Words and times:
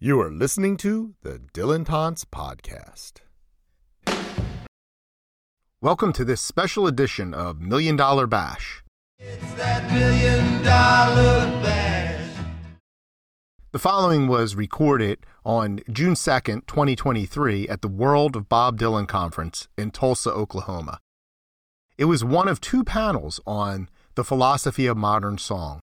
You 0.00 0.20
are 0.20 0.30
listening 0.30 0.76
to 0.76 1.14
the 1.22 1.40
Dylantantes 1.52 2.24
Podcast. 2.24 3.14
Welcome 5.80 6.12
to 6.12 6.24
this 6.24 6.40
special 6.40 6.86
edition 6.86 7.34
of 7.34 7.60
Million 7.60 7.96
Dollar 7.96 8.28
Bash. 8.28 8.84
It's 9.18 9.54
that 9.54 9.90
million 9.92 10.62
dollar 10.62 11.46
bash. 11.64 12.30
The 13.72 13.80
following 13.80 14.28
was 14.28 14.54
recorded 14.54 15.26
on 15.44 15.80
June 15.90 16.14
2nd, 16.14 16.68
2023, 16.68 17.66
at 17.66 17.82
the 17.82 17.88
World 17.88 18.36
of 18.36 18.48
Bob 18.48 18.78
Dylan 18.78 19.08
Conference 19.08 19.66
in 19.76 19.90
Tulsa, 19.90 20.30
Oklahoma. 20.30 21.00
It 21.96 22.04
was 22.04 22.22
one 22.22 22.46
of 22.46 22.60
two 22.60 22.84
panels 22.84 23.40
on 23.48 23.88
The 24.14 24.22
Philosophy 24.22 24.86
of 24.86 24.96
Modern 24.96 25.38
Song, 25.38 25.80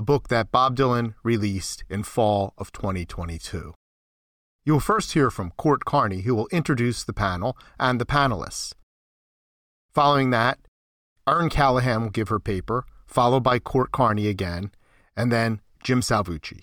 a 0.00 0.02
book 0.02 0.28
that 0.28 0.50
Bob 0.50 0.74
Dylan 0.78 1.12
released 1.22 1.84
in 1.90 2.02
fall 2.02 2.54
of 2.56 2.72
2022. 2.72 3.74
You 4.64 4.72
will 4.72 4.80
first 4.80 5.12
hear 5.12 5.30
from 5.30 5.50
Court 5.58 5.84
Carney, 5.84 6.22
who 6.22 6.34
will 6.34 6.48
introduce 6.50 7.04
the 7.04 7.12
panel 7.12 7.54
and 7.78 8.00
the 8.00 8.06
panelists. 8.06 8.72
Following 9.92 10.30
that, 10.30 10.58
Erin 11.28 11.50
Callahan 11.50 12.00
will 12.00 12.08
give 12.08 12.30
her 12.30 12.40
paper, 12.40 12.86
followed 13.04 13.42
by 13.42 13.58
Court 13.58 13.92
Carney 13.92 14.26
again, 14.26 14.70
and 15.14 15.30
then 15.30 15.60
Jim 15.84 16.00
Salvucci. 16.00 16.62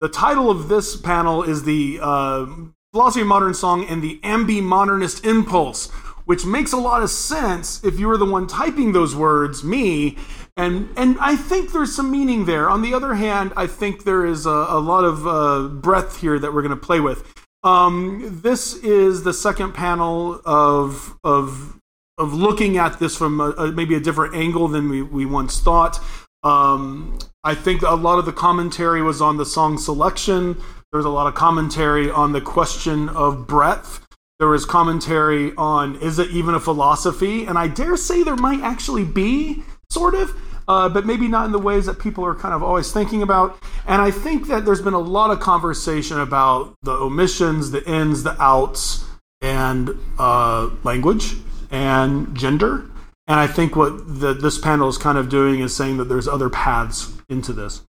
The 0.00 0.08
title 0.08 0.50
of 0.50 0.66
this 0.66 0.96
panel 0.96 1.44
is 1.44 1.62
the 1.62 2.00
uh, 2.02 2.46
Philosophy 2.90 3.20
of 3.20 3.28
Modern 3.28 3.54
Song 3.54 3.86
and 3.86 4.02
the 4.02 4.18
Ambi-Modernist 4.24 5.24
Impulse, 5.24 5.92
which 6.24 6.44
makes 6.44 6.72
a 6.72 6.76
lot 6.76 7.02
of 7.02 7.10
sense 7.10 7.82
if 7.84 7.98
you 7.98 8.08
were 8.08 8.16
the 8.16 8.24
one 8.24 8.46
typing 8.46 8.92
those 8.92 9.14
words, 9.14 9.64
me. 9.64 10.16
And 10.56 10.88
and 10.96 11.16
I 11.20 11.36
think 11.36 11.72
there's 11.72 11.94
some 11.94 12.10
meaning 12.10 12.44
there. 12.44 12.68
On 12.68 12.82
the 12.82 12.92
other 12.94 13.14
hand, 13.14 13.52
I 13.56 13.66
think 13.66 14.04
there 14.04 14.26
is 14.26 14.46
a, 14.46 14.50
a 14.50 14.80
lot 14.80 15.04
of 15.04 15.26
uh, 15.26 15.68
breadth 15.68 16.20
here 16.20 16.38
that 16.38 16.52
we're 16.52 16.62
going 16.62 16.78
to 16.78 16.86
play 16.86 17.00
with. 17.00 17.32
Um, 17.64 18.40
this 18.42 18.74
is 18.74 19.22
the 19.22 19.32
second 19.32 19.72
panel 19.72 20.40
of 20.44 21.16
of 21.24 21.78
of 22.18 22.34
looking 22.34 22.76
at 22.76 22.98
this 22.98 23.16
from 23.16 23.40
a, 23.40 23.50
a, 23.50 23.72
maybe 23.72 23.94
a 23.94 24.00
different 24.00 24.34
angle 24.34 24.68
than 24.68 24.88
we, 24.88 25.02
we 25.02 25.24
once 25.24 25.60
thought. 25.60 25.98
Um, 26.42 27.18
I 27.44 27.54
think 27.54 27.82
a 27.82 27.94
lot 27.94 28.18
of 28.18 28.26
the 28.26 28.32
commentary 28.32 29.02
was 29.02 29.20
on 29.22 29.36
the 29.36 29.46
song 29.46 29.78
selection. 29.78 30.54
There 30.92 30.98
was 30.98 31.06
a 31.06 31.10
lot 31.10 31.26
of 31.26 31.34
commentary 31.34 32.10
on 32.10 32.32
the 32.32 32.40
question 32.40 33.08
of 33.08 33.46
breadth. 33.46 34.06
There 34.42 34.48
was 34.48 34.64
commentary 34.64 35.54
on 35.56 35.94
is 36.02 36.18
it 36.18 36.32
even 36.32 36.56
a 36.56 36.58
philosophy? 36.58 37.46
And 37.46 37.56
I 37.56 37.68
dare 37.68 37.96
say 37.96 38.24
there 38.24 38.34
might 38.34 38.60
actually 38.60 39.04
be, 39.04 39.62
sort 39.88 40.16
of, 40.16 40.36
uh, 40.66 40.88
but 40.88 41.06
maybe 41.06 41.28
not 41.28 41.46
in 41.46 41.52
the 41.52 41.60
ways 41.60 41.86
that 41.86 42.00
people 42.00 42.24
are 42.24 42.34
kind 42.34 42.52
of 42.52 42.60
always 42.60 42.90
thinking 42.90 43.22
about. 43.22 43.56
And 43.86 44.02
I 44.02 44.10
think 44.10 44.48
that 44.48 44.64
there's 44.64 44.82
been 44.82 44.94
a 44.94 44.98
lot 44.98 45.30
of 45.30 45.38
conversation 45.38 46.18
about 46.18 46.74
the 46.82 46.90
omissions, 46.90 47.70
the 47.70 47.88
ins, 47.88 48.24
the 48.24 48.34
outs, 48.42 49.04
and 49.40 49.96
uh, 50.18 50.70
language 50.82 51.36
and 51.70 52.36
gender. 52.36 52.90
And 53.28 53.38
I 53.38 53.46
think 53.46 53.76
what 53.76 54.18
the, 54.18 54.34
this 54.34 54.58
panel 54.58 54.88
is 54.88 54.98
kind 54.98 55.18
of 55.18 55.28
doing 55.28 55.60
is 55.60 55.76
saying 55.76 55.98
that 55.98 56.06
there's 56.06 56.26
other 56.26 56.50
paths 56.50 57.12
into 57.28 57.52
this. 57.52 57.82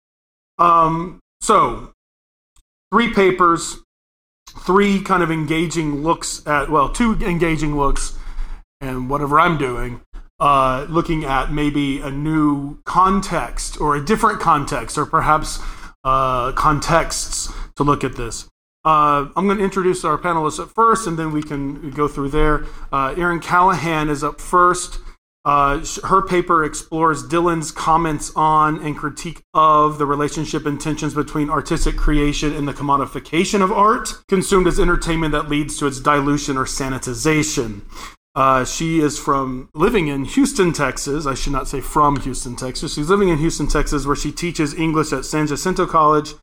Um, 0.59 1.21
so, 1.39 1.93
three 2.91 3.13
papers 3.13 3.77
three 4.59 5.01
kind 5.01 5.23
of 5.23 5.31
engaging 5.31 6.03
looks 6.03 6.45
at 6.47 6.69
well 6.69 6.89
two 6.89 7.13
engaging 7.21 7.75
looks 7.77 8.17
and 8.79 9.09
whatever 9.09 9.39
i'm 9.39 9.57
doing 9.57 10.01
uh, 10.41 10.87
looking 10.89 11.23
at 11.23 11.51
maybe 11.51 12.01
a 12.01 12.09
new 12.09 12.81
context 12.83 13.79
or 13.79 13.95
a 13.95 14.03
different 14.03 14.39
context 14.39 14.97
or 14.97 15.05
perhaps 15.05 15.59
uh, 16.03 16.51
contexts 16.53 17.53
to 17.75 17.83
look 17.83 18.03
at 18.03 18.15
this. 18.15 18.47
Uh, 18.83 19.29
i'm 19.35 19.45
going 19.45 19.59
to 19.59 19.63
introduce 19.63 20.03
our 20.03 20.17
panelists 20.17 20.59
at 20.59 20.67
first 20.67 21.05
and 21.05 21.19
then 21.19 21.31
we 21.31 21.43
can 21.43 21.91
go 21.91 22.07
through 22.07 22.29
there. 22.29 22.65
Uh, 22.91 23.13
erin 23.15 23.39
callahan 23.39 24.09
is 24.09 24.23
up 24.23 24.41
first 24.41 24.97
uh, 25.43 25.83
her 26.03 26.21
paper 26.21 26.63
explores 26.63 27.27
Dylan's 27.27 27.71
comments 27.71 28.31
on 28.35 28.83
and 28.85 28.95
critique 28.95 29.41
of 29.53 29.97
the 29.97 30.05
relationship 30.05 30.65
and 30.65 30.79
tensions 30.79 31.15
between 31.15 31.49
artistic 31.49 31.97
creation 31.97 32.53
and 32.53 32.67
the 32.67 32.73
commodification 32.73 33.63
of 33.63 33.71
art, 33.71 34.13
consumed 34.27 34.67
as 34.67 34.79
entertainment 34.79 35.31
that 35.31 35.49
leads 35.49 35.77
to 35.77 35.87
its 35.87 35.99
dilution 35.99 36.57
or 36.57 36.65
sanitization. 36.65 37.81
Uh, 38.33 38.63
she 38.63 38.99
is 38.99 39.19
from 39.19 39.69
living 39.73 40.07
in 40.07 40.25
Houston, 40.25 40.71
Texas. 40.71 41.25
I 41.25 41.33
should 41.33 41.53
not 41.53 41.67
say 41.67 41.81
from 41.81 42.19
Houston, 42.21 42.55
Texas. 42.55 42.93
She's 42.93 43.09
living 43.09 43.29
in 43.29 43.39
Houston, 43.39 43.67
Texas, 43.67 44.05
where 44.05 44.15
she 44.15 44.31
teaches 44.31 44.73
English 44.73 45.11
at 45.11 45.25
San 45.25 45.47
Jacinto 45.47 45.85
College. 45.85 46.35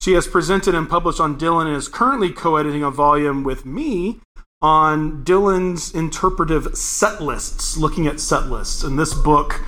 She 0.00 0.14
has 0.14 0.26
presented 0.26 0.74
and 0.74 0.88
published 0.88 1.20
on 1.20 1.38
Dylan 1.38 1.66
and 1.66 1.76
is 1.76 1.88
currently 1.88 2.30
co 2.30 2.56
editing 2.56 2.82
a 2.82 2.90
volume 2.90 3.44
with 3.44 3.66
me 3.66 4.20
on 4.60 5.24
Dylan's 5.24 5.94
interpretive 5.94 6.76
set 6.76 7.22
lists, 7.22 7.76
looking 7.76 8.06
at 8.06 8.20
set 8.20 8.46
lists. 8.46 8.82
And 8.82 8.98
this 8.98 9.14
book 9.14 9.64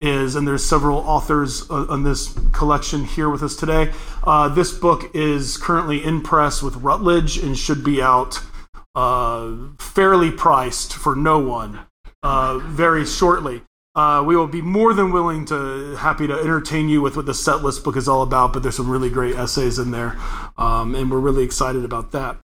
is, 0.00 0.36
and 0.36 0.46
there's 0.46 0.64
several 0.64 0.98
authors 0.98 1.68
uh, 1.70 1.86
on 1.88 2.02
this 2.02 2.38
collection 2.52 3.04
here 3.04 3.30
with 3.30 3.42
us 3.42 3.56
today. 3.56 3.92
Uh, 4.22 4.48
this 4.48 4.76
book 4.76 5.10
is 5.14 5.56
currently 5.56 6.04
in 6.04 6.20
press 6.20 6.62
with 6.62 6.76
Routledge 6.76 7.38
and 7.38 7.56
should 7.56 7.82
be 7.82 8.02
out 8.02 8.40
uh, 8.94 9.52
fairly 9.78 10.30
priced 10.30 10.92
for 10.92 11.16
no 11.16 11.38
one 11.38 11.80
uh, 12.22 12.58
very 12.58 13.06
shortly. 13.06 13.62
Uh, 13.96 14.22
we 14.26 14.34
will 14.34 14.48
be 14.48 14.60
more 14.60 14.92
than 14.92 15.12
willing 15.12 15.44
to 15.44 15.94
happy 15.96 16.26
to 16.26 16.34
entertain 16.34 16.88
you 16.88 17.00
with 17.00 17.16
what 17.16 17.26
the 17.26 17.34
set 17.34 17.62
list 17.62 17.84
book 17.84 17.96
is 17.96 18.08
all 18.08 18.22
about, 18.22 18.52
but 18.52 18.62
there's 18.62 18.76
some 18.76 18.90
really 18.90 19.08
great 19.08 19.36
essays 19.36 19.78
in 19.78 19.92
there, 19.92 20.18
um, 20.58 20.96
and 20.96 21.10
we're 21.12 21.18
really 21.20 21.44
excited 21.44 21.84
about 21.84 22.10
that. 22.10 22.36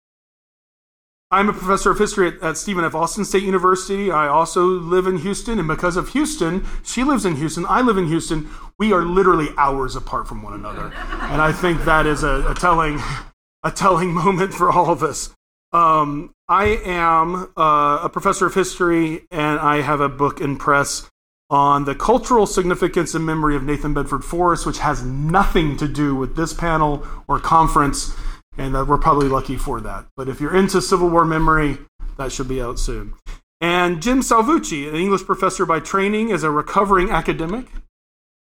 I'm 1.32 1.48
a 1.48 1.52
professor 1.52 1.92
of 1.92 1.98
history 1.98 2.26
at, 2.26 2.42
at, 2.42 2.56
Stephen 2.56 2.84
F. 2.84 2.96
Austin 2.96 3.24
State 3.24 3.44
University. 3.44 4.10
I 4.10 4.26
also 4.26 4.64
live 4.64 5.06
in 5.06 5.18
Houston, 5.18 5.60
and 5.60 5.68
because 5.68 5.96
of 5.96 6.08
Houston, 6.08 6.66
she 6.82 7.04
lives 7.04 7.24
in 7.24 7.36
Houston, 7.36 7.64
I 7.68 7.82
live 7.82 7.96
in 7.96 8.08
Houston. 8.08 8.48
We 8.80 8.92
are 8.92 9.02
literally 9.02 9.48
hours 9.56 9.94
apart 9.94 10.26
from 10.26 10.42
one 10.42 10.54
another, 10.54 10.86
and 10.86 11.40
I 11.40 11.52
think 11.52 11.84
that 11.84 12.04
is 12.04 12.24
a, 12.24 12.50
a 12.50 12.54
telling, 12.54 12.98
a 13.62 13.70
telling 13.70 14.12
moment 14.12 14.52
for 14.52 14.72
all 14.72 14.90
of 14.90 15.04
us. 15.04 15.32
Um, 15.72 16.34
I 16.48 16.80
am 16.84 17.52
uh, 17.56 18.00
a 18.02 18.08
professor 18.12 18.46
of 18.46 18.54
history, 18.54 19.28
and 19.30 19.60
I 19.60 19.82
have 19.82 20.00
a 20.00 20.08
book 20.08 20.40
in 20.40 20.56
press 20.56 21.08
on 21.48 21.84
the 21.84 21.94
cultural 21.94 22.44
significance 22.44 23.14
and 23.14 23.24
memory 23.24 23.54
of 23.54 23.62
Nathan 23.62 23.94
Bedford 23.94 24.24
Forrest, 24.24 24.66
which 24.66 24.78
has 24.78 25.04
nothing 25.04 25.76
to 25.76 25.86
do 25.86 26.16
with 26.16 26.34
this 26.34 26.52
panel 26.52 27.06
or 27.28 27.38
conference 27.38 28.16
and 28.56 28.76
uh, 28.76 28.84
we're 28.86 28.98
probably 28.98 29.28
lucky 29.28 29.56
for 29.56 29.80
that. 29.80 30.06
But 30.16 30.28
if 30.28 30.40
you're 30.40 30.54
into 30.54 30.80
Civil 30.80 31.08
War 31.08 31.24
memory, 31.24 31.78
that 32.16 32.32
should 32.32 32.48
be 32.48 32.60
out 32.60 32.78
soon. 32.78 33.14
And 33.60 34.00
Jim 34.00 34.20
Salvucci, 34.20 34.88
an 34.88 34.96
English 34.96 35.24
professor 35.24 35.66
by 35.66 35.80
training, 35.80 36.30
is 36.30 36.42
a 36.42 36.50
recovering 36.50 37.10
academic. 37.10 37.66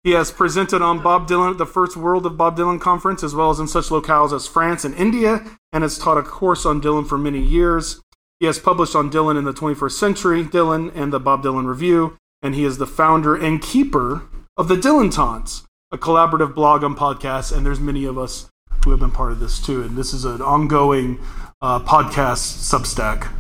He 0.04 0.12
has 0.12 0.30
presented 0.30 0.80
on 0.80 1.02
Bob 1.02 1.28
Dylan 1.28 1.50
at 1.50 1.58
the 1.58 1.66
first 1.66 1.96
World 1.96 2.24
of 2.24 2.36
Bob 2.36 2.56
Dylan 2.56 2.80
conference, 2.80 3.22
as 3.22 3.34
well 3.34 3.50
as 3.50 3.60
in 3.60 3.68
such 3.68 3.88
locales 3.88 4.32
as 4.32 4.46
France 4.46 4.84
and 4.84 4.94
India, 4.94 5.44
and 5.72 5.82
has 5.82 5.98
taught 5.98 6.16
a 6.16 6.22
course 6.22 6.64
on 6.64 6.80
Dylan 6.80 7.06
for 7.06 7.18
many 7.18 7.40
years. 7.40 8.00
He 8.38 8.46
has 8.46 8.58
published 8.58 8.96
on 8.96 9.10
Dylan 9.10 9.36
in 9.36 9.44
the 9.44 9.52
21st 9.52 9.92
Century, 9.92 10.44
Dylan, 10.44 10.90
and 10.94 11.12
the 11.12 11.20
Bob 11.20 11.42
Dylan 11.42 11.66
Review, 11.66 12.16
and 12.40 12.54
he 12.54 12.64
is 12.64 12.78
the 12.78 12.86
founder 12.86 13.36
and 13.36 13.60
keeper 13.60 14.22
of 14.56 14.68
the 14.68 14.76
Dylantantes, 14.76 15.66
a 15.92 15.98
collaborative 15.98 16.54
blog 16.54 16.82
and 16.82 16.96
podcast, 16.96 17.54
and 17.54 17.66
there's 17.66 17.80
many 17.80 18.06
of 18.06 18.16
us 18.16 18.50
who 18.84 18.90
have 18.90 19.00
been 19.00 19.10
part 19.10 19.32
of 19.32 19.40
this 19.40 19.58
too. 19.58 19.82
And 19.82 19.96
this 19.96 20.12
is 20.12 20.24
an 20.24 20.40
ongoing 20.40 21.18
uh, 21.60 21.80
podcast 21.80 22.58
Substack. 22.58 23.30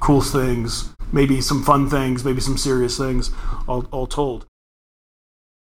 Cool 0.00 0.20
things, 0.20 0.94
maybe 1.12 1.40
some 1.40 1.62
fun 1.62 1.88
things, 1.88 2.24
maybe 2.24 2.40
some 2.40 2.58
serious 2.58 2.96
things, 2.98 3.30
all, 3.66 3.86
all 3.90 4.06
told. 4.06 4.46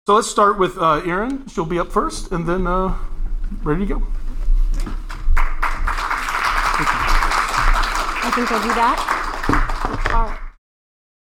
So 0.06 0.15
let's 0.15 0.28
start 0.28 0.59
with 0.59 0.78
uh, 0.78 1.03
Erin. 1.05 1.47
She'll 1.49 1.66
be 1.66 1.78
up 1.78 1.93
first, 1.93 2.33
and 2.33 2.47
then 2.47 2.66
uh, 2.66 2.97
ready 3.62 3.87
to 3.87 3.94
go. 3.94 4.03
I 8.21 8.31
think 8.34 8.51
I'll 8.53 8.63
do 8.63 8.69
that. 8.69 10.13
All 10.15 10.27
right. 10.27 10.39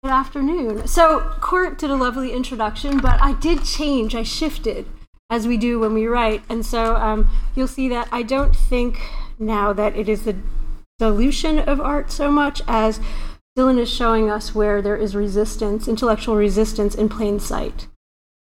Good 0.03 0.13
afternoon. 0.13 0.87
So, 0.87 1.21
Court 1.41 1.77
did 1.79 1.91
a 1.91 1.97
lovely 1.97 2.33
introduction, 2.33 2.99
but 2.99 3.21
I 3.21 3.33
did 3.33 3.65
change. 3.65 4.15
I 4.15 4.23
shifted 4.23 4.87
as 5.31 5.47
we 5.47 5.57
do 5.57 5.79
when 5.79 5.95
we 5.95 6.07
write. 6.07 6.43
And 6.49 6.65
so 6.65 6.97
um, 6.97 7.29
you'll 7.55 7.69
see 7.69 7.89
that 7.89 8.09
I 8.11 8.23
don't 8.23 8.57
think 8.57 8.99
now 9.39 9.73
that 9.73 9.97
it 9.97 10.09
is 10.09 10.23
the 10.23 10.37
dilution 10.99 11.59
of 11.59 11.81
art 11.81 12.11
so 12.11 12.31
much 12.31 12.61
as 12.67 13.01
Dylan 13.57 13.79
is 13.79 13.91
showing 13.91 14.31
us 14.31 14.55
where 14.55 14.81
there 14.81 14.97
is 14.97 15.15
resistance, 15.15 15.89
intellectual 15.89 16.37
resistance 16.37 16.95
in 16.95 17.09
plain 17.09 17.41
sight. 17.41 17.89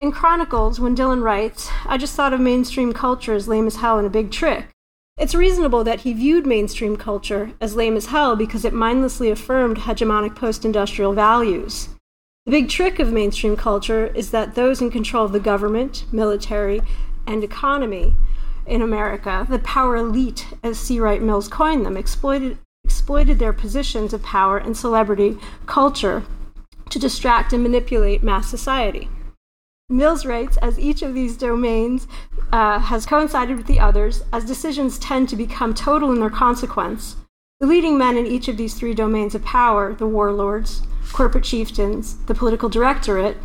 In 0.01 0.13
Chronicles, 0.13 0.79
when 0.79 0.97
Dylan 0.97 1.23
writes, 1.23 1.71
I 1.87 1.97
just 1.97 2.15
thought 2.15 2.35
of 2.35 2.41
mainstream 2.41 2.93
culture 2.93 3.35
as 3.35 3.49
lame 3.49 3.67
as 3.67 3.77
hell 3.77 3.99
and 3.99 4.07
a 4.07 4.11
big 4.11 4.31
trick. 4.31 4.69
It's 5.17 5.35
reasonable 5.35 5.83
that 5.85 6.01
he 6.01 6.13
viewed 6.13 6.47
mainstream 6.47 6.97
culture 6.97 7.53
as 7.61 7.75
lame 7.75 7.97
as 7.97 8.07
hell 8.07 8.37
because 8.37 8.67
it 8.67 8.75
mindlessly 8.75 9.31
affirmed 9.31 9.79
hegemonic 9.79 10.37
post 10.37 10.65
industrial 10.67 11.15
values. 11.15 11.89
The 12.47 12.53
big 12.53 12.69
trick 12.69 13.01
of 13.01 13.13
mainstream 13.13 13.57
culture 13.57 14.07
is 14.15 14.31
that 14.31 14.55
those 14.55 14.81
in 14.81 14.89
control 14.89 15.25
of 15.25 15.33
the 15.33 15.41
government, 15.41 16.05
military, 16.13 16.81
and 17.27 17.43
economy 17.43 18.15
in 18.65 18.83
America, 18.83 19.45
the 19.51 19.59
power 19.59 19.97
elite, 19.97 20.47
as 20.63 20.79
C. 20.79 21.01
Wright 21.01 21.21
Mills 21.21 21.49
coined 21.49 21.85
them, 21.85 21.97
exploited, 21.97 22.59
exploited 22.85 23.41
their 23.41 23.53
positions 23.53 24.15
of 24.15 24.23
power 24.23 24.59
and 24.59 24.77
celebrity 24.77 25.39
culture 25.67 26.23
to 26.89 27.01
distract 27.01 27.53
and 27.53 27.65
manipulate 27.65 28.23
mass 28.23 28.49
society. 28.49 29.09
Mills 29.89 30.25
writes, 30.25 30.57
as 30.59 30.79
each 30.79 31.03
of 31.03 31.15
these 31.15 31.37
domains 31.37 32.07
uh, 32.53 32.79
has 32.79 33.07
coincided 33.07 33.57
with 33.57 33.67
the 33.67 33.81
others, 33.81 34.23
as 34.33 34.45
decisions 34.45 35.01
tend 35.01 35.29
to 35.29 35.37
become 35.37 35.75
total 35.75 36.13
in 36.13 36.21
their 36.21 36.31
consequence, 36.31 37.17
the 37.59 37.67
leading 37.67 37.99
men 37.99 38.17
in 38.17 38.25
each 38.25 38.47
of 38.47 38.57
these 38.57 38.75
three 38.75 38.95
domains 38.95 39.35
of 39.35 39.43
power, 39.43 39.93
the 39.95 40.07
warlords, 40.07 40.83
corporate 41.13 41.45
chieftains, 41.45 42.17
the 42.27 42.35
political 42.35 42.69
directorate, 42.69 43.39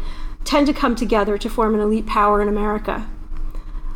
tend 0.44 0.68
to 0.68 0.74
come 0.74 0.96
together 0.96 1.38
to 1.38 1.50
form 1.50 1.76
an 1.76 1.82
elite 1.82 2.08
power 2.08 2.42
in 2.42 2.48
America. 2.48 3.08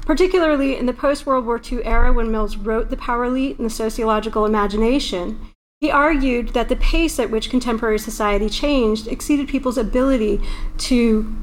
Particularly 0.06 0.78
in 0.78 0.86
the 0.86 0.94
post 0.94 1.26
World 1.26 1.46
War 1.46 1.60
II 1.60 1.84
era, 1.84 2.14
when 2.14 2.32
Mills 2.32 2.58
wrote 2.58 2.90
The 2.90 2.98
Power 2.98 3.26
Elite 3.26 3.58
and 3.58 3.66
the 3.66 3.72
Sociological 3.72 4.46
Imagination, 4.46 5.40
he 5.82 5.90
argued 5.90 6.50
that 6.50 6.70
the 6.70 6.76
pace 6.76 7.20
at 7.20 7.32
which 7.32 7.50
contemporary 7.50 8.00
society 8.00 8.48
changed 8.48 9.08
exceeded 9.08 9.48
people's 9.48 9.78
ability 9.78 10.42
to 10.78 11.36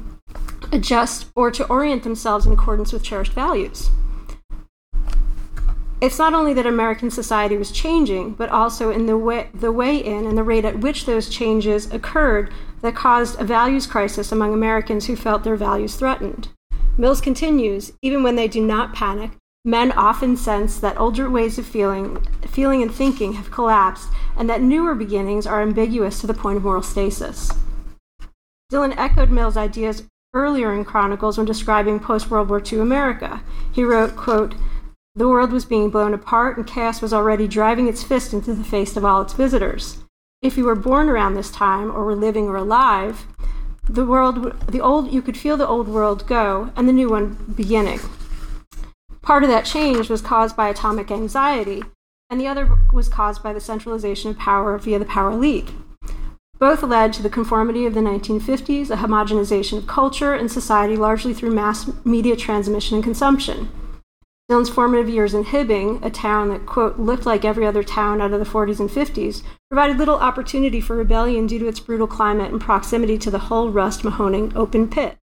adjust 0.71 1.27
or 1.35 1.51
to 1.51 1.65
orient 1.67 2.03
themselves 2.03 2.45
in 2.45 2.53
accordance 2.53 2.93
with 2.93 3.03
cherished 3.03 3.33
values. 3.33 3.89
It's 6.03 6.19
not 6.19 6.33
only 6.33 6.53
that 6.55 6.65
American 6.65 7.09
society 7.09 7.55
was 7.55 7.71
changing, 7.71 8.33
but 8.33 8.49
also 8.49 8.91
in 8.91 9.05
the 9.05 9.17
way, 9.17 9.47
the 9.53 9.71
way 9.71 9.95
in 9.95 10.25
and 10.27 10.37
the 10.37 10.43
rate 10.43 10.65
at 10.65 10.79
which 10.79 11.05
those 11.05 11.29
changes 11.29 11.89
occurred 11.93 12.51
that 12.81 12.93
caused 12.93 13.39
a 13.39 13.45
values 13.45 13.87
crisis 13.87 14.29
among 14.29 14.53
Americans 14.53 15.05
who 15.05 15.15
felt 15.15 15.45
their 15.45 15.55
values 15.55 15.95
threatened. 15.95 16.49
Mills 16.97 17.21
continues, 17.21 17.93
even 18.01 18.21
when 18.21 18.35
they 18.35 18.49
do 18.49 18.61
not 18.61 18.93
panic, 18.93 19.31
men 19.63 19.93
often 19.93 20.35
sense 20.35 20.77
that 20.77 20.99
older 20.99 21.29
ways 21.29 21.57
of 21.57 21.65
feeling, 21.65 22.21
feeling 22.49 22.81
and 22.81 22.93
thinking 22.93 23.31
have 23.33 23.49
collapsed 23.49 24.09
and 24.35 24.49
that 24.49 24.61
newer 24.61 24.95
beginnings 24.95 25.47
are 25.47 25.61
ambiguous 25.61 26.19
to 26.19 26.27
the 26.27 26.33
point 26.33 26.57
of 26.57 26.63
moral 26.65 26.83
stasis. 26.83 27.49
Dylan 28.69 28.93
echoed 28.97 29.29
Mills' 29.29 29.55
ideas 29.55 30.03
earlier 30.33 30.73
in 30.73 30.83
Chronicles 30.83 31.37
when 31.37 31.47
describing 31.47 32.01
post-World 32.01 32.49
War 32.49 32.61
II 32.61 32.79
America. 32.79 33.41
He 33.71 33.85
wrote, 33.85 34.17
quote, 34.17 34.53
the 35.15 35.29
world 35.29 35.51
was 35.51 35.65
being 35.65 35.91
blown 35.91 36.13
apart 36.13 36.57
and 36.57 36.65
chaos 36.65 37.01
was 37.01 37.13
already 37.13 37.47
driving 37.47 37.87
its 37.87 38.03
fist 38.03 38.33
into 38.33 38.53
the 38.53 38.63
face 38.63 38.97
of 38.97 39.05
all 39.05 39.21
its 39.21 39.33
visitors. 39.33 39.99
If 40.41 40.57
you 40.57 40.65
were 40.65 40.75
born 40.75 41.07
around 41.07 41.35
this 41.35 41.51
time 41.51 41.91
or 41.91 42.03
were 42.03 42.15
living 42.15 42.47
or 42.47 42.55
alive, 42.55 43.27
the 43.87 44.05
world 44.05 44.59
the 44.67 44.81
old 44.81 45.11
you 45.11 45.21
could 45.21 45.37
feel 45.37 45.55
the 45.55 45.67
old 45.67 45.87
world 45.87 46.25
go 46.25 46.71
and 46.75 46.87
the 46.87 46.93
new 46.93 47.09
one 47.09 47.53
beginning. 47.55 47.99
Part 49.21 49.43
of 49.43 49.49
that 49.49 49.65
change 49.65 50.09
was 50.09 50.21
caused 50.21 50.55
by 50.55 50.67
atomic 50.67 51.11
anxiety, 51.11 51.83
and 52.29 52.41
the 52.41 52.47
other 52.47 52.77
was 52.91 53.07
caused 53.07 53.43
by 53.43 53.53
the 53.53 53.61
centralization 53.61 54.31
of 54.31 54.37
power 54.37 54.77
via 54.77 54.99
the 54.99 55.05
power 55.05 55.31
elite. 55.31 55.71
Both 56.57 56.81
led 56.81 57.13
to 57.13 57.21
the 57.21 57.29
conformity 57.29 57.85
of 57.85 57.93
the 57.93 57.99
1950s, 57.99 58.89
a 58.89 58.95
homogenization 58.95 59.77
of 59.77 59.87
culture 59.87 60.33
and 60.33 60.51
society 60.51 60.97
largely 60.97 61.33
through 61.33 61.51
mass 61.51 61.89
media 62.03 62.35
transmission 62.35 62.95
and 62.95 63.03
consumption. 63.03 63.69
Dylan's 64.53 64.69
formative 64.69 65.09
years 65.09 65.33
in 65.33 65.45
Hibbing, 65.45 66.05
a 66.05 66.11
town 66.11 66.49
that, 66.49 66.67
quote, 66.67 66.99
looked 66.99 67.25
like 67.25 67.43
every 67.43 67.65
other 67.65 67.81
town 67.81 68.21
out 68.21 68.33
of 68.33 68.39
the 68.39 68.45
40s 68.45 68.79
and 68.79 68.87
50s, 68.87 69.41
provided 69.71 69.97
little 69.97 70.17
opportunity 70.17 70.79
for 70.79 70.95
rebellion 70.95 71.47
due 71.47 71.57
to 71.57 71.67
its 71.67 71.79
brutal 71.79 72.05
climate 72.05 72.51
and 72.51 72.61
proximity 72.61 73.17
to 73.17 73.31
the 73.31 73.39
Hull 73.39 73.71
Rust 73.71 74.03
Mahoning 74.03 74.55
open 74.55 74.87
pit. 74.87 75.17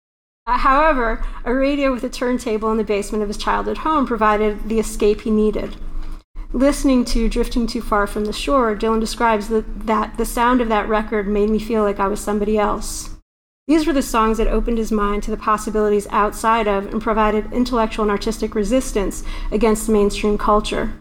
Uh, 0.45 0.57
however, 0.57 1.25
a 1.43 1.53
radio 1.53 1.91
with 1.91 2.05
a 2.05 2.09
turntable 2.09 2.71
in 2.71 2.77
the 2.77 2.85
basement 2.85 3.21
of 3.21 3.27
his 3.27 3.35
childhood 3.35 3.79
home 3.79 4.07
provided 4.07 4.69
the 4.69 4.79
escape 4.79 5.19
he 5.19 5.29
needed. 5.29 5.75
Listening 6.53 7.03
to 7.03 7.27
Drifting 7.27 7.67
Too 7.67 7.81
Far 7.81 8.07
from 8.07 8.23
the 8.23 8.31
Shore, 8.31 8.77
Dylan 8.77 9.01
describes 9.01 9.49
that 9.49 10.17
the 10.17 10.25
sound 10.25 10.61
of 10.61 10.69
that 10.69 10.87
record 10.87 11.27
made 11.27 11.49
me 11.49 11.59
feel 11.59 11.83
like 11.83 11.99
I 11.99 12.07
was 12.07 12.21
somebody 12.21 12.57
else. 12.57 13.16
These 13.67 13.85
were 13.85 13.91
the 13.91 14.01
songs 14.01 14.37
that 14.37 14.47
opened 14.47 14.77
his 14.77 14.93
mind 14.93 15.23
to 15.23 15.31
the 15.31 15.35
possibilities 15.35 16.07
outside 16.09 16.67
of 16.67 16.85
and 16.85 17.01
provided 17.01 17.51
intellectual 17.51 18.03
and 18.03 18.11
artistic 18.11 18.55
resistance 18.55 19.23
against 19.51 19.89
mainstream 19.89 20.37
culture. 20.37 20.93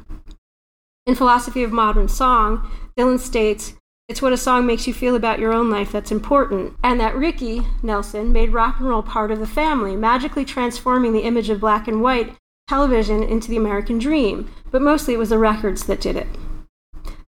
In 1.06 1.14
Philosophy 1.14 1.62
of 1.62 1.70
Modern 1.70 2.08
Song, 2.08 2.68
Dylan 2.98 3.20
states, 3.20 3.74
It's 4.08 4.20
what 4.20 4.32
a 4.32 4.36
song 4.36 4.66
makes 4.66 4.88
you 4.88 4.92
feel 4.92 5.14
about 5.14 5.38
your 5.38 5.52
own 5.52 5.70
life 5.70 5.92
that's 5.92 6.10
important, 6.10 6.74
and 6.82 6.98
that 6.98 7.14
Ricky 7.14 7.62
Nelson 7.84 8.32
made 8.32 8.52
rock 8.52 8.80
and 8.80 8.88
roll 8.88 9.02
part 9.02 9.30
of 9.30 9.38
the 9.38 9.46
family, 9.46 9.94
magically 9.94 10.44
transforming 10.44 11.12
the 11.12 11.20
image 11.20 11.48
of 11.48 11.60
black 11.60 11.86
and 11.86 12.02
white 12.02 12.34
television 12.66 13.22
into 13.22 13.48
the 13.48 13.56
American 13.56 14.00
dream, 14.00 14.50
but 14.72 14.82
mostly 14.82 15.14
it 15.14 15.18
was 15.18 15.28
the 15.28 15.38
records 15.38 15.84
that 15.84 16.00
did 16.00 16.16
it. 16.16 16.26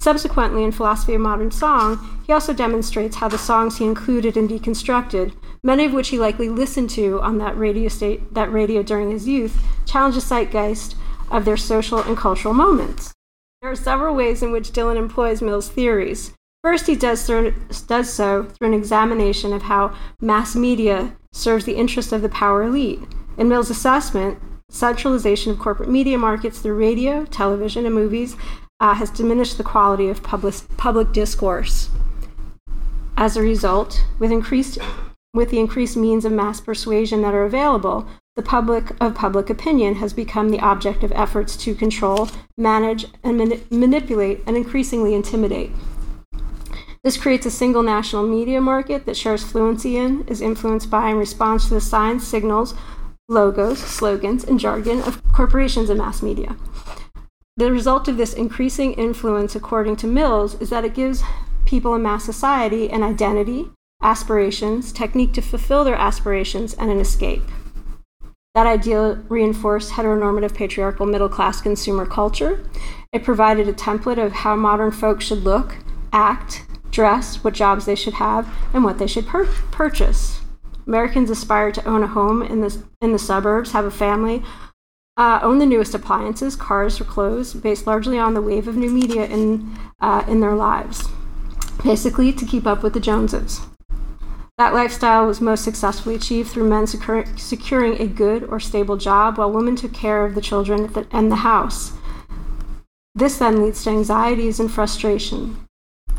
Subsequently, 0.06 0.62
in 0.62 0.70
Philosophy 0.70 1.14
of 1.14 1.20
Modern 1.20 1.50
Song, 1.50 2.20
he 2.29 2.32
also 2.32 2.53
demonstrates 2.53 3.17
how 3.17 3.26
the 3.26 3.37
songs 3.37 3.79
he 3.79 3.85
included 3.85 4.37
and 4.37 4.49
deconstructed, 4.49 5.32
many 5.64 5.85
of 5.85 5.93
which 5.93 6.11
he 6.11 6.17
likely 6.17 6.49
listened 6.49 6.91
to 6.91 7.20
on 7.23 7.38
that 7.38 7.58
radio, 7.58 7.88
state, 7.88 8.32
that 8.32 8.53
radio 8.53 8.85
during 8.85 9.11
his 9.11 9.26
youth, 9.26 9.61
challenge 9.85 10.14
the 10.14 10.20
zeitgeist 10.20 10.94
of 11.29 11.44
their 11.44 11.56
social 11.56 11.99
and 11.99 12.17
cultural 12.17 12.55
moments. 12.55 13.14
There 13.61 13.73
are 13.73 13.75
several 13.75 14.14
ways 14.14 14.44
in 14.44 14.53
which 14.53 14.70
Dylan 14.70 14.94
employs 14.94 15.43
Mill's 15.43 15.69
theories. 15.69 16.32
First, 16.62 16.87
he 16.87 16.94
does, 16.94 17.26
through, 17.26 17.55
does 17.88 18.12
so 18.12 18.44
through 18.44 18.69
an 18.69 18.75
examination 18.75 19.52
of 19.52 19.62
how 19.62 19.93
mass 20.20 20.55
media 20.55 21.17
serves 21.32 21.64
the 21.64 21.75
interests 21.75 22.12
of 22.12 22.23
the 22.23 22.29
power 22.29 22.62
elite. 22.62 23.00
In 23.37 23.49
Mill's 23.49 23.70
assessment, 23.70 24.38
centralization 24.70 25.50
of 25.50 25.59
corporate 25.59 25.91
media 25.91 26.17
markets 26.17 26.61
through 26.61 26.76
radio, 26.76 27.25
television, 27.25 27.87
and 27.87 27.94
movies 27.97 28.37
uh, 28.81 28.94
has 28.94 29.11
diminished 29.11 29.58
the 29.58 29.64
quality 29.64 30.08
of 30.08 30.23
public, 30.23 30.55
public 30.76 31.12
discourse. 31.12 31.88
As 33.17 33.37
a 33.37 33.43
result, 33.43 34.05
with, 34.19 34.31
increased, 34.31 34.78
with 35.32 35.50
the 35.50 35.58
increased 35.58 35.96
means 35.96 36.25
of 36.25 36.32
mass 36.32 36.61
persuasion 36.61 37.23
that 37.23 37.34
are 37.34 37.44
available, 37.44 38.06
the 38.37 38.43
public 38.43 38.93
of 39.00 39.14
public 39.14 39.49
opinion 39.49 39.94
has 39.94 40.12
become 40.12 40.50
the 40.50 40.61
object 40.61 41.02
of 41.02 41.12
efforts 41.12 41.56
to 41.56 41.75
control, 41.75 42.28
manage, 42.58 43.06
and 43.25 43.38
mani- 43.38 43.62
manipulate, 43.70 44.40
and 44.46 44.56
increasingly 44.56 45.14
intimidate. 45.14 45.70
This 47.02 47.17
creates 47.17 47.46
a 47.46 47.50
single 47.50 47.82
national 47.82 48.26
media 48.26 48.61
market 48.61 49.06
that 49.06 49.17
shares 49.17 49.44
fluency 49.44 49.96
in, 49.96 50.26
is 50.28 50.43
influenced 50.43 50.90
by, 50.90 51.08
and 51.08 51.19
responds 51.19 51.69
to 51.69 51.75
the 51.75 51.81
signs, 51.81 52.26
signals, 52.26 52.75
logos, 53.28 53.78
slogans, 53.78 54.44
and 54.44 54.61
jargon 54.61 55.00
of 55.02 55.23
corporations 55.32 55.88
and 55.88 55.99
mass 55.99 56.20
media. 56.20 56.56
The 57.58 57.73
result 57.73 58.07
of 58.07 58.19
this 58.19 58.35
increasing 58.35 58.92
influence, 58.95 59.57
according 59.57 59.97
to 59.97 60.07
Mills, 60.07 60.61
is 60.61 60.69
that 60.69 60.85
it 60.85 60.92
gives 60.92 61.23
people 61.64 61.95
in 61.95 62.02
mass 62.02 62.23
society 62.23 62.90
an 62.90 63.02
identity, 63.02 63.71
aspirations, 64.02 64.92
technique 64.92 65.33
to 65.33 65.40
fulfill 65.40 65.83
their 65.83 65.95
aspirations, 65.95 66.75
and 66.75 66.90
an 66.90 66.99
escape. 66.99 67.42
That 68.54 68.66
ideal 68.66 69.16
reinforced 69.30 69.92
heteronormative 69.92 70.54
patriarchal 70.54 71.07
middle 71.07 71.30
class 71.30 71.62
consumer 71.62 72.04
culture. 72.04 72.62
It 73.11 73.25
provided 73.25 73.69
a 73.69 73.73
template 73.73 74.23
of 74.23 74.33
how 74.33 74.54
modern 74.54 74.90
folks 74.90 75.25
should 75.25 75.42
look, 75.42 75.78
act, 76.12 76.66
dress, 76.90 77.42
what 77.42 77.54
jobs 77.54 77.87
they 77.87 77.95
should 77.95 78.14
have, 78.14 78.47
and 78.75 78.85
what 78.85 78.99
they 78.99 79.07
should 79.07 79.26
pur- 79.26 79.49
purchase. 79.71 80.42
Americans 80.87 81.30
aspire 81.30 81.73
to 81.73 81.85
own 81.88 82.02
a 82.02 82.07
home 82.07 82.42
in 82.42 82.61
the, 82.61 82.83
in 83.00 83.12
the 83.12 83.19
suburbs, 83.19 83.73
have 83.73 83.87
a 83.87 83.90
family, 83.90 84.42
uh, 85.16 85.40
own 85.42 85.58
the 85.58 85.66
newest 85.66 85.94
appliances, 85.94 86.56
cars, 86.56 87.00
or 87.00 87.04
clothes, 87.04 87.54
based 87.54 87.87
largely 87.87 88.18
on 88.18 88.35
the 88.35 88.42
wave 88.42 88.68
of 88.68 88.76
new 88.76 88.90
media 88.90 89.26
in, 89.26 89.78
uh, 90.00 90.25
in 90.28 90.40
their 90.40 90.54
lives, 90.54 91.08
basically 91.82 92.32
to 92.32 92.44
keep 92.44 92.66
up 92.66 92.82
with 92.82 92.92
the 92.92 93.00
Joneses. 93.00 93.61
That 94.58 94.73
lifestyle 94.73 95.26
was 95.26 95.40
most 95.40 95.64
successfully 95.64 96.14
achieved 96.14 96.50
through 96.50 96.68
men 96.68 96.85
secur- 96.85 97.38
securing 97.38 98.00
a 98.00 98.06
good 98.06 98.44
or 98.44 98.58
stable 98.58 98.96
job 98.96 99.37
while 99.37 99.52
women 99.52 99.76
took 99.76 99.92
care 99.92 100.25
of 100.25 100.35
the 100.35 100.40
children 100.40 100.90
and 101.12 101.30
the 101.30 101.37
house. 101.37 101.92
This 103.14 103.38
then 103.38 103.62
leads 103.62 103.85
to 103.85 103.90
anxieties 103.90 104.58
and 104.58 104.70
frustration 104.70 105.66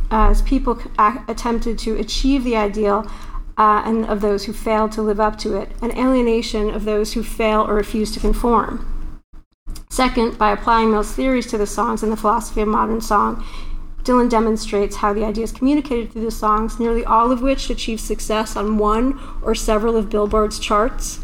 as 0.10 0.42
people 0.44 0.80
attempted 1.28 1.78
to 1.80 1.98
achieve 1.98 2.44
the 2.44 2.56
ideal 2.56 3.10
uh, 3.58 3.82
and 3.86 4.06
of 4.06 4.22
those 4.22 4.46
who 4.46 4.54
fail 4.54 4.88
to 4.90 5.02
live 5.02 5.20
up 5.20 5.38
to 5.40 5.56
it, 5.56 5.72
and 5.82 5.92
alienation 5.98 6.70
of 6.70 6.86
those 6.86 7.14
who 7.14 7.24
fail 7.24 7.62
or 7.62 7.74
refuse 7.74 8.12
to 8.12 8.20
conform. 8.20 9.22
Second, 9.90 10.38
by 10.38 10.52
applying 10.52 10.92
Mill's 10.92 11.14
theories 11.14 11.48
to 11.48 11.58
the 11.58 11.66
songs 11.66 12.04
and 12.04 12.12
the 12.12 12.18
philosophy 12.18 12.62
of 12.62 12.68
modern 12.68 13.02
song, 13.02 13.44
Dylan 14.04 14.30
demonstrates 14.30 14.98
how 14.98 15.12
the 15.12 15.26
ideas 15.26 15.52
communicated 15.52 16.12
through 16.12 16.24
the 16.24 16.32
songs, 16.32 16.80
nearly 16.80 17.04
all 17.04 17.32
of 17.32 17.42
which 17.42 17.70
achieved 17.70 18.02
success 18.02 18.56
on 18.56 18.78
one 18.78 19.20
or 19.42 19.56
several 19.56 19.98
of 19.98 20.10
Billboard's 20.10 20.60
charts, 20.60 21.20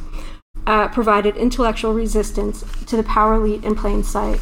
uh, 0.65 0.87
provided 0.89 1.37
intellectual 1.37 1.93
resistance 1.93 2.63
to 2.87 2.97
the 2.97 3.03
power 3.03 3.35
elite 3.35 3.63
in 3.63 3.75
plain 3.75 4.03
sight. 4.03 4.39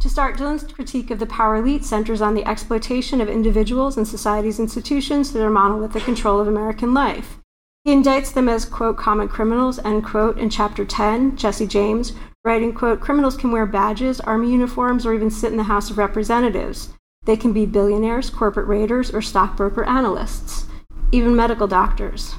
To 0.00 0.08
start, 0.08 0.38
Dylan's 0.38 0.64
critique 0.64 1.10
of 1.10 1.18
the 1.18 1.26
power 1.26 1.56
elite 1.56 1.84
centers 1.84 2.22
on 2.22 2.34
the 2.34 2.48
exploitation 2.48 3.20
of 3.20 3.28
individuals 3.28 3.98
and 3.98 4.08
society's 4.08 4.58
institutions 4.58 5.30
through 5.30 5.42
their 5.42 5.50
monolithic 5.50 6.04
control 6.04 6.40
of 6.40 6.48
American 6.48 6.94
life. 6.94 7.38
He 7.84 7.94
indicts 7.94 8.32
them 8.32 8.48
as, 8.48 8.64
quote, 8.64 8.96
common 8.96 9.28
criminals, 9.28 9.78
end 9.80 10.06
quote, 10.06 10.38
in 10.38 10.48
chapter 10.48 10.86
10, 10.86 11.36
Jesse 11.36 11.66
James, 11.66 12.14
writing, 12.46 12.72
quote, 12.72 13.00
criminals 13.00 13.36
can 13.36 13.52
wear 13.52 13.66
badges, 13.66 14.20
army 14.20 14.50
uniforms, 14.50 15.04
or 15.04 15.12
even 15.12 15.30
sit 15.30 15.52
in 15.52 15.58
the 15.58 15.64
House 15.64 15.90
of 15.90 15.98
Representatives. 15.98 16.94
They 17.26 17.36
can 17.36 17.52
be 17.52 17.66
billionaires, 17.66 18.30
corporate 18.30 18.68
raiders, 18.68 19.12
or 19.12 19.20
stockbroker 19.20 19.84
analysts, 19.84 20.64
even 21.12 21.36
medical 21.36 21.66
doctors. 21.66 22.36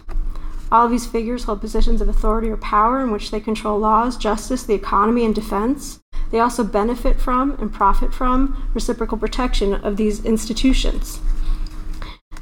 All 0.72 0.86
of 0.86 0.92
these 0.92 1.06
figures 1.06 1.44
hold 1.44 1.60
positions 1.60 2.00
of 2.00 2.08
authority 2.08 2.50
or 2.50 2.58
power 2.58 3.02
in 3.02 3.12
which 3.12 3.30
they 3.30 3.42
control 3.42 3.78
laws, 3.78 4.16
justice, 4.16 4.64
the 4.64 4.74
economy, 4.74 5.26
and 5.26 5.36
defense. 5.36 6.00
They 6.32 6.40
also 6.40 6.64
benefit 6.64 7.20
from 7.20 7.52
and 7.60 7.74
profit 7.74 8.14
from 8.14 8.72
reciprocal 8.74 9.18
protection 9.18 9.74
of 9.74 9.98
these 9.98 10.24
institutions. 10.24 11.20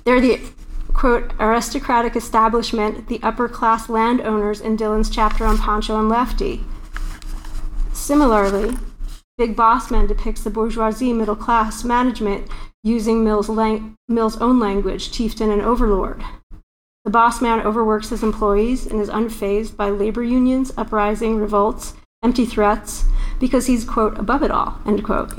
They're 0.05 0.21
the 0.21 0.41
quote 0.93 1.31
aristocratic 1.39 2.15
establishment, 2.15 3.07
the 3.07 3.19
upper 3.23 3.49
class 3.49 3.89
landowners 3.89 4.61
in 4.61 4.77
Dylan's 4.77 5.09
chapter 5.09 5.45
on 5.45 5.57
Pancho 5.57 5.97
and 5.97 6.09
Lefty. 6.09 6.63
Similarly, 7.93 8.77
Big 9.37 9.55
Boss 9.55 9.89
Man 9.89 10.05
depicts 10.05 10.43
the 10.43 10.49
bourgeoisie 10.49 11.13
middle 11.13 11.35
class 11.35 11.83
management 11.83 12.47
using 12.83 13.23
Mill's, 13.23 13.49
lang- 13.49 13.95
Mill's 14.07 14.37
own 14.37 14.59
language, 14.59 15.11
chieftain 15.11 15.49
and 15.49 15.61
overlord. 15.61 16.23
The 17.05 17.11
boss 17.11 17.41
man 17.41 17.61
overworks 17.61 18.09
his 18.09 18.23
employees 18.23 18.85
and 18.85 18.99
is 18.99 19.09
unfazed 19.09 19.77
by 19.77 19.89
labor 19.89 20.23
unions, 20.23 20.71
uprising, 20.77 21.37
revolts, 21.37 21.93
empty 22.21 22.45
threats, 22.45 23.05
because 23.39 23.67
he's, 23.67 23.85
quote, 23.85 24.17
above 24.19 24.43
it 24.43 24.51
all, 24.51 24.79
end 24.85 25.03
quote. 25.03 25.33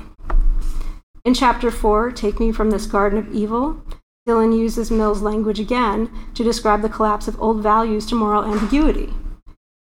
In 1.24 1.34
chapter 1.34 1.70
4, 1.70 2.12
Take 2.12 2.40
Me 2.40 2.50
from 2.50 2.70
This 2.70 2.86
Garden 2.86 3.18
of 3.18 3.34
Evil, 3.34 3.82
Dylan 4.26 4.58
uses 4.58 4.90
Mill's 4.90 5.20
language 5.20 5.60
again 5.60 6.10
to 6.34 6.42
describe 6.42 6.80
the 6.80 6.88
collapse 6.88 7.28
of 7.28 7.40
old 7.40 7.62
values 7.62 8.06
to 8.06 8.14
moral 8.14 8.44
ambiguity. 8.44 9.12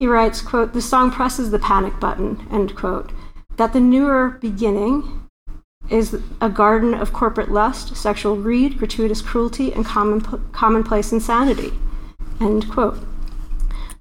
He 0.01 0.07
writes, 0.07 0.43
quote, 0.43 0.73
the 0.73 0.83
song 0.83 1.11
presses 1.13 1.51
the 1.51 1.59
panic 1.59 2.01
button, 2.01 2.47
end 2.51 2.75
quote, 2.75 3.13
that 3.57 3.73
the 3.73 3.81
newer 3.81 4.39
beginning 4.41 5.28
is 5.91 6.21
a 6.41 6.51
garden 6.51 6.95
of 6.95 7.13
corporate 7.13 7.51
lust, 7.51 7.97
sexual 7.97 8.37
greed, 8.37 8.79
gratuitous 8.79 9.23
cruelty, 9.23 9.73
and 9.73 9.85
common, 9.85 10.21
commonplace 10.53 11.13
insanity, 11.13 11.73
end 12.41 12.71
quote. 12.71 12.99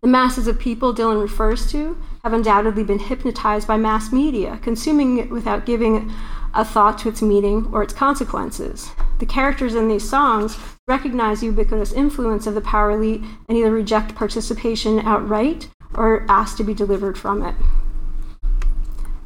The 0.01 0.07
masses 0.07 0.47
of 0.47 0.59
people 0.59 0.93
Dylan 0.93 1.21
refers 1.21 1.71
to 1.71 1.97
have 2.23 2.33
undoubtedly 2.33 2.83
been 2.83 2.99
hypnotized 2.99 3.67
by 3.67 3.77
mass 3.77 4.11
media, 4.11 4.59
consuming 4.61 5.17
it 5.17 5.29
without 5.29 5.65
giving 5.65 6.11
a 6.53 6.63
thought 6.63 6.97
to 6.99 7.09
its 7.09 7.21
meaning 7.21 7.69
or 7.71 7.83
its 7.83 7.93
consequences. 7.93 8.91
The 9.19 9.25
characters 9.25 9.75
in 9.75 9.87
these 9.87 10.07
songs 10.07 10.57
recognize 10.87 11.39
the 11.39 11.47
ubiquitous 11.47 11.93
influence 11.93 12.47
of 12.47 12.53
the 12.53 12.61
power 12.61 12.91
elite 12.91 13.23
and 13.47 13.57
either 13.57 13.71
reject 13.71 14.15
participation 14.15 14.99
outright 14.99 15.69
or 15.95 16.25
ask 16.29 16.57
to 16.57 16.63
be 16.63 16.73
delivered 16.73 17.17
from 17.17 17.43
it. 17.43 17.55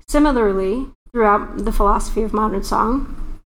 Similarly, 0.07 0.87
throughout 1.13 1.65
the 1.65 1.71
philosophy 1.71 2.21
of 2.23 2.33
modern 2.33 2.63
song, 2.63 3.39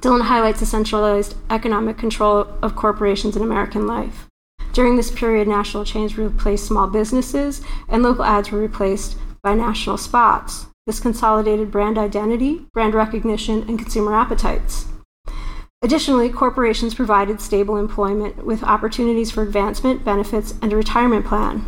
Dylan 0.00 0.22
highlights 0.22 0.60
the 0.60 0.66
centralized 0.66 1.36
economic 1.50 1.98
control 1.98 2.48
of 2.62 2.76
corporations 2.76 3.36
in 3.36 3.42
American 3.42 3.86
life. 3.86 4.26
During 4.72 4.96
this 4.96 5.10
period, 5.10 5.48
national 5.48 5.84
chains 5.84 6.18
replaced 6.18 6.66
small 6.66 6.86
businesses, 6.86 7.62
and 7.88 8.02
local 8.02 8.24
ads 8.24 8.50
were 8.50 8.58
replaced 8.58 9.16
by 9.42 9.54
national 9.54 9.96
spots. 9.96 10.66
This 10.86 11.00
consolidated 11.00 11.70
brand 11.70 11.98
identity, 11.98 12.66
brand 12.72 12.94
recognition, 12.94 13.64
and 13.68 13.78
consumer 13.78 14.14
appetites. 14.14 14.86
Additionally, 15.82 16.28
corporations 16.30 16.94
provided 16.94 17.40
stable 17.40 17.76
employment 17.76 18.44
with 18.44 18.62
opportunities 18.64 19.30
for 19.30 19.42
advancement, 19.42 20.04
benefits, 20.04 20.54
and 20.60 20.72
a 20.72 20.76
retirement 20.76 21.26
plan. 21.26 21.64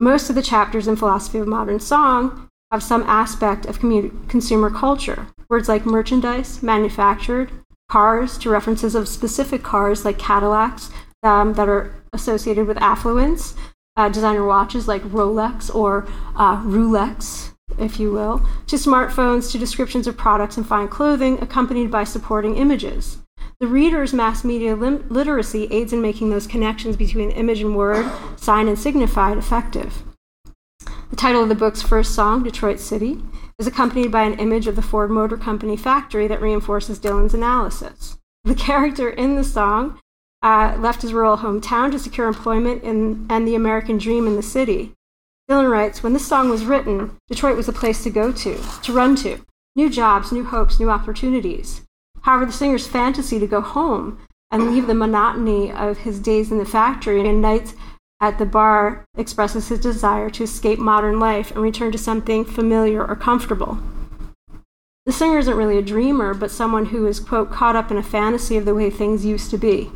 Most 0.00 0.28
of 0.28 0.34
the 0.34 0.42
chapters 0.42 0.86
in 0.88 0.96
Philosophy 0.96 1.38
of 1.38 1.46
Modern 1.46 1.80
Song 1.80 2.43
have 2.74 2.82
some 2.82 3.04
aspect 3.04 3.66
of 3.66 3.78
commu- 3.78 4.28
consumer 4.28 4.68
culture. 4.68 5.28
Words 5.48 5.68
like 5.68 5.86
merchandise, 5.86 6.60
manufactured, 6.60 7.52
cars, 7.88 8.36
to 8.38 8.50
references 8.50 8.96
of 8.96 9.06
specific 9.06 9.62
cars 9.62 10.04
like 10.04 10.18
Cadillacs 10.18 10.90
um, 11.22 11.54
that 11.54 11.68
are 11.68 11.94
associated 12.12 12.66
with 12.66 12.76
affluence, 12.78 13.54
uh, 13.96 14.08
designer 14.08 14.44
watches 14.44 14.88
like 14.88 15.02
Rolex 15.02 15.72
or 15.72 16.08
uh, 16.34 16.60
Rolex, 16.64 17.52
if 17.78 18.00
you 18.00 18.10
will, 18.10 18.44
to 18.66 18.74
smartphones, 18.74 19.52
to 19.52 19.58
descriptions 19.58 20.08
of 20.08 20.16
products 20.16 20.56
and 20.56 20.66
fine 20.66 20.88
clothing, 20.88 21.40
accompanied 21.40 21.92
by 21.92 22.02
supporting 22.02 22.56
images. 22.56 23.18
The 23.60 23.68
reader's 23.68 24.12
mass 24.12 24.42
media 24.42 24.74
lim- 24.74 25.08
literacy 25.08 25.68
aids 25.70 25.92
in 25.92 26.02
making 26.02 26.30
those 26.30 26.48
connections 26.48 26.96
between 26.96 27.30
image 27.30 27.60
and 27.60 27.76
word, 27.76 28.10
sign 28.34 28.66
and 28.66 28.76
signified, 28.76 29.38
effective. 29.38 30.02
The 31.14 31.20
title 31.20 31.44
of 31.44 31.48
the 31.48 31.54
book's 31.54 31.80
first 31.80 32.12
song, 32.12 32.42
Detroit 32.42 32.80
City, 32.80 33.22
is 33.60 33.68
accompanied 33.68 34.10
by 34.10 34.24
an 34.24 34.36
image 34.40 34.66
of 34.66 34.74
the 34.74 34.82
Ford 34.82 35.12
Motor 35.12 35.36
Company 35.36 35.76
factory 35.76 36.26
that 36.26 36.40
reinforces 36.40 36.98
Dylan's 36.98 37.34
analysis. 37.34 38.18
The 38.42 38.56
character 38.56 39.10
in 39.10 39.36
the 39.36 39.44
song 39.44 40.00
uh, 40.42 40.76
left 40.76 41.02
his 41.02 41.12
rural 41.12 41.36
hometown 41.36 41.92
to 41.92 42.00
secure 42.00 42.26
employment 42.26 42.82
in, 42.82 43.28
and 43.30 43.46
the 43.46 43.54
American 43.54 43.96
dream 43.96 44.26
in 44.26 44.34
the 44.34 44.42
city. 44.42 44.92
Dylan 45.48 45.70
writes 45.70 46.02
When 46.02 46.14
this 46.14 46.26
song 46.26 46.48
was 46.48 46.64
written, 46.64 47.16
Detroit 47.28 47.56
was 47.56 47.66
the 47.66 47.72
place 47.72 48.02
to 48.02 48.10
go 48.10 48.32
to, 48.32 48.60
to 48.82 48.92
run 48.92 49.14
to. 49.18 49.38
New 49.76 49.88
jobs, 49.90 50.32
new 50.32 50.42
hopes, 50.42 50.80
new 50.80 50.90
opportunities. 50.90 51.82
However, 52.22 52.46
the 52.46 52.52
singer's 52.52 52.88
fantasy 52.88 53.38
to 53.38 53.46
go 53.46 53.60
home 53.60 54.18
and 54.50 54.72
leave 54.72 54.88
the 54.88 54.94
monotony 54.94 55.70
of 55.70 55.98
his 55.98 56.18
days 56.18 56.50
in 56.50 56.58
the 56.58 56.64
factory 56.64 57.20
and 57.20 57.40
nights 57.40 57.74
at 58.24 58.38
the 58.38 58.46
bar 58.46 59.04
expresses 59.18 59.68
his 59.68 59.80
desire 59.80 60.30
to 60.30 60.44
escape 60.44 60.78
modern 60.78 61.20
life 61.20 61.50
and 61.50 61.60
return 61.60 61.92
to 61.92 61.98
something 61.98 62.42
familiar 62.44 63.04
or 63.04 63.14
comfortable. 63.14 63.78
The 65.04 65.12
singer 65.12 65.38
isn't 65.38 65.56
really 65.56 65.76
a 65.76 65.82
dreamer, 65.82 66.32
but 66.32 66.50
someone 66.50 66.86
who 66.86 67.06
is, 67.06 67.20
quote, 67.20 67.52
caught 67.52 67.76
up 67.76 67.90
in 67.90 67.98
a 67.98 68.02
fantasy 68.02 68.56
of 68.56 68.64
the 68.64 68.74
way 68.74 68.88
things 68.88 69.26
used 69.26 69.50
to 69.50 69.58
be. 69.58 69.90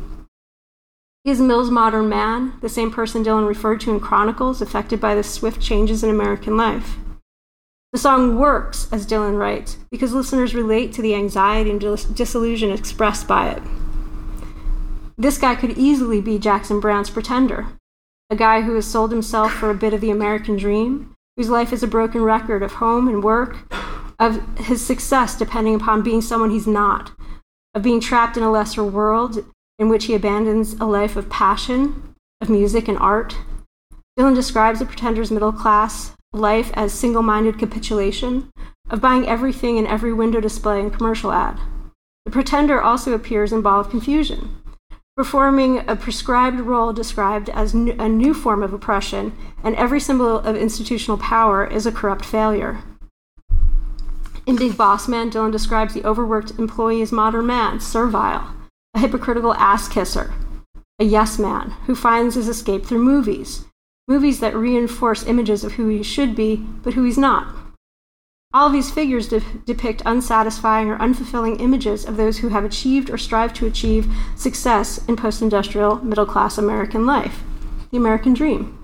He 1.23 1.31
is 1.31 1.41
Mill's 1.41 1.71
modern 1.71 2.07
man, 2.07 2.53
the 2.61 2.69
same 2.69 2.91
person 2.91 3.23
Dylan 3.23 3.47
referred 3.47 3.81
to 3.81 3.91
in 3.91 3.99
Chronicles, 3.99 4.61
affected 4.61 5.01
by 5.01 5.15
the 5.15 5.23
swift 5.23 5.59
changes 5.59 6.03
in 6.03 6.11
American 6.11 6.55
life. 6.55 6.97
The 7.91 7.97
song 7.97 8.37
works, 8.37 8.87
as 8.91 9.07
Dylan 9.07 9.39
writes, 9.39 9.77
because 9.89 10.13
listeners 10.13 10.53
relate 10.53 10.93
to 10.93 11.01
the 11.01 11.15
anxiety 11.15 11.71
and 11.71 11.81
dis- 11.81 12.05
disillusion 12.05 12.71
expressed 12.71 13.27
by 13.27 13.49
it. 13.49 13.63
This 15.17 15.39
guy 15.39 15.55
could 15.55 15.79
easily 15.79 16.21
be 16.21 16.37
Jackson 16.37 16.79
Browne's 16.79 17.09
pretender, 17.09 17.67
a 18.29 18.35
guy 18.35 18.61
who 18.61 18.75
has 18.75 18.85
sold 18.85 19.11
himself 19.11 19.51
for 19.51 19.69
a 19.69 19.75
bit 19.75 19.93
of 19.93 20.01
the 20.01 20.11
American 20.11 20.55
dream, 20.55 21.15
whose 21.35 21.49
life 21.49 21.73
is 21.73 21.81
a 21.81 21.87
broken 21.87 22.21
record 22.21 22.61
of 22.61 22.73
home 22.73 23.07
and 23.07 23.23
work, 23.23 23.57
of 24.19 24.41
his 24.57 24.85
success 24.85 25.37
depending 25.37 25.75
upon 25.75 26.03
being 26.03 26.21
someone 26.21 26.51
he's 26.51 26.67
not, 26.67 27.11
of 27.73 27.81
being 27.81 27.99
trapped 27.99 28.37
in 28.37 28.43
a 28.43 28.51
lesser 28.51 28.83
world 28.83 29.43
in 29.79 29.89
which 29.89 30.05
he 30.05 30.13
abandons 30.13 30.73
a 30.73 30.85
life 30.85 31.15
of 31.15 31.29
passion, 31.29 32.15
of 32.41 32.49
music 32.49 32.87
and 32.87 32.99
art. 32.99 33.37
Dylan 34.17 34.35
describes 34.35 34.79
the 34.79 34.85
pretender's 34.85 35.31
middle 35.31 35.53
class 35.53 36.13
life 36.33 36.71
as 36.75 36.93
single 36.93 37.23
minded 37.23 37.57
capitulation, 37.57 38.51
of 38.89 39.01
buying 39.01 39.27
everything 39.27 39.77
in 39.77 39.87
every 39.87 40.13
window 40.13 40.39
display 40.39 40.79
and 40.79 40.93
commercial 40.93 41.31
ad. 41.31 41.59
The 42.25 42.31
pretender 42.31 42.81
also 42.81 43.13
appears 43.13 43.51
in 43.51 43.61
Ball 43.61 43.79
of 43.79 43.89
Confusion, 43.89 44.61
performing 45.19 45.83
a 45.85 45.97
prescribed 45.97 46.61
role 46.61 46.93
described 46.93 47.49
as 47.49 47.73
a 47.73 48.07
new 48.07 48.33
form 48.33 48.63
of 48.63 48.71
oppression, 48.71 49.35
and 49.65 49.75
every 49.75 49.99
symbol 49.99 50.39
of 50.39 50.55
institutional 50.55 51.17
power 51.17 51.67
is 51.67 51.85
a 51.85 51.91
corrupt 51.91 52.23
failure. 52.23 52.81
In 54.47 54.55
Big 54.55 54.77
Boss 54.77 55.09
Man, 55.09 55.29
Dylan 55.29 55.51
describes 55.51 55.93
the 55.93 56.05
overworked 56.05 56.57
employee 56.57 57.01
as 57.01 57.11
modern 57.11 57.47
man, 57.47 57.81
servile, 57.81 58.55
a 58.93 58.99
hypocritical 58.99 59.53
ass 59.55 59.89
kisser, 59.89 60.33
a 60.99 61.03
yes 61.03 61.37
man 61.37 61.71
who 61.85 61.95
finds 61.95 62.35
his 62.35 62.47
escape 62.47 62.85
through 62.85 63.03
movies, 63.03 63.65
movies 64.07 64.39
that 64.39 64.55
reinforce 64.55 65.27
images 65.27 65.65
of 65.65 65.73
who 65.73 65.89
he 65.89 66.01
should 66.01 66.33
be, 66.33 66.55
but 66.55 66.93
who 66.93 67.03
he's 67.03 67.17
not. 67.17 67.53
All 68.51 68.65
of 68.65 68.73
these 68.73 68.89
figures 68.89 69.27
de- 69.27 69.41
depict 69.67 70.01
unsatisfying 70.07 70.89
or 70.89 70.97
unfulfilling 70.97 71.61
images 71.61 72.03
of 72.03 72.17
those 72.17 72.39
who 72.39 72.49
have 72.49 72.65
achieved 72.65 73.11
or 73.11 73.17
strive 73.17 73.53
to 73.53 73.67
achieve 73.67 74.11
success 74.35 74.99
in 75.07 75.15
post 75.15 75.43
industrial 75.43 76.03
middle 76.03 76.25
class 76.25 76.57
American 76.57 77.05
life, 77.05 77.43
the 77.91 77.97
American 77.97 78.33
dream. 78.33 78.75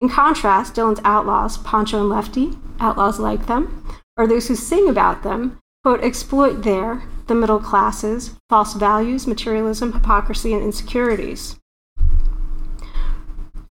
In 0.00 0.08
contrast, 0.08 0.74
Dylan's 0.74 1.02
outlaws, 1.04 1.58
Pancho 1.58 2.00
and 2.00 2.08
Lefty, 2.08 2.52
outlaws 2.80 3.20
like 3.20 3.46
them, 3.46 3.84
or 4.16 4.26
those 4.26 4.48
who 4.48 4.54
sing 4.54 4.88
about 4.88 5.22
them, 5.22 5.58
quote, 5.84 6.02
exploit 6.02 6.62
their, 6.62 7.02
the 7.26 7.34
middle 7.34 7.60
classes, 7.60 8.36
false 8.48 8.72
values, 8.72 9.26
materialism, 9.26 9.92
hypocrisy, 9.92 10.54
and 10.54 10.62
insecurities. 10.62 11.58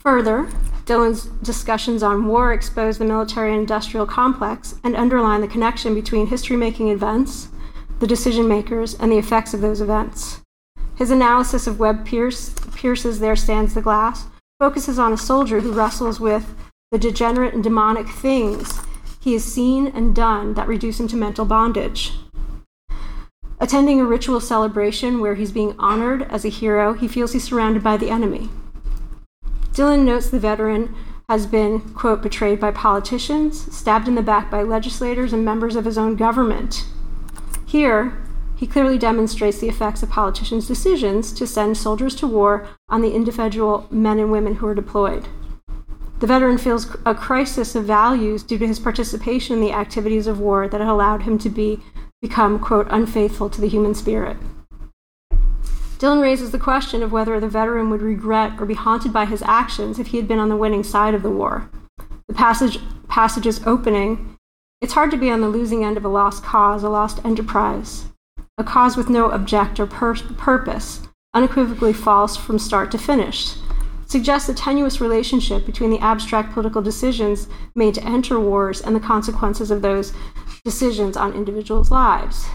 Further, 0.07 0.47
Dylan's 0.85 1.25
discussions 1.43 2.01
on 2.01 2.27
war 2.27 2.53
expose 2.53 2.97
the 2.97 3.03
military 3.03 3.53
industrial 3.53 4.05
complex 4.05 4.75
and 4.81 4.95
underline 4.95 5.41
the 5.41 5.49
connection 5.49 5.93
between 5.93 6.27
history 6.27 6.55
making 6.55 6.87
events, 6.87 7.49
the 7.99 8.07
decision 8.07 8.47
makers, 8.47 8.95
and 8.95 9.11
the 9.11 9.17
effects 9.17 9.53
of 9.53 9.59
those 9.59 9.81
events. 9.81 10.39
His 10.95 11.11
analysis 11.11 11.67
of 11.67 11.81
Webb 11.81 12.05
Pierce, 12.05 12.55
Pierce's 12.73 13.19
There 13.19 13.35
Stands 13.35 13.73
the 13.73 13.81
Glass 13.81 14.27
focuses 14.61 14.97
on 14.97 15.11
a 15.11 15.17
soldier 15.17 15.59
who 15.59 15.73
wrestles 15.73 16.21
with 16.21 16.55
the 16.89 16.97
degenerate 16.97 17.53
and 17.53 17.61
demonic 17.61 18.07
things 18.07 18.79
he 19.19 19.33
has 19.33 19.43
seen 19.43 19.87
and 19.87 20.15
done 20.15 20.53
that 20.53 20.69
reduce 20.69 21.01
him 21.01 21.09
to 21.09 21.17
mental 21.17 21.43
bondage. 21.43 22.13
Attending 23.59 23.99
a 23.99 24.05
ritual 24.05 24.39
celebration 24.39 25.19
where 25.19 25.35
he's 25.35 25.51
being 25.51 25.75
honored 25.77 26.21
as 26.31 26.45
a 26.45 26.49
hero, 26.49 26.93
he 26.93 27.09
feels 27.09 27.33
he's 27.33 27.43
surrounded 27.43 27.83
by 27.83 27.97
the 27.97 28.09
enemy. 28.09 28.49
Dylan 29.77 30.05
notes 30.05 30.31
the 30.31 30.39
veteran 30.39 30.95
has 31.29 31.45
been, 31.45 31.81
quote, 31.93 32.23
betrayed 32.23 32.59
by 32.59 32.71
politicians, 32.71 33.71
stabbed 33.71 34.07
in 34.07 34.15
the 34.15 34.23
back 34.23 34.49
by 34.49 34.63
legislators 34.63 35.33
and 35.33 35.45
members 35.45 35.75
of 35.75 35.85
his 35.85 35.99
own 35.99 36.15
government. 36.15 36.87
Here, 37.63 38.17
he 38.55 38.65
clearly 38.65 38.97
demonstrates 38.97 39.59
the 39.59 39.69
effects 39.69 40.01
of 40.01 40.09
politicians' 40.09 40.65
decisions 40.65 41.31
to 41.33 41.45
send 41.45 41.77
soldiers 41.77 42.15
to 42.15 42.25
war 42.25 42.67
on 42.89 43.03
the 43.03 43.13
individual 43.13 43.85
men 43.91 44.17
and 44.17 44.31
women 44.31 44.55
who 44.55 44.65
are 44.65 44.73
deployed. 44.73 45.27
The 46.21 46.27
veteran 46.27 46.57
feels 46.57 46.97
a 47.05 47.13
crisis 47.13 47.75
of 47.75 47.85
values 47.85 48.41
due 48.41 48.57
to 48.57 48.65
his 48.65 48.79
participation 48.79 49.57
in 49.57 49.61
the 49.61 49.73
activities 49.73 50.25
of 50.25 50.39
war 50.39 50.67
that 50.67 50.81
had 50.81 50.89
allowed 50.89 51.21
him 51.21 51.37
to 51.37 51.51
be 51.51 51.83
become, 52.19 52.57
quote, 52.57 52.87
unfaithful 52.89 53.47
to 53.51 53.61
the 53.61 53.69
human 53.69 53.93
spirit. 53.93 54.37
Dylan 55.97 56.21
raises 56.21 56.51
the 56.51 56.59
question 56.59 57.01
of 57.01 57.11
whether 57.11 57.39
the 57.39 57.49
veteran 57.49 57.89
would 57.89 58.01
regret 58.01 58.53
or 58.59 58.65
be 58.65 58.75
haunted 58.75 59.11
by 59.11 59.25
his 59.25 59.41
actions 59.43 59.97
if 59.97 60.07
he 60.07 60.17
had 60.17 60.27
been 60.27 60.39
on 60.39 60.49
the 60.49 60.55
winning 60.55 60.83
side 60.83 61.13
of 61.13 61.23
the 61.23 61.31
war. 61.31 61.69
The 62.27 62.33
passage, 62.35 62.79
passage's 63.07 63.65
opening 63.65 64.37
it's 64.79 64.93
hard 64.93 65.09
to 65.09 65.17
be 65.17 65.31
on 65.31 65.41
the 65.41 65.49
losing 65.49 65.83
end 65.83 65.97
of 65.97 66.05
a 66.05 66.09
lost 66.09 66.43
cause, 66.43 66.83
a 66.83 66.89
lost 66.89 67.25
enterprise, 67.25 68.05
a 68.59 68.63
cause 68.63 68.95
with 68.95 69.09
no 69.09 69.31
object 69.31 69.79
or 69.79 69.87
pur- 69.87 70.13
purpose, 70.37 71.01
unequivocally 71.33 71.93
false 71.93 72.37
from 72.37 72.59
start 72.59 72.91
to 72.91 72.99
finish. 72.99 73.55
Suggests 74.05 74.47
a 74.49 74.53
tenuous 74.53 75.01
relationship 75.01 75.65
between 75.65 75.89
the 75.89 75.97
abstract 75.97 76.53
political 76.53 76.83
decisions 76.83 77.47
made 77.75 77.95
to 77.95 78.03
enter 78.03 78.39
wars 78.39 78.81
and 78.81 78.95
the 78.95 78.99
consequences 78.99 79.71
of 79.71 79.81
those 79.81 80.13
decisions 80.63 81.17
on 81.17 81.33
individuals' 81.33 81.89
lives. 81.89 82.45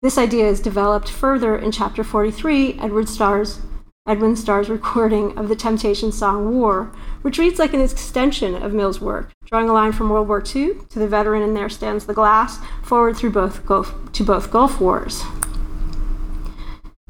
This 0.00 0.16
idea 0.16 0.46
is 0.46 0.60
developed 0.60 1.10
further 1.10 1.56
in 1.58 1.72
chapter 1.72 2.04
43, 2.04 2.78
Edward 2.80 3.08
Starr's, 3.08 3.58
Edwin 4.06 4.36
Starr's 4.36 4.70
recording 4.70 5.36
of 5.36 5.48
the 5.48 5.56
Temptation 5.56 6.12
song 6.12 6.54
War, 6.54 6.92
which 7.22 7.36
reads 7.36 7.58
like 7.58 7.74
an 7.74 7.80
extension 7.80 8.54
of 8.54 8.72
Mills' 8.72 9.00
work, 9.00 9.32
drawing 9.46 9.68
a 9.68 9.72
line 9.72 9.90
from 9.90 10.08
World 10.08 10.28
War 10.28 10.38
II 10.38 10.74
to 10.88 10.98
the 11.00 11.08
veteran 11.08 11.42
and 11.42 11.56
there 11.56 11.68
stands 11.68 12.06
the 12.06 12.14
glass, 12.14 12.60
forward 12.80 13.16
through 13.16 13.30
both 13.30 13.66
Gulf, 13.66 13.92
to 14.12 14.22
both 14.22 14.52
Gulf 14.52 14.80
Wars. 14.80 15.24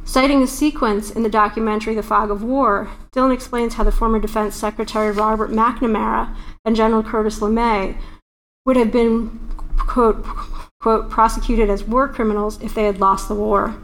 Citing 0.04 0.42
a 0.42 0.46
sequence 0.46 1.10
in 1.10 1.22
the 1.22 1.28
documentary 1.28 1.94
The 1.94 2.02
Fog 2.02 2.30
of 2.30 2.42
War, 2.42 2.90
Dylan 3.14 3.34
explains 3.34 3.74
how 3.74 3.84
the 3.84 3.92
former 3.92 4.18
Defense 4.18 4.56
Secretary 4.56 5.12
Robert 5.12 5.50
McNamara 5.50 6.34
and 6.64 6.74
General 6.74 7.02
Curtis 7.02 7.40
LeMay 7.40 7.98
would 8.64 8.76
have 8.76 8.90
been, 8.90 9.38
quote, 9.76 10.24
quote, 10.88 11.10
prosecuted 11.10 11.68
as 11.68 11.84
war 11.84 12.08
criminals 12.08 12.58
if 12.62 12.74
they 12.74 12.84
had 12.84 12.98
lost 12.98 13.28
the 13.28 13.34
war. 13.34 13.76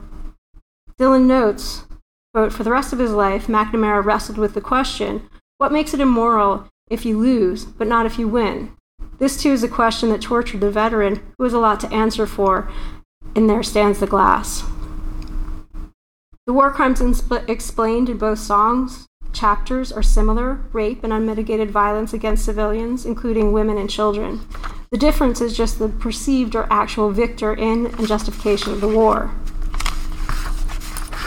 Dylan 0.99 1.27
notes, 1.27 1.85
quote, 2.33 2.51
for 2.51 2.65
the 2.65 2.71
rest 2.71 2.95
of 2.95 2.99
his 2.99 3.11
life, 3.11 3.47
McNamara 3.47 4.03
wrestled 4.03 4.39
with 4.39 4.55
the 4.55 4.63
question 4.63 5.29
what 5.59 5.71
makes 5.71 5.93
it 5.93 6.01
immoral 6.01 6.67
if 6.89 7.05
you 7.05 7.19
lose, 7.19 7.67
but 7.67 7.89
not 7.89 8.07
if 8.07 8.19
you 8.19 8.27
win? 8.27 8.75
This 9.19 9.43
too 9.43 9.53
is 9.53 9.63
a 9.63 9.69
question 9.69 10.09
that 10.09 10.23
tortured 10.23 10.63
the 10.63 10.71
veteran, 10.71 11.21
who 11.37 11.45
has 11.45 11.53
a 11.53 11.59
lot 11.59 11.79
to 11.81 11.93
answer 11.93 12.27
for, 12.27 12.73
and 13.37 13.51
there 13.51 13.63
stands 13.63 14.01
the 14.01 14.07
glass. 14.07 14.63
The 16.47 16.55
war 16.55 16.71
crimes 16.71 17.03
explained 17.47 18.09
in 18.09 18.17
both 18.17 18.39
songs 18.39 19.07
chapters 19.35 19.93
are 19.93 20.03
similar 20.03 20.65
rape 20.73 21.05
and 21.05 21.13
unmitigated 21.13 21.71
violence 21.71 22.15
against 22.15 22.47
civilians, 22.47 23.05
including 23.05 23.53
women 23.53 23.77
and 23.77 23.91
children. 23.91 24.41
The 24.95 25.01
difference 25.01 25.41
is 25.41 25.57
just 25.57 25.81
the 25.81 25.89
perceived 25.89 26.55
or 26.55 26.69
actual 26.71 27.11
victor 27.11 27.53
in 27.53 27.87
and 27.87 28.07
justification 28.07 28.73
of 28.73 28.81
the 28.81 28.87
war. 28.87 29.35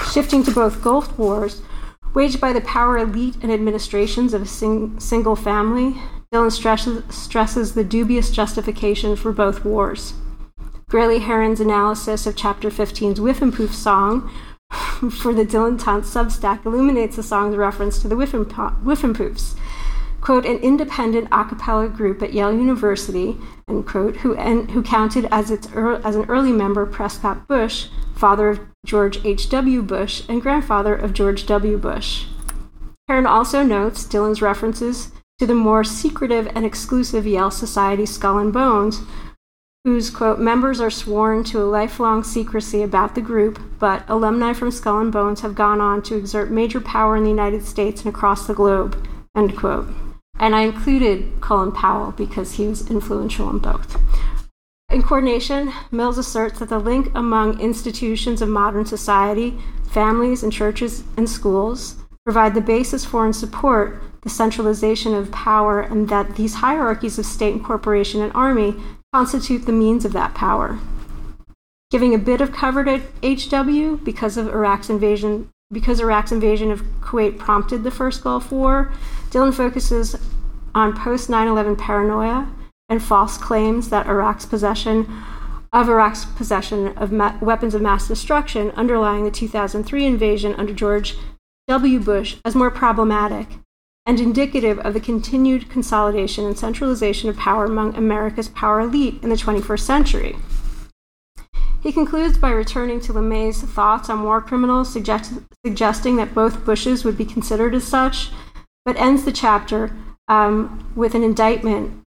Shifting 0.10 0.42
to 0.44 0.52
both 0.52 0.82
Gulf 0.82 1.20
Wars, 1.20 1.62
waged 2.14 2.40
by 2.40 2.54
the 2.54 2.62
power 2.62 2.98
elite 2.98 3.36
and 3.42 3.52
administrations 3.52 4.34
of 4.34 4.44
a 4.44 4.46
sing- 4.46 4.98
single 5.02 5.36
family, 5.36 5.98
Dylan 6.32 6.50
stresses, 6.50 7.04
stresses 7.14 7.74
the 7.74 7.84
dubious 7.84 8.32
justification 8.32 9.18
for 9.18 9.34
both 9.34 9.66
wars. 9.66 10.14
Graley 10.90 11.20
Herren's 11.20 11.60
analysis 11.60 12.26
of 12.26 12.38
Chapter 12.38 12.70
15's 12.70 13.20
Whiffenpoof 13.20 13.74
song 13.74 14.32
for 15.12 15.34
the 15.34 15.46
Dylantantes 15.46 16.06
Substack 16.06 16.66
illuminates 16.66 17.18
the 17.18 17.22
song's 17.22 17.58
reference 17.58 18.00
to 18.00 18.08
the 18.08 18.16
Whiffenpoofs 18.16 19.58
quote, 20.28 20.46
an 20.46 20.58
independent 20.58 21.26
a 21.32 21.46
cappella 21.46 21.88
group 21.88 22.22
at 22.22 22.34
Yale 22.34 22.52
University, 22.52 23.38
end 23.70 23.88
quote, 23.88 24.18
who, 24.18 24.36
en- 24.36 24.68
who 24.68 24.84
counted 24.84 25.24
as, 25.32 25.50
its 25.50 25.68
as 25.68 26.18
an 26.18 26.26
early 26.26 26.52
member 26.52 26.86
Prescott 26.86 27.48
Bush, 27.48 27.88
father 28.14 28.50
of 28.50 28.60
George 28.86 29.24
H.W. 29.24 29.82
Bush 29.84 30.24
and 30.28 30.42
grandfather 30.42 30.94
of 30.94 31.14
George 31.14 31.46
W. 31.46 31.78
Bush. 31.78 32.26
Herren 33.08 33.26
also 33.26 33.64
notes 33.64 34.04
Dylan's 34.04 34.42
references 34.42 35.14
to 35.40 35.46
the 35.46 35.56
more 35.56 35.86
secretive 35.86 36.52
and 36.54 36.66
exclusive 36.66 37.26
Yale 37.26 37.50
Society 37.50 38.06
Skull 38.06 38.38
and 38.38 38.52
Bones, 38.52 39.04
whose, 39.86 40.10
quote, 40.10 40.40
members 40.40 40.82
are 40.82 40.90
sworn 40.90 41.46
to 41.46 41.62
a 41.62 41.72
lifelong 41.72 42.22
secrecy 42.22 42.84
about 42.84 43.16
the 43.16 43.22
group, 43.22 43.62
but 43.80 44.04
alumni 44.10 44.52
from 44.52 44.72
Skull 44.72 45.00
and 45.00 45.10
Bones 45.14 45.40
have 45.40 45.56
gone 45.56 45.80
on 45.80 46.02
to 46.02 46.18
exert 46.18 46.52
major 46.52 46.82
power 46.82 47.16
in 47.16 47.24
the 47.24 47.30
United 47.30 47.64
States 47.64 48.04
and 48.04 48.14
across 48.14 48.46
the 48.46 48.54
globe, 48.54 49.08
end 49.34 49.56
quote. 49.56 49.88
And 50.40 50.56
I 50.56 50.62
included 50.62 51.42
Colin 51.42 51.72
Powell 51.72 52.12
because 52.12 52.54
he 52.54 52.68
was 52.68 52.90
influential 52.90 53.50
in 53.50 53.60
both. 53.60 53.98
In 54.90 55.04
coordination, 55.04 55.74
Mills 55.92 56.18
asserts 56.18 56.60
that 56.60 56.70
the 56.70 56.80
link 56.80 57.12
among 57.14 57.60
institutions 57.60 58.42
of 58.42 58.50
modern 58.50 58.86
society, 58.86 59.58
families 59.90 60.44
and 60.44 60.54
churches 60.54 61.04
and 61.18 61.30
schools, 61.30 61.98
provide 62.26 62.54
the 62.54 62.62
basis 62.62 63.04
for 63.04 63.26
and 63.26 63.36
support 63.36 64.02
the 64.22 64.30
centralization 64.30 65.14
of 65.14 65.32
power, 65.32 65.82
and 65.82 66.10
that 66.10 66.36
these 66.36 66.56
hierarchies 66.56 67.18
of 67.18 67.26
state 67.26 67.54
and 67.54 67.64
corporation 67.64 68.22
and 68.22 68.34
army 68.34 68.76
constitute 69.14 69.66
the 69.66 69.72
means 69.72 70.06
of 70.06 70.14
that 70.14 70.34
power. 70.36 70.80
Giving 71.92 72.14
a 72.14 72.20
bit 72.20 72.42
of 72.42 72.52
cover 72.52 72.84
to 72.84 73.02
HW 73.24 74.04
because 74.04 74.38
of 74.38 74.50
Iraq's 74.50 74.90
invasion 74.90 75.50
because 75.72 76.00
Iraq's 76.00 76.32
invasion 76.32 76.72
of 76.72 76.82
Kuwait 77.02 77.38
prompted 77.38 77.84
the 77.84 77.92
first 77.92 78.24
Gulf 78.24 78.52
War, 78.52 78.92
Dylan 79.38 79.54
focuses 79.54 80.16
on 80.74 80.98
post 80.98 81.30
9 81.30 81.48
11 81.48 81.76
paranoia 81.76 82.52
and 82.90 83.04
false 83.04 83.38
claims 83.38 83.90
that 83.90 84.08
Iraq's 84.08 84.48
possession 84.48 85.08
of 85.72 85.88
Iraq's 85.88 86.26
possession 86.26 86.98
of 86.98 87.12
ma- 87.12 87.38
weapons 87.40 87.76
of 87.76 87.84
mass 87.84 88.08
destruction 88.08 88.72
underlying 88.72 89.26
the 89.26 89.30
2003 89.30 90.06
invasion 90.08 90.56
under 90.56 90.74
George 90.74 91.18
W. 91.68 92.00
Bush 92.00 92.38
as 92.44 92.56
more 92.56 92.72
problematic 92.72 93.48
and 94.08 94.20
indicative 94.20 94.80
of 94.80 94.96
the 94.96 95.00
continued 95.00 95.70
consolidation 95.70 96.44
and 96.44 96.58
centralization 96.58 97.30
of 97.30 97.38
power 97.38 97.66
among 97.66 97.96
America's 97.96 98.50
power 98.50 98.80
elite 98.80 99.22
in 99.22 99.30
the 99.30 99.36
21st 99.36 99.82
century. 99.82 100.36
He 101.84 101.92
concludes 101.92 102.40
by 102.40 102.50
returning 102.50 103.00
to 103.02 103.14
LeMay's 103.14 103.62
thoughts 103.62 104.10
on 104.10 104.24
war 104.24 104.42
criminals, 104.42 104.92
suggest- 104.92 105.34
suggesting 105.64 106.16
that 106.16 106.34
both 106.34 106.66
Bushes 106.66 107.06
would 107.06 107.18
be 107.18 107.24
considered 107.24 107.76
as 107.76 107.84
such, 107.84 108.32
but 108.88 108.96
ends 108.96 109.26
the 109.26 109.34
chapter 109.34 109.94
um, 110.30 110.94
with 110.96 111.14
an 111.14 111.22
indictment 111.22 112.02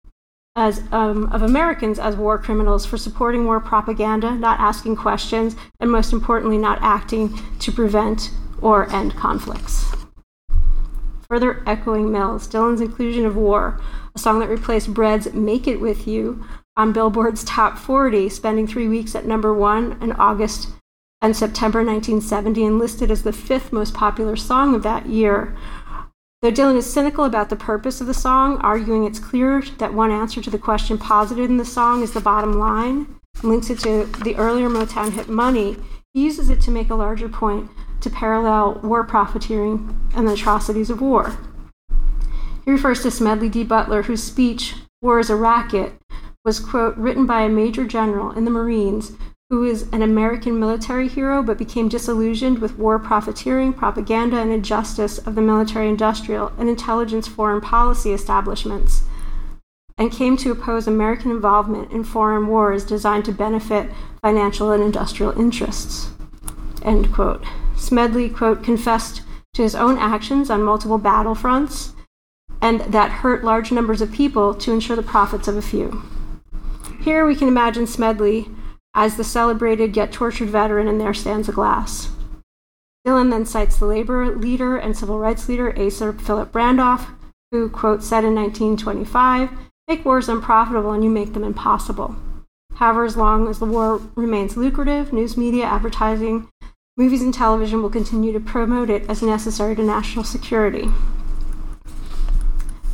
as, 0.57 0.83
um, 0.93 1.31
of 1.31 1.43
Americans 1.43 1.99
as 1.99 2.17
war 2.17 2.39
criminals 2.39 2.87
for 2.87 2.97
supporting 2.97 3.45
war 3.45 3.61
propaganda, 3.61 4.31
not 4.35 4.59
asking 4.59 4.97
questions, 4.97 5.55
and 5.79 5.91
most 5.91 6.11
importantly, 6.11 6.57
not 6.57 6.79
acting 6.81 7.39
to 7.59 7.71
prevent 7.71 8.31
or 8.63 8.91
end 8.91 9.15
conflicts. 9.15 9.93
Further 11.29 11.63
echoing 11.67 12.11
Mills, 12.11 12.49
Dylan's 12.49 12.81
inclusion 12.81 13.27
of 13.27 13.37
War, 13.37 13.79
a 14.15 14.19
song 14.19 14.41
that 14.41 14.49
replaced 14.49 14.95
Bread's 14.95 15.31
Make 15.35 15.69
It 15.69 15.83
With 15.83 16.09
You, 16.09 16.43
on 16.79 16.95
Billboard's 16.95 17.45
Top 17.45 17.77
40, 17.77 18.31
spending 18.31 18.67
three 18.67 18.89
weeks 18.89 19.15
at 19.15 19.27
number 19.27 19.53
one 19.53 19.99
in 20.01 20.13
August 20.13 20.69
and 21.21 21.37
September 21.37 21.81
1970, 21.85 22.65
and 22.65 22.79
listed 22.79 23.11
as 23.11 23.23
the 23.23 23.35
fifth 23.35 23.71
most 23.71 23.93
popular 23.93 24.35
song 24.35 24.75
of 24.75 24.83
that 24.83 25.05
year. 25.05 25.55
Though 26.43 26.51
Dylan 26.51 26.77
is 26.77 26.91
cynical 26.91 27.25
about 27.25 27.51
the 27.51 27.57
purpose 27.57 28.01
of 28.01 28.07
the 28.07 28.15
song, 28.15 28.57
arguing 28.63 29.05
it's 29.05 29.19
clear 29.19 29.61
that 29.77 29.93
one 29.93 30.11
answer 30.11 30.41
to 30.41 30.49
the 30.49 30.59
question 30.59 30.97
posited 30.97 31.51
in 31.51 31.59
the 31.59 31.67
song 31.67 32.03
is 32.03 32.13
the 32.13 32.21
bottom 32.21 32.55
line, 32.55 33.21
and 33.43 33.51
links 33.51 33.69
it 33.69 33.81
to 33.81 34.07
the 34.25 34.37
earlier 34.37 34.71
Motown 34.71 35.13
hit 35.13 35.29
Money, 35.29 35.77
he 36.15 36.25
uses 36.25 36.49
it 36.49 36.63
to 36.63 36.71
make 36.71 36.89
a 36.89 36.95
larger 36.95 37.29
point 37.29 37.71
to 38.01 38.09
parallel 38.09 38.81
war 38.83 39.05
profiteering 39.05 39.95
and 40.15 40.27
the 40.27 40.33
atrocities 40.33 40.89
of 40.89 41.03
war. 41.03 41.37
He 42.65 42.71
refers 42.71 43.03
to 43.03 43.11
Smedley 43.11 43.51
D. 43.51 43.63
Butler, 43.63 44.05
whose 44.05 44.23
speech, 44.23 44.77
War 45.03 45.21
is 45.21 45.29
a 45.29 45.37
Racket, 45.37 45.93
was, 46.43 46.59
quote, 46.59 46.97
written 46.97 47.27
by 47.27 47.43
a 47.43 47.51
major 47.51 47.85
general 47.85 48.31
in 48.31 48.47
the 48.47 48.51
Marines 48.51 49.13
who 49.51 49.65
is 49.65 49.89
an 49.93 50.01
American 50.01 50.61
military 50.61 51.09
hero 51.09 51.43
but 51.43 51.59
became 51.59 51.89
disillusioned 51.89 52.61
with 52.61 52.79
war 52.79 53.01
profiteering, 53.01 53.73
propaganda, 53.73 54.39
and 54.39 54.53
injustice 54.53 55.19
of 55.19 55.35
the 55.35 55.43
military 55.43 55.89
industrial 55.89 56.53
and 56.57 56.69
intelligence 56.69 57.27
foreign 57.27 57.61
policy 57.61 58.13
establishments, 58.13 59.03
and 59.99 60.13
came 60.13 60.37
to 60.37 60.53
oppose 60.53 60.87
American 60.87 61.33
involvement 61.33 61.91
in 61.91 62.05
foreign 62.05 62.47
wars 62.47 62.85
designed 62.85 63.25
to 63.25 63.33
benefit 63.33 63.91
financial 64.23 64.71
and 64.71 64.85
industrial 64.85 65.37
interests. 65.39 66.11
End 66.83 67.13
quote. 67.13 67.45
Smedley, 67.77 68.31
quote, 68.31 68.63
confessed 68.63 69.23
to 69.55 69.63
his 69.63 69.75
own 69.75 69.99
actions 69.99 70.49
on 70.49 70.63
multiple 70.63 70.99
battlefronts 70.99 71.93
and 72.63 72.81
that 72.83 73.11
hurt 73.11 73.43
large 73.43 73.73
numbers 73.73 74.01
of 74.01 74.13
people 74.13 74.55
to 74.55 74.73
ensure 74.73 74.95
the 74.95 75.03
profits 75.03 75.49
of 75.49 75.57
a 75.57 75.63
few. 75.63 76.03
Here 77.01 77.27
we 77.27 77.35
can 77.35 77.49
imagine 77.49 77.87
Smedley 77.87 78.49
as 78.95 79.17
the 79.17 79.25
celebrated 79.25 79.97
yet 79.97 80.13
tortured 80.13 80.49
veteran, 80.49 80.89
and 80.89 81.01
there 81.01 81.15
stands 81.15 81.49
a 81.49 81.53
glass. 81.53 82.11
Dylan 83.07 83.31
then 83.31 83.47
cites 83.47 83.79
the 83.79 83.87
labor 83.87 84.37
leader 84.37 84.77
and 84.77 84.97
civil 84.97 85.19
rights 85.19 85.49
leader 85.49 85.77
Asa 85.79 86.13
Philip 86.13 86.55
Randolph, 86.55 87.09
who, 87.51 87.69
quote, 87.69 88.03
said 88.03 88.25
in 88.25 88.35
1925, 88.35 89.51
make 89.89 90.05
wars 90.05 90.29
unprofitable 90.29 90.93
and 90.93 91.03
you 91.03 91.11
make 91.11 91.33
them 91.33 91.45
impossible. 91.45 92.15
However, 92.75 93.05
as 93.05 93.17
long 93.17 93.49
as 93.49 93.59
the 93.59 93.67
war 93.67 94.01
remains 94.15 94.57
lucrative, 94.57 95.13
news 95.13 95.37
media, 95.37 95.65
advertising, 95.65 96.49
movies, 96.97 97.23
and 97.23 97.33
television 97.33 97.83
will 97.83 97.91
continue 97.91 98.33
to 98.33 98.41
promote 98.41 98.91
it 98.91 99.09
as 99.09 99.23
necessary 99.23 99.75
to 99.77 99.83
national 99.83 100.25
security. 100.25 100.89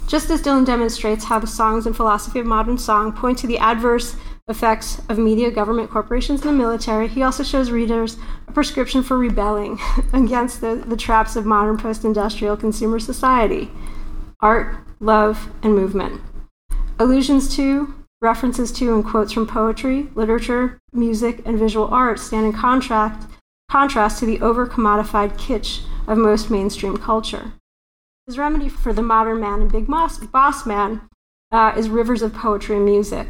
Just 0.07 0.31
as 0.31 0.41
Dylan 0.41 0.65
demonstrates 0.65 1.25
how 1.25 1.41
the 1.41 1.49
songs 1.49 1.85
and 1.85 1.97
philosophy 1.97 2.39
of 2.39 2.47
modern 2.47 2.79
song 2.79 3.13
point 3.13 3.39
to 3.39 3.47
the 3.49 3.59
adverse 3.59 4.15
effects 4.49 5.01
of 5.09 5.19
media, 5.19 5.51
government, 5.51 5.91
corporations, 5.91 6.41
and 6.43 6.51
the 6.51 6.57
military, 6.57 7.09
he 7.09 7.23
also 7.23 7.43
shows 7.43 7.71
readers 7.71 8.17
a 8.47 8.53
prescription 8.53 9.03
for 9.03 9.19
rebelling 9.19 9.79
against 10.13 10.61
the, 10.61 10.77
the 10.87 10.97
traps 10.97 11.35
of 11.35 11.45
modern 11.45 11.77
post 11.77 12.05
industrial 12.05 12.57
consumer 12.57 12.99
society 12.99 13.71
art, 14.41 14.77
love, 15.01 15.49
and 15.63 15.75
movement. 15.75 16.21
Allusions 16.99 17.55
to, 17.57 17.95
references 18.21 18.71
to, 18.71 18.95
and 18.95 19.05
quotes 19.05 19.33
from 19.33 19.47
poetry, 19.47 20.09
literature, 20.15 20.79
music, 20.93 21.41
and 21.47 21.59
visual 21.59 21.89
art 21.89 22.19
stand 22.19 22.47
in 22.47 22.53
contrast, 22.53 23.29
contrast 23.71 24.19
to 24.19 24.27
the 24.27 24.41
over 24.41 24.67
commodified 24.67 25.37
kitsch 25.39 25.81
of 26.07 26.19
most 26.19 26.51
mainstream 26.51 26.97
culture. 26.99 27.55
His 28.27 28.39
remedy 28.39 28.69
for 28.69 28.93
the 28.93 29.03
modern 29.03 29.41
man 29.41 29.63
and 29.63 29.73
big 29.73 29.87
boss, 29.87 30.19
boss 30.19 30.67
man 30.67 31.09
uh, 31.51 31.73
is 31.77 31.89
rivers 31.89 32.23
of 32.23 32.35
poetry 32.35 32.77
and 32.77 32.85
music. 32.85 33.29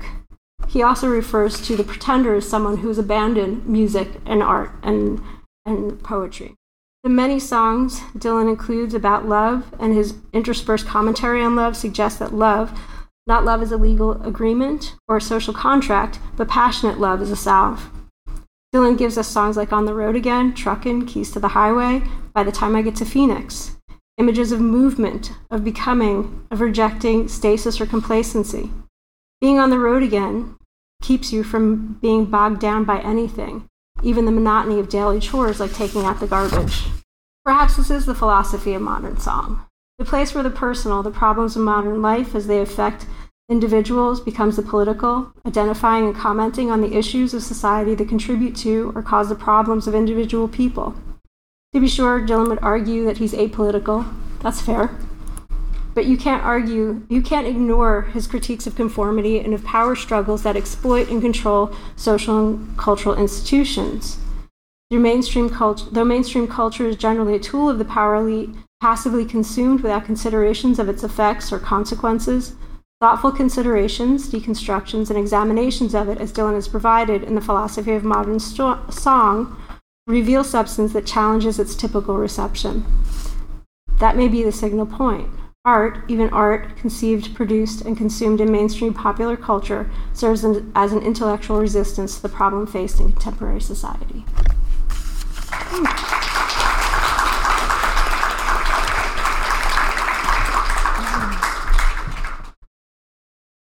He 0.68 0.82
also 0.82 1.08
refers 1.08 1.60
to 1.66 1.76
the 1.76 1.84
pretender 1.84 2.34
as 2.34 2.48
someone 2.48 2.78
who's 2.78 2.98
abandoned 2.98 3.66
music 3.66 4.08
and 4.24 4.42
art 4.42 4.72
and, 4.82 5.20
and 5.64 6.02
poetry. 6.02 6.54
The 7.02 7.10
many 7.10 7.38
songs 7.38 8.00
Dylan 8.18 8.48
includes 8.48 8.94
about 8.94 9.28
love 9.28 9.72
and 9.78 9.94
his 9.94 10.16
interspersed 10.32 10.86
commentary 10.86 11.42
on 11.42 11.54
love 11.54 11.76
suggest 11.76 12.18
that 12.18 12.34
love, 12.34 12.78
not 13.26 13.44
love 13.44 13.62
as 13.62 13.72
a 13.72 13.76
legal 13.76 14.20
agreement 14.22 14.96
or 15.08 15.16
a 15.16 15.20
social 15.20 15.54
contract, 15.54 16.18
but 16.36 16.48
passionate 16.48 16.98
love 16.98 17.22
is 17.22 17.30
a 17.30 17.36
salve. 17.36 17.90
Dylan 18.74 18.98
gives 18.98 19.16
us 19.16 19.28
songs 19.28 19.56
like 19.56 19.72
On 19.72 19.84
the 19.84 19.94
Road 19.94 20.16
Again, 20.16 20.52
Truckin', 20.52 21.06
Keys 21.06 21.30
to 21.32 21.40
the 21.40 21.48
Highway, 21.48 22.02
By 22.32 22.42
the 22.42 22.52
Time 22.52 22.74
I 22.74 22.82
Get 22.82 22.96
to 22.96 23.04
Phoenix 23.04 23.76
images 24.18 24.50
of 24.50 24.60
movement, 24.60 25.32
of 25.50 25.62
becoming, 25.62 26.46
of 26.50 26.60
rejecting 26.60 27.28
stasis 27.28 27.80
or 27.80 27.86
complacency. 27.86 28.70
Being 29.40 29.58
on 29.58 29.68
the 29.68 29.78
road 29.78 30.02
again 30.02 30.56
keeps 31.02 31.30
you 31.30 31.44
from 31.44 31.98
being 32.00 32.24
bogged 32.24 32.58
down 32.58 32.84
by 32.84 33.00
anything, 33.00 33.66
even 34.02 34.24
the 34.24 34.32
monotony 34.32 34.80
of 34.80 34.88
daily 34.88 35.20
chores 35.20 35.60
like 35.60 35.74
taking 35.74 36.04
out 36.04 36.20
the 36.20 36.26
garbage. 36.26 36.84
Perhaps 37.44 37.76
this 37.76 37.90
is 37.90 38.06
the 38.06 38.14
philosophy 38.14 38.72
of 38.72 38.80
modern 38.80 39.20
song. 39.20 39.66
The 39.98 40.06
place 40.06 40.34
where 40.34 40.42
the 40.42 40.50
personal, 40.50 41.02
the 41.02 41.10
problems 41.10 41.54
of 41.54 41.62
modern 41.62 42.00
life 42.00 42.34
as 42.34 42.46
they 42.46 42.60
affect 42.60 43.06
individuals, 43.48 44.20
becomes 44.20 44.56
the 44.56 44.62
political, 44.62 45.32
identifying 45.46 46.06
and 46.06 46.16
commenting 46.16 46.70
on 46.70 46.80
the 46.80 46.96
issues 46.96 47.34
of 47.34 47.42
society 47.42 47.94
that 47.94 48.08
contribute 48.08 48.56
to 48.56 48.90
or 48.94 49.02
cause 49.02 49.28
the 49.28 49.34
problems 49.34 49.86
of 49.86 49.94
individual 49.94 50.48
people. 50.48 50.94
To 51.74 51.80
be 51.80 51.88
sure, 51.88 52.20
Dylan 52.20 52.48
would 52.48 52.58
argue 52.62 53.04
that 53.04 53.18
he's 53.18 53.34
apolitical. 53.34 54.10
That's 54.40 54.62
fair. 54.62 54.96
But 55.96 56.04
you 56.04 56.18
can't 56.18 56.44
argue, 56.44 57.06
you 57.08 57.22
can't 57.22 57.46
ignore 57.46 58.02
his 58.02 58.26
critiques 58.26 58.66
of 58.66 58.76
conformity 58.76 59.40
and 59.40 59.54
of 59.54 59.64
power 59.64 59.96
struggles 59.96 60.42
that 60.42 60.54
exploit 60.54 61.08
and 61.08 61.22
control 61.22 61.74
social 61.96 62.38
and 62.38 62.76
cultural 62.76 63.16
institutions. 63.16 64.18
Through 64.90 65.00
mainstream 65.00 65.48
culture, 65.48 65.86
though 65.90 66.04
mainstream 66.04 66.48
culture 66.48 66.86
is 66.86 66.96
generally 66.96 67.34
a 67.34 67.40
tool 67.40 67.70
of 67.70 67.78
the 67.78 67.84
power 67.86 68.16
elite, 68.16 68.50
passively 68.82 69.24
consumed 69.24 69.80
without 69.80 70.04
considerations 70.04 70.78
of 70.78 70.90
its 70.90 71.02
effects 71.02 71.50
or 71.50 71.58
consequences, 71.58 72.56
thoughtful 73.00 73.32
considerations, 73.32 74.28
deconstructions, 74.28 75.08
and 75.08 75.18
examinations 75.18 75.94
of 75.94 76.10
it, 76.10 76.20
as 76.20 76.30
Dylan 76.30 76.56
has 76.56 76.68
provided 76.68 77.24
in 77.24 77.36
the 77.36 77.40
philosophy 77.40 77.92
of 77.92 78.04
modern 78.04 78.38
song, 78.38 79.56
reveal 80.06 80.44
substance 80.44 80.92
that 80.92 81.06
challenges 81.06 81.58
its 81.58 81.74
typical 81.74 82.18
reception. 82.18 82.84
That 83.98 84.14
may 84.14 84.28
be 84.28 84.42
the 84.42 84.52
signal 84.52 84.84
point. 84.84 85.30
Art, 85.66 85.98
even 86.06 86.30
art 86.30 86.76
conceived, 86.76 87.34
produced, 87.34 87.80
and 87.80 87.98
consumed 87.98 88.40
in 88.40 88.52
mainstream 88.52 88.94
popular 88.94 89.36
culture, 89.36 89.90
serves 90.12 90.44
as 90.76 90.92
an 90.92 91.02
intellectual 91.02 91.58
resistance 91.58 92.14
to 92.14 92.22
the 92.22 92.28
problem 92.28 92.68
faced 92.68 93.00
in 93.00 93.10
contemporary 93.10 93.60
society. 93.60 94.24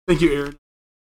Thank 0.07 0.21
you, 0.21 0.31
Erin. 0.31 0.55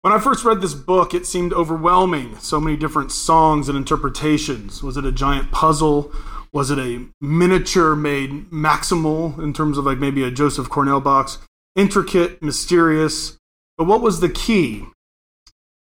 When 0.01 0.13
I 0.13 0.19
first 0.19 0.43
read 0.43 0.61
this 0.61 0.73
book, 0.73 1.13
it 1.13 1.27
seemed 1.27 1.53
overwhelming. 1.53 2.39
So 2.39 2.59
many 2.59 2.75
different 2.75 3.11
songs 3.11 3.69
and 3.69 3.77
interpretations. 3.77 4.81
Was 4.81 4.97
it 4.97 5.05
a 5.05 5.11
giant 5.11 5.51
puzzle? 5.51 6.11
Was 6.53 6.69
it 6.69 6.79
a 6.79 7.07
miniature 7.21 7.95
made 7.95 8.49
maximal 8.51 9.39
in 9.41 9.53
terms 9.53 9.77
of 9.77 9.85
like 9.85 9.99
maybe 9.99 10.23
a 10.23 10.31
Joseph 10.31 10.69
Cornell 10.69 10.99
box? 10.99 11.37
Intricate, 11.75 12.41
mysterious. 12.43 13.37
But 13.77 13.87
what 13.87 14.01
was 14.01 14.19
the 14.19 14.29
key? 14.29 14.85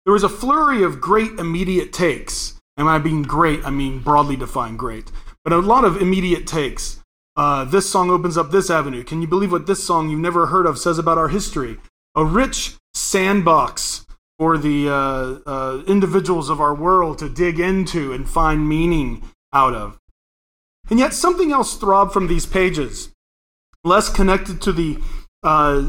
There 0.04 0.12
was 0.12 0.22
a 0.22 0.28
flurry 0.28 0.82
of 0.82 1.00
great 1.00 1.32
immediate 1.38 1.92
takes. 1.92 2.58
And 2.76 2.88
I 2.88 2.98
mean 2.98 3.22
great, 3.22 3.64
I 3.64 3.70
mean 3.70 4.00
broadly 4.00 4.36
defined 4.36 4.78
great. 4.78 5.10
But 5.42 5.52
a 5.52 5.58
lot 5.58 5.84
of 5.84 6.00
immediate 6.00 6.46
takes. 6.46 7.00
Uh, 7.36 7.64
this 7.64 7.88
song 7.88 8.10
opens 8.10 8.36
up 8.36 8.50
this 8.50 8.68
avenue. 8.68 9.04
Can 9.04 9.22
you 9.22 9.28
believe 9.28 9.52
what 9.52 9.66
this 9.66 9.82
song 9.82 10.08
you've 10.08 10.20
never 10.20 10.46
heard 10.46 10.66
of 10.66 10.78
says 10.78 10.98
about 10.98 11.18
our 11.18 11.28
history? 11.28 11.78
A 12.14 12.24
rich 12.24 12.74
sandbox 12.94 14.04
for 14.38 14.58
the 14.58 14.88
uh, 14.88 15.48
uh, 15.48 15.82
individuals 15.86 16.50
of 16.50 16.60
our 16.60 16.74
world 16.74 17.18
to 17.18 17.28
dig 17.28 17.58
into 17.58 18.12
and 18.12 18.28
find 18.28 18.68
meaning 18.68 19.22
out 19.52 19.74
of. 19.74 19.97
And 20.90 20.98
yet, 20.98 21.12
something 21.12 21.52
else 21.52 21.76
throbbed 21.76 22.12
from 22.12 22.28
these 22.28 22.46
pages, 22.46 23.10
less 23.84 24.08
connected 24.08 24.62
to 24.62 24.72
the 24.72 24.98
uh, 25.42 25.84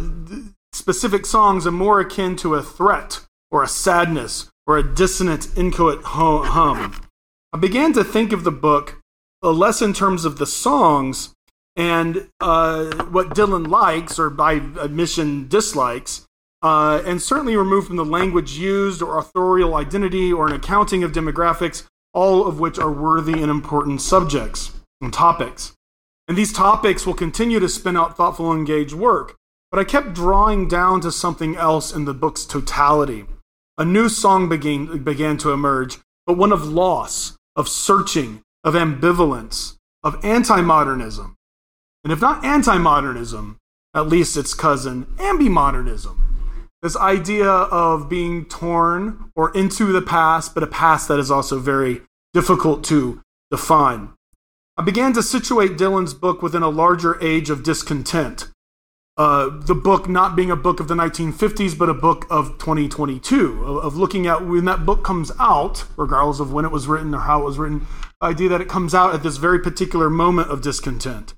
specific 0.74 1.26
songs 1.26 1.66
and 1.66 1.76
more 1.76 2.00
akin 2.00 2.36
to 2.38 2.56
a 2.56 2.64
threat 2.64 3.26
or 3.52 3.64
a 3.64 3.68
sadness 3.68 4.50
or 4.68 4.78
a 4.78 4.84
dissonant, 4.84 5.58
inchoate 5.58 6.04
hum. 6.04 7.02
I 7.52 7.58
began 7.58 7.94
to 7.94 8.04
think 8.04 8.32
of 8.32 8.44
the 8.44 8.52
book 8.52 9.02
uh, 9.42 9.52
less 9.52 9.82
in 9.82 9.94
terms 9.94 10.26
of 10.26 10.38
the 10.38 10.46
songs 10.46 11.34
and 11.76 12.28
uh, 12.40 13.06
what 13.06 13.30
Dylan 13.30 13.68
likes, 13.68 14.20
or 14.20 14.30
by 14.30 14.54
admission 14.54 15.48
dislikes, 15.48 16.28
uh, 16.62 17.02
and 17.06 17.22
certainly 17.22 17.56
removed 17.56 17.88
from 17.88 17.96
the 17.96 18.06
language 18.06 18.58
used 18.58 19.02
or 19.02 19.18
authorial 19.18 19.76
identity 19.76 20.32
or 20.32 20.48
an 20.48 20.54
accounting 20.54 21.04
of 21.04 21.14
demographics, 21.14 21.86
all 22.14 22.46
of 22.46 22.60
which 22.60 22.78
are 22.78 22.92
worthy 22.92 23.42
and 23.42 23.50
important 23.50 24.02
subjects 24.02 24.79
and 25.02 25.14
topics. 25.14 25.74
And 26.28 26.38
these 26.38 26.54
topics 26.54 27.06
will 27.06 27.14
continue 27.14 27.60
to 27.60 27.70
spin 27.70 27.98
out 27.98 28.16
thoughtful, 28.16 28.54
engaged 28.54 28.94
work. 28.94 29.36
But 29.72 29.80
I 29.80 29.84
kept 29.84 30.14
drawing 30.14 30.68
down 30.68 31.02
to 31.02 31.12
something 31.12 31.56
else 31.56 31.94
in 31.94 32.06
the 32.06 32.14
book's 32.14 32.46
totality. 32.46 33.26
A 33.78 33.86
new 33.86 34.10
song 34.10 34.50
began, 34.50 35.04
began 35.04 35.38
to 35.38 35.52
emerge, 35.52 36.00
but 36.26 36.38
one 36.38 36.52
of 36.52 36.68
loss, 36.68 37.38
of 37.56 37.70
searching, 37.70 38.42
of 38.64 38.74
ambivalence, 38.74 39.76
of 40.04 40.24
anti 40.24 40.62
modernism. 40.62 41.36
And 42.04 42.14
if 42.14 42.22
not 42.22 42.44
anti 42.44 42.78
modernism, 42.78 43.58
at 43.94 44.08
least 44.08 44.38
its 44.38 44.54
cousin, 44.54 45.06
ambimodernism. 45.18 46.18
This 46.82 46.96
idea 46.96 47.50
of 47.50 48.08
being 48.08 48.46
torn 48.46 49.32
or 49.36 49.52
into 49.56 49.92
the 49.92 50.02
past, 50.02 50.54
but 50.54 50.64
a 50.64 50.68
past 50.68 51.08
that 51.08 51.20
is 51.20 51.30
also 51.30 51.60
very 51.60 52.02
difficult 52.34 52.84
to 52.86 53.22
define. 53.52 54.14
I 54.80 54.82
began 54.82 55.12
to 55.12 55.22
situate 55.22 55.78
Dylan's 55.78 56.14
book 56.14 56.42
within 56.42 56.64
a 56.64 56.70
larger 56.70 57.22
age 57.22 57.50
of 57.50 57.64
discontent, 57.64 58.48
uh, 59.18 59.50
the 59.50 59.76
book 59.76 60.08
not 60.08 60.38
being 60.38 60.52
a 60.52 60.56
book 60.56 60.80
of 60.80 60.88
the 60.88 60.96
1950s, 60.96 61.78
but 61.78 61.90
a 61.90 61.94
book 61.94 62.26
of 62.30 62.58
2022, 62.60 63.66
of, 63.66 63.84
of, 63.84 63.98
looking 63.98 64.26
at 64.26 64.46
when 64.46 64.64
that 64.64 64.86
book 64.86 65.04
comes 65.04 65.34
out, 65.38 65.84
regardless 65.98 66.40
of 66.40 66.54
when 66.54 66.64
it 66.64 66.72
was 66.72 66.88
written 66.88 67.14
or 67.14 67.20
how 67.20 67.42
it 67.42 67.44
was 67.44 67.58
written, 67.58 67.86
the 68.22 68.28
idea 68.28 68.48
that 68.48 68.62
it 68.62 68.70
comes 68.70 68.96
out 68.96 69.14
at 69.14 69.22
this 69.22 69.36
very 69.36 69.60
particular 69.60 70.10
moment 70.10 70.50
of 70.50 70.62
discontent. 70.62 71.34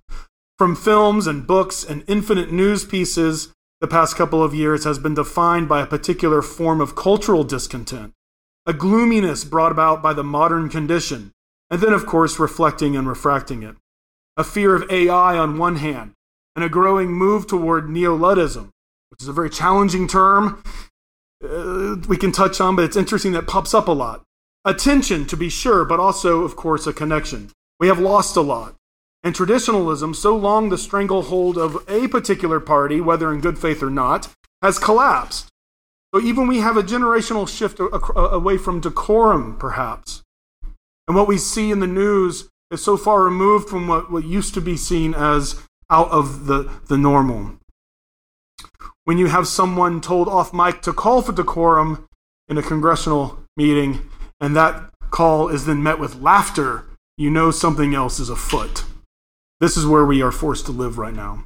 From 0.59 0.75
films 0.75 1.25
and 1.25 1.47
books 1.47 1.83
and 1.83 2.03
infinite 2.07 2.51
news 2.51 2.85
pieces, 2.85 3.51
the 3.79 3.87
past 3.87 4.15
couple 4.15 4.43
of 4.43 4.53
years 4.53 4.83
has 4.83 4.99
been 4.99 5.15
defined 5.15 5.67
by 5.67 5.81
a 5.81 5.87
particular 5.87 6.43
form 6.43 6.79
of 6.79 6.95
cultural 6.95 7.43
discontent, 7.43 8.13
a 8.67 8.73
gloominess 8.73 9.43
brought 9.43 9.71
about 9.71 10.03
by 10.03 10.13
the 10.13 10.23
modern 10.23 10.69
condition, 10.69 11.31
and 11.71 11.81
then, 11.81 11.93
of 11.93 12.05
course, 12.05 12.37
reflecting 12.37 12.95
and 12.95 13.07
refracting 13.07 13.63
it. 13.63 13.75
A 14.37 14.43
fear 14.43 14.75
of 14.75 14.89
AI 14.91 15.37
on 15.37 15.57
one 15.57 15.77
hand, 15.77 16.11
and 16.55 16.63
a 16.63 16.69
growing 16.69 17.11
move 17.11 17.47
toward 17.47 17.89
neo-Luddism, 17.89 18.69
which 19.09 19.21
is 19.21 19.27
a 19.27 19.33
very 19.33 19.49
challenging 19.49 20.07
term 20.07 20.61
uh, 21.43 21.95
we 22.07 22.17
can 22.17 22.31
touch 22.31 22.61
on, 22.61 22.75
but 22.75 22.85
it's 22.85 22.97
interesting 22.97 23.31
that 23.33 23.47
pops 23.47 23.73
up 23.73 23.87
a 23.87 23.91
lot. 23.91 24.23
Attention, 24.63 25.25
to 25.25 25.35
be 25.35 25.49
sure, 25.49 25.85
but 25.85 25.99
also, 25.99 26.41
of 26.41 26.55
course, 26.55 26.85
a 26.85 26.93
connection. 26.93 27.49
We 27.79 27.87
have 27.87 27.99
lost 27.99 28.35
a 28.37 28.41
lot. 28.41 28.75
And 29.23 29.33
traditionalism, 29.35 30.13
so 30.13 30.35
long 30.35 30.69
the 30.69 30.77
stranglehold 30.77 31.57
of 31.57 31.83
a 31.87 32.07
particular 32.07 32.59
party, 32.59 33.01
whether 33.01 33.33
in 33.33 33.41
good 33.41 33.57
faith 33.57 33.81
or 33.81 33.89
not, 33.89 34.29
has 34.61 34.79
collapsed. 34.79 35.47
So 36.13 36.21
even 36.21 36.47
we 36.47 36.59
have 36.59 36.77
a 36.77 36.83
generational 36.83 37.47
shift 37.47 37.79
away 38.15 38.57
from 38.57 38.81
decorum, 38.81 39.57
perhaps. 39.57 40.21
And 41.11 41.17
what 41.17 41.27
we 41.27 41.37
see 41.37 41.71
in 41.71 41.81
the 41.81 41.87
news 41.87 42.47
is 42.71 42.81
so 42.81 42.95
far 42.95 43.21
removed 43.21 43.67
from 43.67 43.85
what, 43.85 44.09
what 44.09 44.23
used 44.23 44.53
to 44.53 44.61
be 44.61 44.77
seen 44.77 45.13
as 45.13 45.61
out 45.89 46.09
of 46.09 46.45
the, 46.45 46.71
the 46.87 46.97
normal. 46.97 47.57
When 49.03 49.17
you 49.17 49.25
have 49.25 49.45
someone 49.45 49.99
told 49.99 50.29
off 50.29 50.53
mic 50.53 50.81
to 50.83 50.93
call 50.93 51.21
for 51.21 51.33
decorum 51.33 52.07
in 52.47 52.57
a 52.57 52.61
congressional 52.61 53.43
meeting, 53.57 54.09
and 54.39 54.55
that 54.55 54.89
call 55.09 55.49
is 55.49 55.65
then 55.65 55.83
met 55.83 55.99
with 55.99 56.21
laughter, 56.21 56.85
you 57.17 57.29
know 57.29 57.51
something 57.51 57.93
else 57.93 58.17
is 58.17 58.29
afoot. 58.29 58.85
This 59.59 59.75
is 59.75 59.85
where 59.85 60.05
we 60.05 60.21
are 60.21 60.31
forced 60.31 60.65
to 60.67 60.71
live 60.71 60.97
right 60.97 61.13
now. 61.13 61.43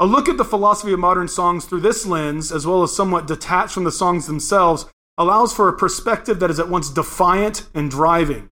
A 0.00 0.04
look 0.04 0.28
at 0.28 0.36
the 0.36 0.44
philosophy 0.44 0.92
of 0.92 0.98
modern 0.98 1.28
songs 1.28 1.64
through 1.64 1.82
this 1.82 2.06
lens, 2.06 2.50
as 2.50 2.66
well 2.66 2.82
as 2.82 2.92
somewhat 2.92 3.28
detached 3.28 3.72
from 3.74 3.84
the 3.84 3.92
songs 3.92 4.26
themselves, 4.26 4.86
allows 5.16 5.54
for 5.54 5.68
a 5.68 5.76
perspective 5.76 6.40
that 6.40 6.50
is 6.50 6.58
at 6.58 6.68
once 6.68 6.90
defiant 6.90 7.68
and 7.72 7.88
driving. 7.88 8.50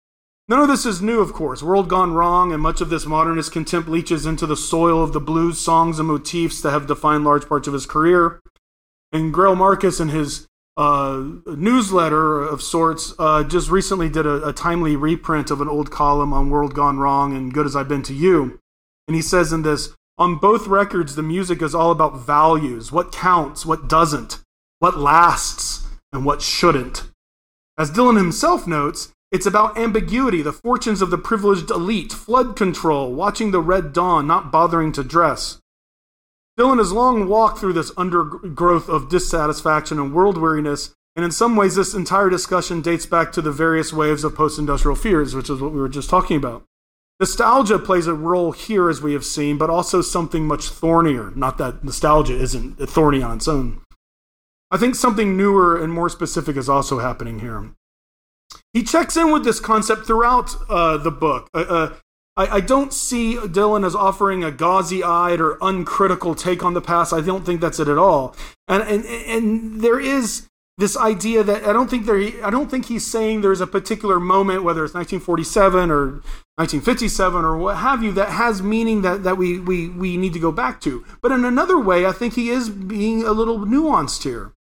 None 0.49 0.61
of 0.61 0.69
this 0.69 0.85
is 0.85 1.01
new, 1.01 1.19
of 1.19 1.33
course. 1.33 1.61
World 1.61 1.89
Gone 1.89 2.13
Wrong 2.13 2.53
and 2.53 2.61
much 2.61 2.79
of 2.79 2.89
this 2.89 3.05
modernist 3.05 3.51
contempt 3.51 3.89
leaches 3.89 4.25
into 4.25 4.45
the 4.45 4.55
soil 4.55 5.03
of 5.03 5.11
the 5.11 5.19
blues 5.19 5.59
songs 5.59 5.99
and 5.99 6.07
motifs 6.07 6.61
that 6.61 6.71
have 6.71 6.87
defined 6.87 7.25
large 7.25 7.49
parts 7.49 7.67
of 7.67 7.73
his 7.73 7.85
career. 7.85 8.39
And 9.11 9.33
Greil 9.33 9.57
Marcus, 9.57 9.99
in 9.99 10.07
his 10.07 10.47
uh, 10.77 11.21
newsletter 11.47 12.41
of 12.41 12.61
sorts, 12.61 13.13
uh, 13.19 13.43
just 13.43 13.69
recently 13.69 14.07
did 14.07 14.25
a, 14.25 14.47
a 14.47 14.53
timely 14.53 14.95
reprint 14.95 15.51
of 15.51 15.59
an 15.59 15.67
old 15.67 15.91
column 15.91 16.31
on 16.31 16.49
World 16.49 16.73
Gone 16.73 16.97
Wrong 16.97 17.35
and 17.35 17.53
Good 17.53 17.65
as 17.65 17.75
I've 17.75 17.89
Been 17.89 18.03
to 18.03 18.13
You. 18.13 18.57
And 19.07 19.15
he 19.15 19.21
says 19.21 19.51
in 19.51 19.63
this 19.63 19.93
on 20.17 20.37
both 20.37 20.67
records, 20.67 21.15
the 21.15 21.23
music 21.23 21.61
is 21.61 21.75
all 21.75 21.91
about 21.91 22.19
values 22.19 22.91
what 22.91 23.11
counts, 23.11 23.65
what 23.65 23.89
doesn't, 23.89 24.39
what 24.79 24.97
lasts, 24.97 25.85
and 26.13 26.23
what 26.23 26.41
shouldn't. 26.41 27.03
As 27.77 27.91
Dylan 27.91 28.17
himself 28.17 28.65
notes, 28.65 29.13
it's 29.31 29.45
about 29.45 29.77
ambiguity, 29.77 30.41
the 30.41 30.53
fortunes 30.53 31.01
of 31.01 31.09
the 31.09 31.17
privileged 31.17 31.69
elite, 31.69 32.13
flood 32.13 32.55
control, 32.55 33.13
watching 33.13 33.51
the 33.51 33.61
red 33.61 33.91
dawn, 33.91 34.25
not 34.25 34.51
bothering 34.51 34.93
to 34.93 35.03
dress. 35.03 35.59
Dylan 36.57 36.77
has 36.77 36.93
long 36.93 37.27
walked 37.27 37.59
through 37.59 37.73
this 37.73 37.91
undergrowth 37.97 38.87
of 38.87 39.09
dissatisfaction 39.09 39.99
and 39.99 40.13
world 40.13 40.37
weariness, 40.37 40.93
and 41.15 41.25
in 41.25 41.31
some 41.31 41.55
ways, 41.55 41.75
this 41.75 41.93
entire 41.93 42.29
discussion 42.29 42.81
dates 42.81 43.05
back 43.05 43.31
to 43.33 43.41
the 43.41 43.51
various 43.51 43.91
waves 43.91 44.23
of 44.23 44.35
post 44.35 44.57
industrial 44.57 44.95
fears, 44.95 45.35
which 45.35 45.49
is 45.49 45.59
what 45.59 45.71
we 45.71 45.79
were 45.79 45.89
just 45.89 46.09
talking 46.09 46.37
about. 46.37 46.63
Nostalgia 47.19 47.79
plays 47.79 48.07
a 48.07 48.13
role 48.13 48.53
here, 48.53 48.89
as 48.89 49.01
we 49.01 49.13
have 49.13 49.25
seen, 49.25 49.57
but 49.57 49.69
also 49.69 50.01
something 50.01 50.47
much 50.47 50.69
thornier. 50.69 51.31
Not 51.35 51.57
that 51.57 51.83
nostalgia 51.83 52.35
isn't 52.35 52.77
thorny 52.77 53.21
on 53.21 53.37
its 53.37 53.47
own. 53.47 53.81
I 54.71 54.77
think 54.77 54.95
something 54.95 55.35
newer 55.35 55.81
and 55.81 55.91
more 55.91 56.09
specific 56.09 56.55
is 56.55 56.69
also 56.69 56.99
happening 56.99 57.39
here 57.39 57.71
he 58.77 58.83
checks 58.83 59.17
in 59.17 59.31
with 59.31 59.43
this 59.43 59.59
concept 59.59 60.05
throughout 60.05 60.55
uh, 60.69 60.97
the 60.97 61.09
book. 61.09 61.49
Uh, 61.51 61.65
uh, 61.67 61.93
I, 62.37 62.57
I, 62.57 62.59
don't 62.59 62.93
see 62.93 63.35
Dylan 63.35 63.83
as 63.83 63.95
offering 63.95 64.43
a 64.43 64.51
gauzy 64.51 65.03
eyed 65.03 65.41
or 65.41 65.57
uncritical 65.61 66.35
take 66.35 66.63
on 66.63 66.75
the 66.75 66.81
past. 66.81 67.11
I 67.11 67.21
don't 67.21 67.43
think 67.43 67.59
that's 67.59 67.79
it 67.79 67.87
at 67.87 67.97
all. 67.97 68.35
And, 68.67 68.83
and, 68.83 69.03
and 69.05 69.81
there 69.81 69.99
is 69.99 70.47
this 70.77 70.95
idea 70.95 71.41
that 71.41 71.63
I 71.63 71.73
don't 71.73 71.89
think 71.89 72.05
there, 72.05 72.19
I 72.45 72.51
don't 72.51 72.69
think 72.69 72.85
he's 72.85 73.07
saying 73.07 73.41
there's 73.41 73.61
a 73.61 73.65
particular 73.65 74.19
moment, 74.19 74.61
whether 74.61 74.85
it's 74.85 74.93
1947 74.93 75.89
or 75.89 76.05
1957 76.57 77.43
or 77.43 77.57
what 77.57 77.77
have 77.77 78.03
you, 78.03 78.11
that 78.11 78.29
has 78.29 78.61
meaning 78.61 79.01
that, 79.01 79.23
that 79.23 79.39
we, 79.39 79.57
we, 79.57 79.89
we 79.89 80.17
need 80.17 80.33
to 80.33 80.39
go 80.39 80.51
back 80.51 80.79
to. 80.81 81.03
But 81.23 81.31
in 81.31 81.43
another 81.43 81.79
way, 81.79 82.05
I 82.05 82.11
think 82.11 82.35
he 82.35 82.49
is 82.49 82.69
being 82.69 83.23
a 83.23 83.31
little 83.31 83.57
nuanced 83.57 84.21
here. 84.21 84.53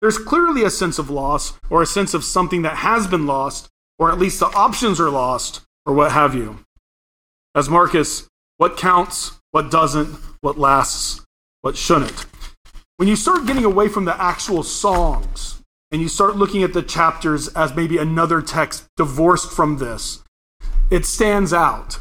There's 0.00 0.18
clearly 0.18 0.62
a 0.62 0.70
sense 0.70 0.98
of 0.98 1.10
loss 1.10 1.58
or 1.70 1.82
a 1.82 1.86
sense 1.86 2.14
of 2.14 2.24
something 2.24 2.62
that 2.62 2.78
has 2.78 3.06
been 3.06 3.26
lost, 3.26 3.68
or 3.98 4.12
at 4.12 4.18
least 4.18 4.38
the 4.38 4.46
options 4.46 5.00
are 5.00 5.10
lost, 5.10 5.62
or 5.84 5.92
what 5.92 6.12
have 6.12 6.34
you. 6.34 6.64
As 7.54 7.68
Marcus, 7.68 8.28
what 8.58 8.76
counts, 8.76 9.40
what 9.50 9.70
doesn't, 9.70 10.16
what 10.40 10.58
lasts, 10.58 11.24
what 11.62 11.76
shouldn't. 11.76 12.26
When 12.96 13.08
you 13.08 13.16
start 13.16 13.46
getting 13.46 13.64
away 13.64 13.88
from 13.88 14.04
the 14.04 14.20
actual 14.20 14.62
songs 14.62 15.62
and 15.90 16.00
you 16.00 16.08
start 16.08 16.36
looking 16.36 16.62
at 16.62 16.72
the 16.72 16.82
chapters 16.82 17.48
as 17.48 17.74
maybe 17.74 17.98
another 17.98 18.42
text 18.42 18.86
divorced 18.96 19.50
from 19.50 19.78
this, 19.78 20.22
it 20.90 21.04
stands 21.04 21.52
out. 21.52 22.00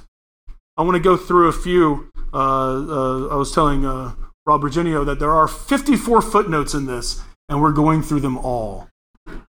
I 0.75 0.83
want 0.83 0.95
to 0.95 0.99
go 1.01 1.17
through 1.17 1.47
a 1.47 1.53
few. 1.53 2.11
Uh, 2.33 2.37
uh, 2.37 3.27
I 3.27 3.35
was 3.35 3.51
telling 3.51 3.85
uh, 3.85 4.13
Rob 4.45 4.61
Reginio 4.61 5.05
that 5.05 5.19
there 5.19 5.33
are 5.33 5.47
54 5.47 6.21
footnotes 6.21 6.73
in 6.73 6.85
this, 6.85 7.21
and 7.49 7.61
we're 7.61 7.71
going 7.71 8.01
through 8.01 8.21
them 8.21 8.37
all. 8.37 8.89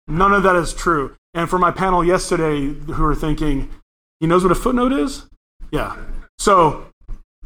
None 0.07 0.33
of 0.33 0.43
that 0.43 0.55
is 0.55 0.73
true. 0.73 1.15
And 1.33 1.49
for 1.49 1.59
my 1.59 1.71
panel 1.71 2.03
yesterday, 2.03 2.73
who 2.91 3.03
are 3.03 3.15
thinking, 3.15 3.69
he 4.19 4.27
knows 4.27 4.43
what 4.43 4.51
a 4.51 4.55
footnote 4.55 4.93
is? 4.93 5.25
Yeah. 5.71 5.97
So, 6.37 6.87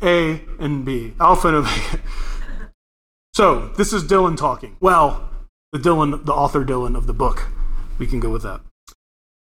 A 0.01 0.41
and 0.59 0.85
B, 0.85 1.13
alpha 1.19 1.47
and 1.47 1.57
omega. 1.57 1.99
So, 3.31 3.69
this 3.77 3.93
is 3.93 4.03
Dylan 4.03 4.35
talking. 4.35 4.75
Well, 4.81 5.29
the 5.71 5.79
Dylan, 5.79 6.25
the 6.25 6.33
author 6.33 6.65
Dylan 6.65 6.97
of 6.97 7.07
the 7.07 7.13
book. 7.13 7.47
We 7.97 8.05
can 8.05 8.19
go 8.19 8.29
with 8.29 8.41
that. 8.43 8.59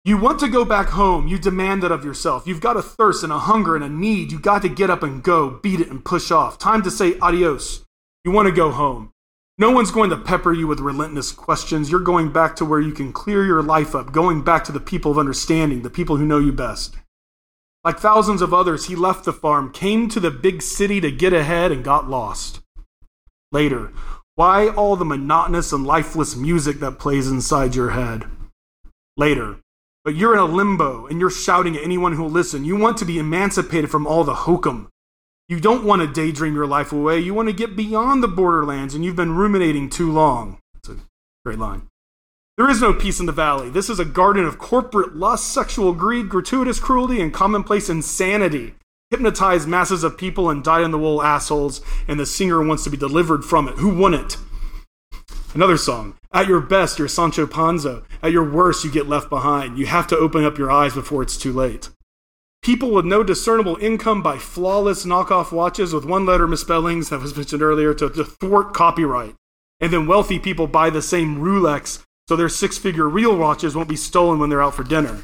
You 0.04 0.16
want 0.18 0.38
to 0.40 0.48
go 0.48 0.64
back 0.64 0.90
home. 0.90 1.26
You 1.26 1.38
demand 1.38 1.82
it 1.82 1.90
of 1.90 2.04
yourself. 2.04 2.46
You've 2.46 2.60
got 2.60 2.76
a 2.76 2.82
thirst 2.82 3.24
and 3.24 3.32
a 3.32 3.38
hunger 3.38 3.74
and 3.74 3.84
a 3.84 3.88
need. 3.88 4.30
You 4.30 4.38
got 4.38 4.62
to 4.62 4.68
get 4.68 4.88
up 4.88 5.02
and 5.02 5.22
go, 5.22 5.50
beat 5.50 5.80
it 5.80 5.88
and 5.88 6.04
push 6.04 6.30
off. 6.30 6.58
Time 6.58 6.82
to 6.82 6.90
say 6.90 7.18
adios. 7.18 7.84
You 8.24 8.30
want 8.30 8.46
to 8.46 8.54
go 8.54 8.70
home. 8.70 9.10
No 9.60 9.72
one's 9.72 9.90
going 9.90 10.10
to 10.10 10.16
pepper 10.16 10.52
you 10.52 10.68
with 10.68 10.78
relentless 10.78 11.32
questions. 11.32 11.90
You're 11.90 11.98
going 11.98 12.30
back 12.30 12.54
to 12.56 12.64
where 12.64 12.78
you 12.78 12.92
can 12.92 13.12
clear 13.12 13.44
your 13.44 13.60
life 13.60 13.92
up, 13.92 14.12
going 14.12 14.44
back 14.44 14.62
to 14.64 14.72
the 14.72 14.78
people 14.78 15.10
of 15.10 15.18
understanding, 15.18 15.82
the 15.82 15.90
people 15.90 16.16
who 16.16 16.24
know 16.24 16.38
you 16.38 16.52
best. 16.52 16.94
Like 17.82 17.98
thousands 17.98 18.40
of 18.40 18.54
others, 18.54 18.86
he 18.86 18.94
left 18.94 19.24
the 19.24 19.32
farm, 19.32 19.72
came 19.72 20.08
to 20.10 20.20
the 20.20 20.30
big 20.30 20.62
city 20.62 21.00
to 21.00 21.10
get 21.10 21.32
ahead, 21.32 21.72
and 21.72 21.82
got 21.82 22.08
lost. 22.08 22.60
Later, 23.50 23.92
why 24.36 24.68
all 24.68 24.94
the 24.94 25.04
monotonous 25.04 25.72
and 25.72 25.84
lifeless 25.84 26.36
music 26.36 26.78
that 26.78 27.00
plays 27.00 27.28
inside 27.28 27.74
your 27.74 27.90
head? 27.90 28.26
Later, 29.16 29.56
but 30.04 30.14
you're 30.14 30.34
in 30.34 30.38
a 30.38 30.44
limbo 30.44 31.08
and 31.08 31.18
you're 31.18 31.30
shouting 31.30 31.76
at 31.76 31.82
anyone 31.82 32.12
who'll 32.12 32.30
listen. 32.30 32.64
You 32.64 32.76
want 32.76 32.96
to 32.98 33.04
be 33.04 33.18
emancipated 33.18 33.90
from 33.90 34.06
all 34.06 34.22
the 34.22 34.34
hokum, 34.34 34.88
you 35.48 35.60
don't 35.60 35.84
want 35.84 36.02
to 36.02 36.06
daydream 36.06 36.54
your 36.54 36.66
life 36.66 36.92
away. 36.92 37.18
You 37.18 37.32
want 37.32 37.48
to 37.48 37.54
get 37.54 37.74
beyond 37.74 38.22
the 38.22 38.28
borderlands, 38.28 38.94
and 38.94 39.04
you've 39.04 39.16
been 39.16 39.34
ruminating 39.34 39.88
too 39.88 40.12
long. 40.12 40.58
It's 40.76 40.90
a 40.90 40.96
great 41.44 41.58
line. 41.58 41.88
There 42.58 42.68
is 42.68 42.82
no 42.82 42.92
peace 42.92 43.20
in 43.20 43.26
the 43.26 43.32
valley. 43.32 43.70
This 43.70 43.88
is 43.88 43.98
a 43.98 44.04
garden 44.04 44.44
of 44.44 44.58
corporate 44.58 45.16
lust, 45.16 45.52
sexual 45.52 45.92
greed, 45.92 46.28
gratuitous 46.28 46.80
cruelty, 46.80 47.20
and 47.20 47.32
commonplace 47.32 47.88
insanity. 47.88 48.74
Hypnotize 49.10 49.66
masses 49.66 50.04
of 50.04 50.18
people 50.18 50.50
and 50.50 50.62
die 50.62 50.82
in 50.82 50.90
the 50.90 50.98
wool 50.98 51.22
assholes, 51.22 51.80
and 52.06 52.20
the 52.20 52.26
singer 52.26 52.62
wants 52.62 52.84
to 52.84 52.90
be 52.90 52.96
delivered 52.96 53.42
from 53.42 53.68
it. 53.68 53.76
Who 53.76 53.88
wouldn't? 53.94 54.36
Another 55.54 55.78
song. 55.78 56.14
At 56.30 56.46
your 56.46 56.60
best, 56.60 56.98
you're 56.98 57.08
Sancho 57.08 57.46
Panza. 57.46 58.02
At 58.22 58.32
your 58.32 58.48
worst, 58.48 58.84
you 58.84 58.90
get 58.90 59.08
left 59.08 59.30
behind. 59.30 59.78
You 59.78 59.86
have 59.86 60.06
to 60.08 60.18
open 60.18 60.44
up 60.44 60.58
your 60.58 60.70
eyes 60.70 60.92
before 60.92 61.22
it's 61.22 61.38
too 61.38 61.54
late. 61.54 61.88
People 62.62 62.90
with 62.90 63.04
no 63.04 63.22
discernible 63.22 63.76
income 63.80 64.22
buy 64.22 64.38
flawless 64.38 65.04
knockoff 65.06 65.52
watches 65.52 65.94
with 65.94 66.04
one 66.04 66.26
letter 66.26 66.46
misspellings 66.46 67.08
that 67.08 67.20
was 67.20 67.36
mentioned 67.36 67.62
earlier 67.62 67.94
to, 67.94 68.10
to 68.10 68.24
thwart 68.24 68.74
copyright. 68.74 69.34
And 69.80 69.92
then 69.92 70.06
wealthy 70.06 70.38
people 70.38 70.66
buy 70.66 70.90
the 70.90 71.02
same 71.02 71.38
Rolex 71.38 72.04
so 72.28 72.36
their 72.36 72.50
six 72.50 72.76
figure 72.76 73.08
real 73.08 73.36
watches 73.36 73.74
won't 73.74 73.88
be 73.88 73.96
stolen 73.96 74.38
when 74.38 74.50
they're 74.50 74.62
out 74.62 74.74
for 74.74 74.84
dinner. 74.84 75.22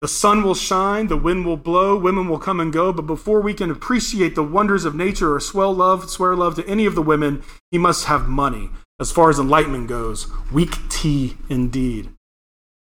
The 0.00 0.08
sun 0.08 0.42
will 0.42 0.54
shine, 0.54 1.08
the 1.08 1.16
wind 1.16 1.44
will 1.44 1.56
blow, 1.56 1.96
women 1.96 2.28
will 2.28 2.38
come 2.38 2.60
and 2.60 2.72
go, 2.72 2.92
but 2.92 3.02
before 3.02 3.40
we 3.40 3.52
can 3.52 3.70
appreciate 3.70 4.34
the 4.36 4.44
wonders 4.44 4.84
of 4.84 4.94
nature 4.94 5.34
or 5.34 5.40
swell 5.40 5.74
love, 5.74 6.08
swear 6.08 6.36
love 6.36 6.54
to 6.54 6.66
any 6.68 6.86
of 6.86 6.94
the 6.94 7.02
women, 7.02 7.42
he 7.72 7.78
must 7.78 8.04
have 8.04 8.28
money. 8.28 8.70
As 9.00 9.10
far 9.10 9.28
as 9.28 9.38
enlightenment 9.38 9.88
goes, 9.88 10.28
weak 10.52 10.76
tea 10.88 11.36
indeed. 11.48 12.10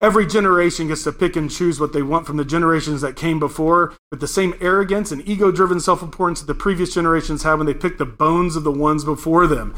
Every 0.04 0.28
generation 0.28 0.89
gets 0.89 1.04
to 1.06 1.13
pick 1.13 1.38
and 1.38 1.50
choose 1.50 1.80
what 1.80 1.94
they 1.94 2.02
want 2.02 2.28
from 2.28 2.36
the 2.38 2.44
generations 2.44 3.00
that 3.02 3.16
came 3.16 3.39
before, 3.39 3.94
with 4.12 4.20
the 4.20 4.28
same 4.28 4.54
arrogance 4.60 5.13
and 5.13 5.28
ego 5.28 5.50
driven 5.50 5.80
self 5.80 6.04
importance 6.04 6.42
that 6.42 6.48
the 6.48 6.54
previous 6.54 6.94
generations 6.94 7.44
had 7.44 7.56
when 7.56 7.66
they 7.66 7.74
picked 7.74 8.00
the 8.00 8.06
bones 8.06 8.58
of 8.58 8.66
the 8.66 8.72
ones 8.72 9.06
before 9.06 9.48
them 9.48 9.74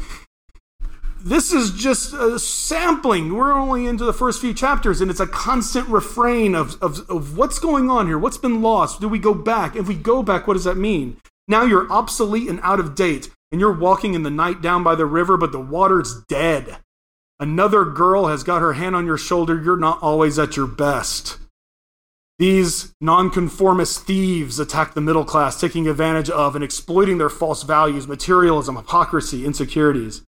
this 1.26 1.52
is 1.52 1.72
just 1.72 2.12
a 2.12 2.38
sampling. 2.38 3.34
We're 3.34 3.52
only 3.52 3.86
into 3.86 4.04
the 4.04 4.12
first 4.12 4.40
few 4.40 4.54
chapters, 4.54 5.00
and 5.00 5.10
it's 5.10 5.18
a 5.18 5.26
constant 5.26 5.88
refrain 5.88 6.54
of, 6.54 6.80
of, 6.80 7.08
of 7.10 7.36
what's 7.36 7.58
going 7.58 7.90
on 7.90 8.06
here. 8.06 8.18
What's 8.18 8.38
been 8.38 8.62
lost? 8.62 9.00
Do 9.00 9.08
we 9.08 9.18
go 9.18 9.34
back? 9.34 9.74
If 9.74 9.88
we 9.88 9.96
go 9.96 10.22
back, 10.22 10.46
what 10.46 10.54
does 10.54 10.64
that 10.64 10.76
mean? 10.76 11.16
Now 11.48 11.64
you're 11.64 11.90
obsolete 11.90 12.48
and 12.48 12.60
out 12.62 12.78
of 12.78 12.94
date, 12.94 13.30
and 13.50 13.60
you're 13.60 13.76
walking 13.76 14.14
in 14.14 14.22
the 14.22 14.30
night 14.30 14.62
down 14.62 14.84
by 14.84 14.94
the 14.94 15.04
river, 15.04 15.36
but 15.36 15.50
the 15.50 15.60
water's 15.60 16.22
dead. 16.28 16.78
Another 17.38 17.84
girl 17.84 18.26
has 18.26 18.42
got 18.42 18.62
her 18.62 18.72
hand 18.74 18.96
on 18.96 19.06
your 19.06 19.18
shoulder. 19.18 19.60
You're 19.62 19.76
not 19.76 20.02
always 20.02 20.38
at 20.38 20.56
your 20.56 20.66
best. 20.66 21.38
These 22.38 22.94
nonconformist 23.00 24.04
thieves 24.04 24.58
attack 24.58 24.94
the 24.94 25.00
middle 25.00 25.24
class, 25.24 25.58
taking 25.60 25.88
advantage 25.88 26.28
of 26.28 26.54
and 26.54 26.62
exploiting 26.62 27.18
their 27.18 27.30
false 27.30 27.62
values, 27.62 28.06
materialism, 28.06 28.76
hypocrisy, 28.76 29.44
insecurities. 29.44 30.22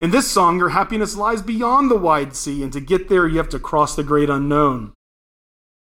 In 0.00 0.10
this 0.10 0.30
song, 0.30 0.58
your 0.58 0.70
happiness 0.70 1.16
lies 1.16 1.42
beyond 1.42 1.90
the 1.90 1.98
wide 1.98 2.34
sea, 2.34 2.62
and 2.62 2.72
to 2.72 2.80
get 2.80 3.08
there, 3.08 3.28
you 3.28 3.38
have 3.38 3.48
to 3.50 3.58
cross 3.58 3.94
the 3.94 4.02
great 4.02 4.30
unknown. 4.30 4.92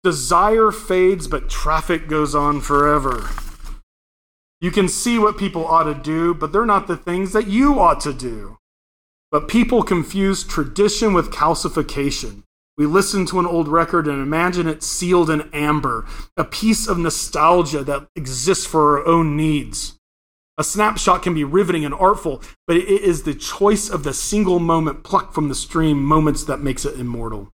Desire 0.04 0.71
fades, 0.71 1.28
but 1.28 1.49
traffic 1.49 2.08
goes 2.08 2.34
on 2.34 2.60
forever. 2.60 3.30
You 4.62 4.71
can 4.71 4.89
see 4.89 5.19
what 5.19 5.38
people 5.38 5.65
ought 5.65 5.84
to 5.84 5.93
do, 5.93 6.34
but 6.34 6.52
they're 6.52 6.65
not 6.65 6.88
the 6.88 6.97
things 6.97 7.32
that 7.34 7.47
you 7.47 7.80
ought 7.80 8.02
to 8.02 8.13
do. 8.13 8.58
But 9.32 9.48
people 9.48 9.84
confuse 9.84 10.44
tradition 10.44 11.13
with 11.13 11.32
calcification. 11.32 12.44
We 12.78 12.86
listen 12.86 13.26
to 13.28 13.39
an 13.39 13.46
old 13.46 13.68
record 13.68 14.08
and 14.08 14.22
imagine 14.22 14.68
it 14.68 14.82
sealed 14.82 15.30
in 15.30 15.50
amber, 15.54 16.08
a 16.36 16.44
piece 16.44 16.88
of 16.88 16.98
nostalgia 16.98 17.84
that 17.84 18.08
exists 18.15 18.65
for 18.65 18.98
our 18.98 19.06
own 19.06 19.38
needs. 19.38 20.00
A 20.58 20.63
snapshot 20.63 21.22
can 21.22 21.34
be 21.34 21.44
riveting 21.44 21.86
and 21.86 21.94
artful, 21.94 22.42
but 22.65 22.76
it 22.76 22.88
is 22.89 23.24
the 23.24 23.34
choice 23.34 23.89
of 23.89 24.04
the 24.04 24.13
single 24.13 24.60
moment 24.60 25.04
plucked 25.04 25.34
from 25.34 25.48
the 25.48 25.56
stream 25.56 26.04
moments 26.04 26.44
that 26.46 26.62
makes 26.62 26.84
it 26.84 27.00
immortal. 27.00 27.50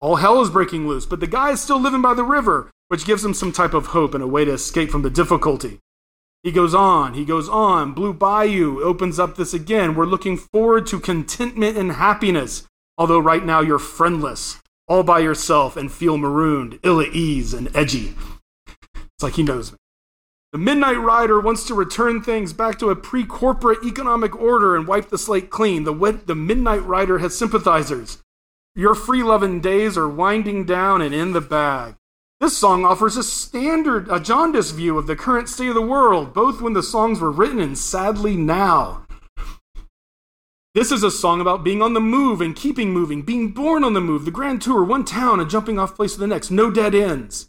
All 0.00 0.16
hell 0.16 0.40
is 0.40 0.50
breaking 0.50 0.88
loose, 0.88 1.06
but 1.06 1.20
the 1.20 1.26
guy 1.26 1.50
is 1.50 1.60
still 1.60 1.80
living 1.80 2.02
by 2.02 2.14
the 2.14 2.24
river, 2.24 2.70
which 2.88 3.04
gives 3.04 3.24
him 3.24 3.34
some 3.34 3.52
type 3.52 3.74
of 3.74 3.88
hope 3.88 4.14
and 4.14 4.22
a 4.22 4.26
way 4.26 4.44
to 4.44 4.52
escape 4.52 4.90
from 4.90 5.02
the 5.02 5.10
difficulty. 5.10 5.80
He 6.46 6.52
goes 6.52 6.76
on, 6.76 7.14
he 7.14 7.24
goes 7.24 7.48
on. 7.48 7.92
Blue 7.92 8.14
Bayou 8.14 8.80
opens 8.80 9.18
up 9.18 9.34
this 9.34 9.52
again. 9.52 9.96
We're 9.96 10.06
looking 10.06 10.36
forward 10.36 10.86
to 10.86 11.00
contentment 11.00 11.76
and 11.76 11.90
happiness, 11.90 12.68
although 12.96 13.18
right 13.18 13.44
now 13.44 13.62
you're 13.62 13.80
friendless, 13.80 14.62
all 14.86 15.02
by 15.02 15.18
yourself, 15.18 15.76
and 15.76 15.90
feel 15.90 16.16
marooned, 16.16 16.78
ill 16.84 17.00
at 17.00 17.08
ease, 17.08 17.52
and 17.52 17.68
edgy. 17.76 18.14
It's 18.94 19.22
like 19.22 19.34
he 19.34 19.42
knows 19.42 19.72
me. 19.72 19.78
The 20.52 20.58
Midnight 20.58 21.00
Rider 21.00 21.40
wants 21.40 21.66
to 21.66 21.74
return 21.74 22.22
things 22.22 22.52
back 22.52 22.78
to 22.78 22.90
a 22.90 22.94
pre 22.94 23.26
corporate 23.26 23.82
economic 23.84 24.36
order 24.36 24.76
and 24.76 24.86
wipe 24.86 25.08
the 25.08 25.18
slate 25.18 25.50
clean. 25.50 25.82
The, 25.82 26.22
the 26.26 26.36
Midnight 26.36 26.84
Rider 26.84 27.18
has 27.18 27.36
sympathizers. 27.36 28.22
Your 28.76 28.94
free 28.94 29.24
loving 29.24 29.60
days 29.60 29.98
are 29.98 30.08
winding 30.08 30.64
down 30.64 31.02
and 31.02 31.12
in 31.12 31.32
the 31.32 31.40
bag. 31.40 31.96
This 32.38 32.58
song 32.58 32.84
offers 32.84 33.16
a 33.16 33.22
standard, 33.22 34.08
a 34.10 34.20
jaundiced 34.20 34.74
view 34.74 34.98
of 34.98 35.06
the 35.06 35.16
current 35.16 35.48
state 35.48 35.68
of 35.68 35.74
the 35.74 35.80
world, 35.80 36.34
both 36.34 36.60
when 36.60 36.74
the 36.74 36.82
songs 36.82 37.18
were 37.18 37.30
written 37.30 37.58
and 37.58 37.78
sadly 37.78 38.36
now. 38.36 39.06
This 40.74 40.92
is 40.92 41.02
a 41.02 41.10
song 41.10 41.40
about 41.40 41.64
being 41.64 41.80
on 41.80 41.94
the 41.94 42.00
move 42.00 42.42
and 42.42 42.54
keeping 42.54 42.92
moving, 42.92 43.22
being 43.22 43.52
born 43.52 43.82
on 43.82 43.94
the 43.94 44.02
move, 44.02 44.26
the 44.26 44.30
grand 44.30 44.60
tour, 44.60 44.84
one 44.84 45.06
town, 45.06 45.40
a 45.40 45.46
jumping 45.46 45.78
off 45.78 45.94
place 45.94 46.12
to 46.12 46.20
the 46.20 46.26
next, 46.26 46.50
no 46.50 46.70
dead 46.70 46.94
ends. 46.94 47.48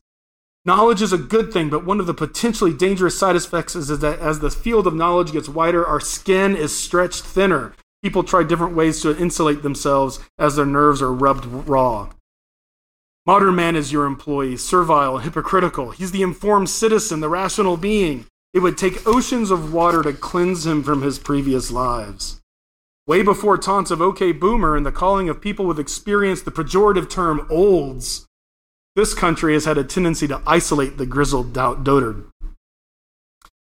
Knowledge 0.63 1.01
is 1.01 1.11
a 1.11 1.17
good 1.17 1.51
thing, 1.51 1.69
but 1.69 1.85
one 1.85 1.99
of 1.99 2.05
the 2.07 2.13
potentially 2.13 2.73
dangerous 2.73 3.19
side 3.19 3.35
effects 3.35 3.75
is 3.75 3.89
that 3.89 4.19
as 4.19 4.39
the 4.39 4.49
field 4.49 4.87
of 4.87 4.95
knowledge 4.95 5.33
gets 5.33 5.49
wider, 5.49 5.85
our 5.85 5.99
skin 5.99 6.55
is 6.55 6.77
stretched 6.77 7.25
thinner. 7.25 7.73
People 8.01 8.23
try 8.23 8.43
different 8.43 8.75
ways 8.75 9.01
to 9.01 9.17
insulate 9.17 9.63
themselves 9.63 10.21
as 10.39 10.55
their 10.55 10.65
nerves 10.65 11.01
are 11.01 11.11
rubbed 11.11 11.45
raw. 11.45 12.09
Modern 13.27 13.55
man 13.55 13.75
is 13.75 13.91
your 13.91 14.05
employee, 14.05 14.55
servile 14.55 15.17
hypocritical. 15.17 15.91
He's 15.91 16.11
the 16.11 16.21
informed 16.21 16.69
citizen, 16.69 17.19
the 17.19 17.27
rational 17.27 17.75
being. 17.75 18.25
It 18.53 18.59
would 18.59 18.77
take 18.77 19.05
oceans 19.05 19.51
of 19.51 19.73
water 19.73 20.01
to 20.01 20.13
cleanse 20.13 20.65
him 20.65 20.81
from 20.81 21.01
his 21.01 21.19
previous 21.19 21.69
lives. 21.69 22.39
Way 23.05 23.23
before 23.23 23.57
taunts 23.57 23.91
of 23.91 24.01
OK 24.01 24.31
Boomer 24.31 24.77
and 24.77 24.85
the 24.85 24.93
calling 24.93 25.27
of 25.27 25.41
people 25.41 25.65
with 25.65 25.77
experience 25.77 26.41
the 26.41 26.51
pejorative 26.51 27.09
term 27.09 27.45
olds, 27.49 28.25
this 28.95 29.13
country 29.13 29.53
has 29.55 29.65
had 29.65 29.77
a 29.77 29.83
tendency 29.83 30.25
to 30.29 30.41
isolate 30.47 30.97
the 30.97 31.05
grizzled 31.05 31.51
dotard. 31.51 32.27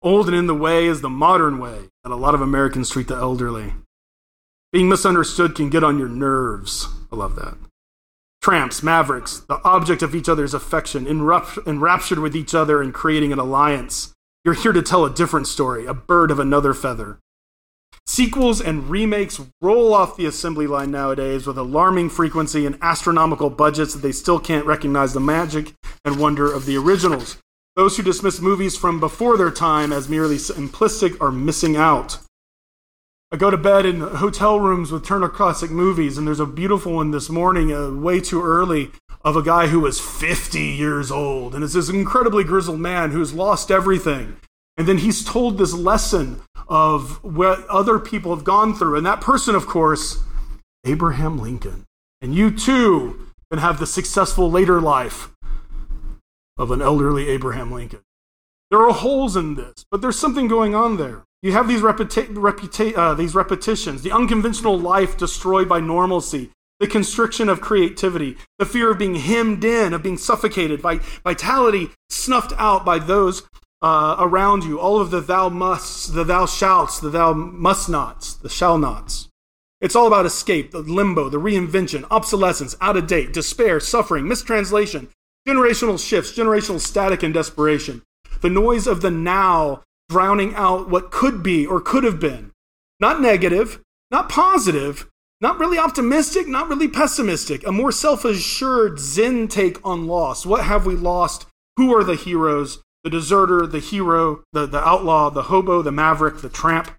Old 0.03 0.27
and 0.27 0.37
in 0.37 0.49
the 0.49 0.57
way 0.57 0.87
is 0.87 1.03
the 1.03 1.09
modern 1.09 1.61
way 1.61 1.89
that 2.03 2.11
a 2.11 2.17
lot 2.17 2.35
of 2.35 2.41
Americans 2.41 2.91
treat 2.91 3.07
the 3.07 3.15
elderly. 3.15 3.75
Being 4.73 4.89
misunderstood 4.89 5.55
can 5.55 5.71
get 5.71 5.85
on 5.85 6.01
your 6.01 6.09
nerves. 6.09 6.89
I 7.13 7.15
love 7.15 7.37
that. 7.37 7.57
Tramps, 8.43 8.83
mavericks, 8.83 9.39
the 9.49 9.61
object 9.63 10.03
of 10.03 10.17
each 10.17 10.29
other's 10.29 10.53
affection, 10.53 11.07
enraptured 11.07 12.19
with 12.19 12.35
each 12.35 12.57
other 12.57 12.83
and 12.83 12.93
creating 12.93 13.33
an 13.33 13.39
alliance. 13.39 14.13
You're 14.45 14.55
here 14.55 14.73
to 14.73 14.83
tell 14.83 15.05
a 15.05 15.15
different 15.15 15.47
story, 15.47 15.87
a 15.87 15.95
bird 15.95 16.33
of 16.33 16.41
another 16.41 16.75
feather. 16.75 17.21
Sequels 18.05 18.61
and 18.61 18.91
remakes 18.91 19.41
roll 19.61 19.95
off 19.95 20.17
the 20.17 20.27
assembly 20.27 20.67
line 20.67 20.91
nowadays 20.91 21.47
with 21.47 21.57
alarming 21.57 22.11
frequency 22.11 22.67
and 22.67 22.77
astronomical 22.83 23.49
budgets 23.49 23.95
that 23.95 24.01
they 24.01 24.11
still 24.11 24.41
can't 24.41 24.67
recognize 24.67 25.13
the 25.13 25.21
magic 25.21 25.73
and 26.05 26.19
wonder 26.19 26.53
of 26.53 26.67
the 26.67 26.77
originals. 26.77 27.39
Those 27.77 27.97
who 27.97 28.03
dismiss 28.03 28.41
movies 28.41 28.77
from 28.77 28.99
before 28.99 29.39
their 29.39 29.53
time 29.53 29.93
as 29.93 30.09
merely 30.09 30.37
simplistic 30.37 31.17
are 31.21 31.31
missing 31.31 31.77
out. 31.77 32.19
I 33.33 33.39
go 33.39 33.51
to 33.51 33.57
bed 33.57 33.87
in 33.87 34.01
hotel 34.01 34.61
rooms 34.61 34.93
with 34.93 35.07
Turner 35.07 35.31
Classic 35.31 35.71
Movies, 35.71 36.19
and 36.19 36.27
there's 36.27 36.39
a 36.39 36.45
beautiful 36.45 36.93
one 36.93 37.13
this 37.13 37.31
morning, 37.31 37.73
uh, 37.73 37.91
way 37.91 38.21
too 38.21 38.45
early, 38.45 38.91
of 39.25 39.37
a 39.37 39.43
guy 39.43 39.69
who 39.69 39.81
was 39.81 39.99
50 39.99 40.61
years 40.61 41.11
old. 41.11 41.55
And 41.55 41.65
it's 41.65 41.73
this 41.73 41.89
incredibly 41.89 42.45
grizzled 42.45 42.79
man 42.81 43.13
who's 43.13 43.33
lost 43.33 43.71
everything. 43.71 44.37
And 44.77 44.87
then 44.87 44.99
he's 44.99 45.25
told 45.25 45.57
this 45.57 45.73
lesson 45.73 46.43
of 46.69 47.25
what 47.25 47.67
other 47.69 47.99
people 47.99 48.37
have 48.37 48.45
gone 48.45 48.75
through. 48.75 48.99
And 48.99 49.07
that 49.07 49.23
person, 49.23 49.55
of 49.55 49.67
course, 49.67 50.23
Abraham 50.85 51.39
Lincoln. 51.39 51.87
And 52.21 52.35
you 52.35 52.51
too 52.51 53.29
can 53.51 53.61
have 53.61 53.79
the 53.79 53.87
successful 53.87 54.51
later 54.51 54.79
life 54.79 55.31
of 56.59 56.71
an 56.71 56.83
elderly 56.83 57.31
Abraham 57.31 57.73
Lincoln. 57.73 58.03
There 58.71 58.83
are 58.83 58.93
holes 58.93 59.37
in 59.37 59.55
this, 59.55 59.87
but 59.91 60.03
there's 60.03 60.19
something 60.19 60.49
going 60.49 60.75
on 60.75 60.99
there. 60.99 61.25
You 61.43 61.53
have 61.53 61.67
these, 61.67 61.81
repeti- 61.81 62.29
reputa- 62.29 62.97
uh, 62.97 63.15
these 63.15 63.35
repetitions, 63.35 64.03
the 64.03 64.13
unconventional 64.13 64.79
life 64.79 65.17
destroyed 65.17 65.69
by 65.69 65.81
normalcy, 65.81 66.51
the 66.79 66.87
constriction 66.87 67.49
of 67.49 67.61
creativity, 67.61 68.37
the 68.59 68.65
fear 68.65 68.93
of 68.93 68.99
being 68.99 69.17
hemmed 69.17 69.65
in, 69.65 69.93
of 69.93 70.05
being 70.05 70.17
suffocated, 70.17 70.81
by 70.81 70.99
vitality 71.25 71.91
snuffed 72.09 72.53
out 72.59 72.85
by 72.85 73.01
those 73.01 73.43
uh, 73.83 74.15
around 74.21 74.63
you, 74.63 74.79
all 74.79 75.01
of 75.01 75.11
the 75.11 75.21
thou 75.21 75.49
musts, 75.49 76.07
the 76.07 76.23
thou 76.23 76.47
shouts, 76.47 77.01
the 77.01 77.11
thou 77.11 77.33
must 77.33 77.89
nots, 77.89 78.35
the 78.35 78.49
shall 78.49 78.79
nots. 78.79 79.29
It's 79.81 79.97
all 79.97 80.07
about 80.07 80.27
escape, 80.27 80.71
the 80.71 80.79
limbo, 80.79 81.29
the 81.29 81.41
reinvention, 81.41 82.07
obsolescence, 82.09 82.77
out 82.81 82.97
of 82.97 83.09
date, 83.09 83.33
despair, 83.33 83.81
suffering, 83.81 84.29
mistranslation, 84.29 85.09
generational 85.47 85.99
shifts, 85.99 86.33
generational 86.33 86.79
static, 86.79 87.25
and 87.25 87.35
desperation. 87.35 88.03
The 88.43 88.51
noise 88.51 88.87
of 88.87 89.03
the 89.03 89.11
now 89.11 89.83
drowning 90.13 90.55
out 90.55 90.89
what 90.89 91.11
could 91.11 91.43
be 91.43 91.67
or 91.67 91.81
could 91.81 92.05
have 92.05 92.21
been. 92.21 92.51
Not 93.01 93.21
negative, 93.21 93.81
not 94.11 94.29
positive, 94.29 95.09
not 95.41 95.59
really 95.59 95.79
optimistic, 95.79 96.47
not 96.47 96.69
really 96.69 96.89
pessimistic. 96.89 97.67
A 97.67 97.73
more 97.73 97.93
self 97.93 98.25
assured 98.25 99.01
Zen 99.01 99.49
take 99.49 99.85
on 99.85 100.07
loss. 100.07 100.47
What 100.47 100.65
have 100.65 100.87
we 100.87 100.95
lost? 100.95 101.47
Who 101.77 101.97
are 101.97 102.05
the 102.05 102.15
heroes? 102.15 102.83
the 103.03 103.11
deserter, 103.11 103.67
the 103.67 103.81
hero, 103.81 104.45
the, 104.53 104.67
the 104.67 104.87
outlaw, 104.87 105.31
the 105.31 105.45
hobo, 105.45 105.83
the 105.83 105.93
maverick, 105.93 106.39
the 106.41 106.49
tramp. 106.49 106.91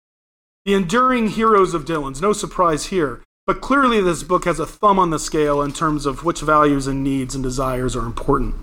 The 0.65 0.73
enduring 0.73 1.29
heroes 1.29 1.73
of 1.73 1.85
Dylan's, 1.85 2.21
no 2.21 2.33
surprise 2.33 2.87
here. 2.87 3.21
But 3.45 3.61
clearly, 3.61 4.01
this 4.01 4.23
book 4.23 4.45
has 4.45 4.59
a 4.59 4.65
thumb 4.65 4.99
on 4.99 5.09
the 5.09 5.19
scale 5.19 5.61
in 5.61 5.73
terms 5.73 6.05
of 6.05 6.23
which 6.23 6.41
values 6.41 6.87
and 6.87 7.03
needs 7.03 7.35
and 7.35 7.43
desires 7.43 7.95
are 7.95 8.05
important. 8.05 8.55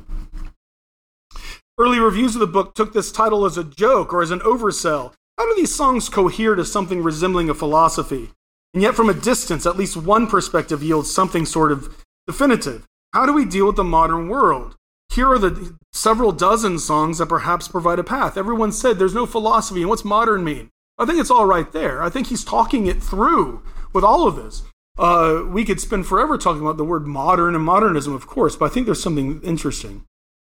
Early 1.80 1.98
reviews 1.98 2.36
of 2.36 2.40
the 2.40 2.46
book 2.46 2.74
took 2.74 2.92
this 2.92 3.10
title 3.10 3.46
as 3.46 3.56
a 3.56 3.64
joke 3.64 4.12
or 4.12 4.20
as 4.20 4.30
an 4.30 4.40
oversell. 4.40 5.14
How 5.38 5.46
do 5.48 5.54
these 5.56 5.74
songs 5.74 6.10
cohere 6.10 6.54
to 6.54 6.62
something 6.62 7.02
resembling 7.02 7.48
a 7.48 7.54
philosophy? 7.54 8.32
And 8.74 8.82
yet, 8.82 8.94
from 8.94 9.08
a 9.08 9.14
distance, 9.14 9.64
at 9.64 9.78
least 9.78 9.96
one 9.96 10.26
perspective 10.26 10.82
yields 10.82 11.10
something 11.10 11.46
sort 11.46 11.72
of 11.72 12.04
definitive. 12.26 12.86
How 13.14 13.24
do 13.24 13.32
we 13.32 13.46
deal 13.46 13.66
with 13.66 13.76
the 13.76 13.82
modern 13.82 14.28
world? 14.28 14.76
Here 15.08 15.26
are 15.26 15.38
the 15.38 15.74
several 15.90 16.32
dozen 16.32 16.78
songs 16.78 17.16
that 17.16 17.30
perhaps 17.30 17.66
provide 17.66 17.98
a 17.98 18.04
path. 18.04 18.36
Everyone 18.36 18.72
said 18.72 18.98
there's 18.98 19.14
no 19.14 19.24
philosophy, 19.24 19.80
and 19.80 19.88
what's 19.88 20.04
modern 20.04 20.44
mean? 20.44 20.68
I 20.98 21.06
think 21.06 21.18
it's 21.18 21.30
all 21.30 21.46
right 21.46 21.72
there. 21.72 22.02
I 22.02 22.10
think 22.10 22.26
he's 22.26 22.44
talking 22.44 22.88
it 22.88 23.02
through 23.02 23.62
with 23.94 24.04
all 24.04 24.26
of 24.26 24.36
this. 24.36 24.64
Uh, 24.98 25.44
we 25.48 25.64
could 25.64 25.80
spend 25.80 26.06
forever 26.06 26.36
talking 26.36 26.60
about 26.60 26.76
the 26.76 26.84
word 26.84 27.06
modern 27.06 27.54
and 27.54 27.64
modernism, 27.64 28.12
of 28.12 28.26
course, 28.26 28.54
but 28.54 28.66
I 28.66 28.74
think 28.74 28.84
there's 28.84 29.02
something 29.02 29.40
interesting. 29.40 30.04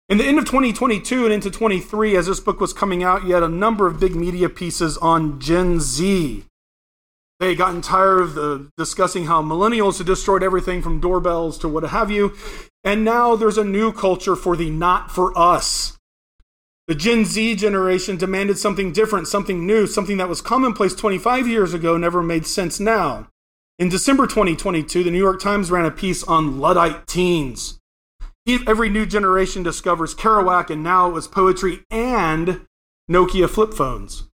In 0.09 0.19
the 0.19 0.25
end 0.25 0.39
of 0.39 0.45
2022 0.45 1.25
and 1.25 1.33
into 1.33 1.51
23, 1.51 2.17
as 2.17 2.27
this 2.27 2.41
book 2.41 2.61
was 2.61 2.73
coming 2.73 3.03
out, 3.03 3.25
you 3.25 3.35
had 3.35 3.43
a 3.43 3.49
number 3.49 3.87
of 3.87 4.01
big 4.01 4.15
media 4.15 4.49
pieces 4.49 4.99
on 4.99 5.41
Gen 5.41 5.81
Z. 5.81 6.45
They 7.41 7.55
gotten 7.55 7.81
tired 7.81 8.21
of 8.21 8.35
the 8.35 8.71
discussing 8.77 9.27
how 9.27 9.43
millennials 9.43 9.99
had 9.99 10.07
destroyed 10.07 10.43
everything 10.43 10.83
from 10.83 11.01
doorbells 11.01 11.59
to 11.59 11.69
what 11.69 11.83
have 11.83 12.11
you. 12.11 12.35
And 12.85 13.05
now 13.05 13.37
there's 13.37 13.59
a 13.59 13.65
new 13.65 13.93
culture 13.93 14.37
for 14.37 14.57
the 14.57 14.71
not 14.71 15.11
for 15.11 15.37
us. 15.37 15.99
The 16.89 16.95
Gen 16.95 17.25
Z 17.25 17.57
generation 17.57 18.17
demanded 18.17 18.59
something 18.59 18.93
different, 18.93 19.29
something 19.29 19.67
new, 19.67 19.87
something 19.87 20.19
that 20.19 20.29
was 20.29 20.41
commonplace 20.41 20.95
25 20.95 21.49
years 21.49 21.75
ago 21.75 21.97
never 21.97 22.23
made 22.23 22.47
sense 22.47 22.79
now. 22.79 23.29
In 23.79 23.89
December 23.89 24.27
2022, 24.27 25.03
the 25.03 25.11
New 25.11 25.19
York 25.19 25.41
Times 25.41 25.71
ran 25.71 25.85
a 25.85 25.91
piece 25.91 26.23
on 26.25 26.61
Luddite 26.61 27.07
teens. 27.07 27.81
Every 28.47 28.89
new 28.89 29.07
generation 29.07 29.63
discovers 29.63 30.15
Kerouac, 30.15 30.69
and 30.71 30.83
now 30.83 31.09
it 31.09 31.13
was 31.13 31.29
poetry 31.29 31.85
and 31.91 32.67
Nokia 33.11 33.49
flip 33.49 33.73
phones. 33.73 34.25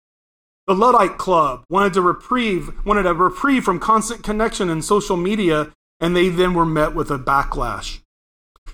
The 0.67 0.75
Luddite 0.75 1.19
Club 1.19 1.65
wanted 1.69 1.95
to 1.95 2.03
reprieve, 2.03 2.71
wanted 2.85 3.07
a 3.07 3.15
reprieve 3.15 3.65
from 3.65 3.79
constant 3.79 4.23
connection 4.23 4.71
and 4.71 4.85
social 4.85 5.17
media, 5.17 5.73
and 6.01 6.15
they 6.15 6.29
then 6.29 6.55
were 6.55 6.67
met 6.67 6.95
with 6.95 7.11
a 7.11 7.19
backlash. 7.19 8.01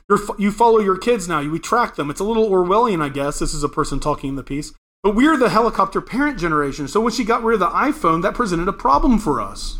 You're, 0.08 0.20
you 0.38 0.50
follow 0.50 0.80
your 0.80 0.98
kids 0.98 1.28
now, 1.28 1.40
you 1.40 1.58
track 1.58 1.96
them. 1.96 2.10
It's 2.10 2.20
a 2.20 2.24
little 2.24 2.50
Orwellian, 2.50 3.02
I 3.02 3.08
guess. 3.08 3.38
This 3.38 3.54
is 3.54 3.62
a 3.62 3.68
person 3.68 4.00
talking 4.00 4.30
in 4.30 4.36
the 4.36 4.42
piece. 4.42 4.72
But 5.02 5.14
we're 5.14 5.36
the 5.36 5.50
helicopter 5.50 6.00
parent 6.00 6.38
generation, 6.38 6.88
so 6.88 7.00
when 7.00 7.12
she 7.12 7.24
got 7.24 7.42
rid 7.42 7.54
of 7.54 7.60
the 7.60 7.68
iPhone, 7.68 8.22
that 8.22 8.34
presented 8.34 8.68
a 8.68 8.72
problem 8.72 9.18
for 9.18 9.40
us. 9.40 9.78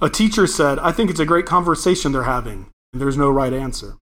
A 0.00 0.08
teacher 0.08 0.46
said, 0.46 0.78
I 0.78 0.92
think 0.92 1.10
it's 1.10 1.20
a 1.20 1.26
great 1.26 1.46
conversation 1.46 2.12
they're 2.12 2.22
having, 2.22 2.70
and 2.92 3.00
there's 3.00 3.16
no 3.16 3.30
right 3.30 3.52
answer. 3.52 3.98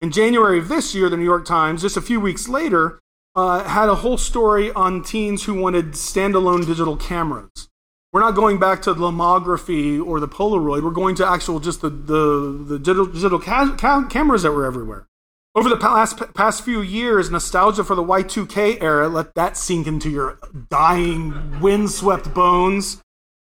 In 0.00 0.12
January 0.12 0.60
of 0.60 0.68
this 0.68 0.94
year, 0.94 1.08
the 1.08 1.16
New 1.16 1.24
York 1.24 1.44
Times, 1.44 1.82
just 1.82 1.96
a 1.96 2.00
few 2.00 2.20
weeks 2.20 2.48
later, 2.48 3.00
uh, 3.34 3.64
had 3.64 3.88
a 3.88 3.96
whole 3.96 4.16
story 4.16 4.70
on 4.72 5.02
teens 5.02 5.44
who 5.44 5.54
wanted 5.54 5.92
standalone 5.92 6.64
digital 6.64 6.96
cameras. 6.96 7.68
We're 8.12 8.20
not 8.20 8.36
going 8.36 8.60
back 8.60 8.80
to 8.82 8.94
lomography 8.94 10.00
or 10.04 10.20
the 10.20 10.28
Polaroid. 10.28 10.84
We're 10.84 10.90
going 10.90 11.16
to 11.16 11.26
actual 11.26 11.58
just 11.58 11.80
the, 11.80 11.90
the, 11.90 12.64
the 12.66 12.78
digital, 12.78 13.06
digital 13.06 13.40
ca- 13.40 13.74
ca- 13.76 14.06
cameras 14.06 14.44
that 14.44 14.52
were 14.52 14.64
everywhere. 14.64 15.08
Over 15.56 15.68
the 15.68 15.76
past, 15.76 16.32
past 16.32 16.64
few 16.64 16.80
years, 16.80 17.28
nostalgia 17.30 17.82
for 17.82 17.96
the 17.96 18.04
Y2K 18.04 18.80
era, 18.80 19.08
let 19.08 19.34
that 19.34 19.56
sink 19.56 19.88
into 19.88 20.08
your 20.08 20.38
dying, 20.70 21.60
windswept 21.60 22.32
bones. 22.32 23.02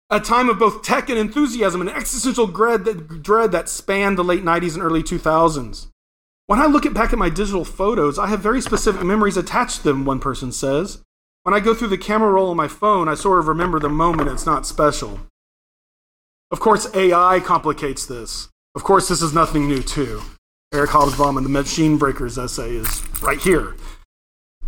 A 0.08 0.20
time 0.20 0.48
of 0.48 0.60
both 0.60 0.82
tech 0.82 1.10
and 1.10 1.18
enthusiasm 1.18 1.80
and 1.80 1.90
existential 1.90 2.46
dread 2.46 2.84
that, 2.84 3.22
dread 3.22 3.50
that 3.50 3.68
spanned 3.68 4.16
the 4.16 4.24
late 4.24 4.44
90s 4.44 4.74
and 4.74 4.82
early 4.82 5.02
2000s. 5.02 5.88
When 6.48 6.62
I 6.62 6.64
look 6.64 6.86
at 6.86 6.94
back 6.94 7.12
at 7.12 7.18
my 7.18 7.28
digital 7.28 7.62
photos, 7.62 8.18
I 8.18 8.28
have 8.28 8.40
very 8.40 8.62
specific 8.62 9.04
memories 9.04 9.36
attached 9.36 9.82
to 9.82 9.82
them, 9.82 10.06
one 10.06 10.18
person 10.18 10.50
says. 10.50 11.02
When 11.42 11.54
I 11.54 11.60
go 11.60 11.74
through 11.74 11.88
the 11.88 11.98
camera 11.98 12.32
roll 12.32 12.48
on 12.48 12.56
my 12.56 12.68
phone, 12.68 13.06
I 13.06 13.16
sort 13.16 13.38
of 13.38 13.48
remember 13.48 13.78
the 13.78 13.90
moment 13.90 14.30
it's 14.30 14.46
not 14.46 14.64
special. 14.64 15.20
Of 16.50 16.58
course, 16.58 16.88
AI 16.94 17.40
complicates 17.40 18.06
this. 18.06 18.48
Of 18.74 18.82
course, 18.82 19.08
this 19.08 19.20
is 19.20 19.34
nothing 19.34 19.68
new, 19.68 19.82
too. 19.82 20.22
Eric 20.72 20.88
Hobsbawm 20.88 21.36
in 21.36 21.42
the 21.42 21.50
Machine 21.50 21.98
Breakers 21.98 22.38
essay 22.38 22.76
is 22.76 23.02
right 23.20 23.38
here. 23.38 23.76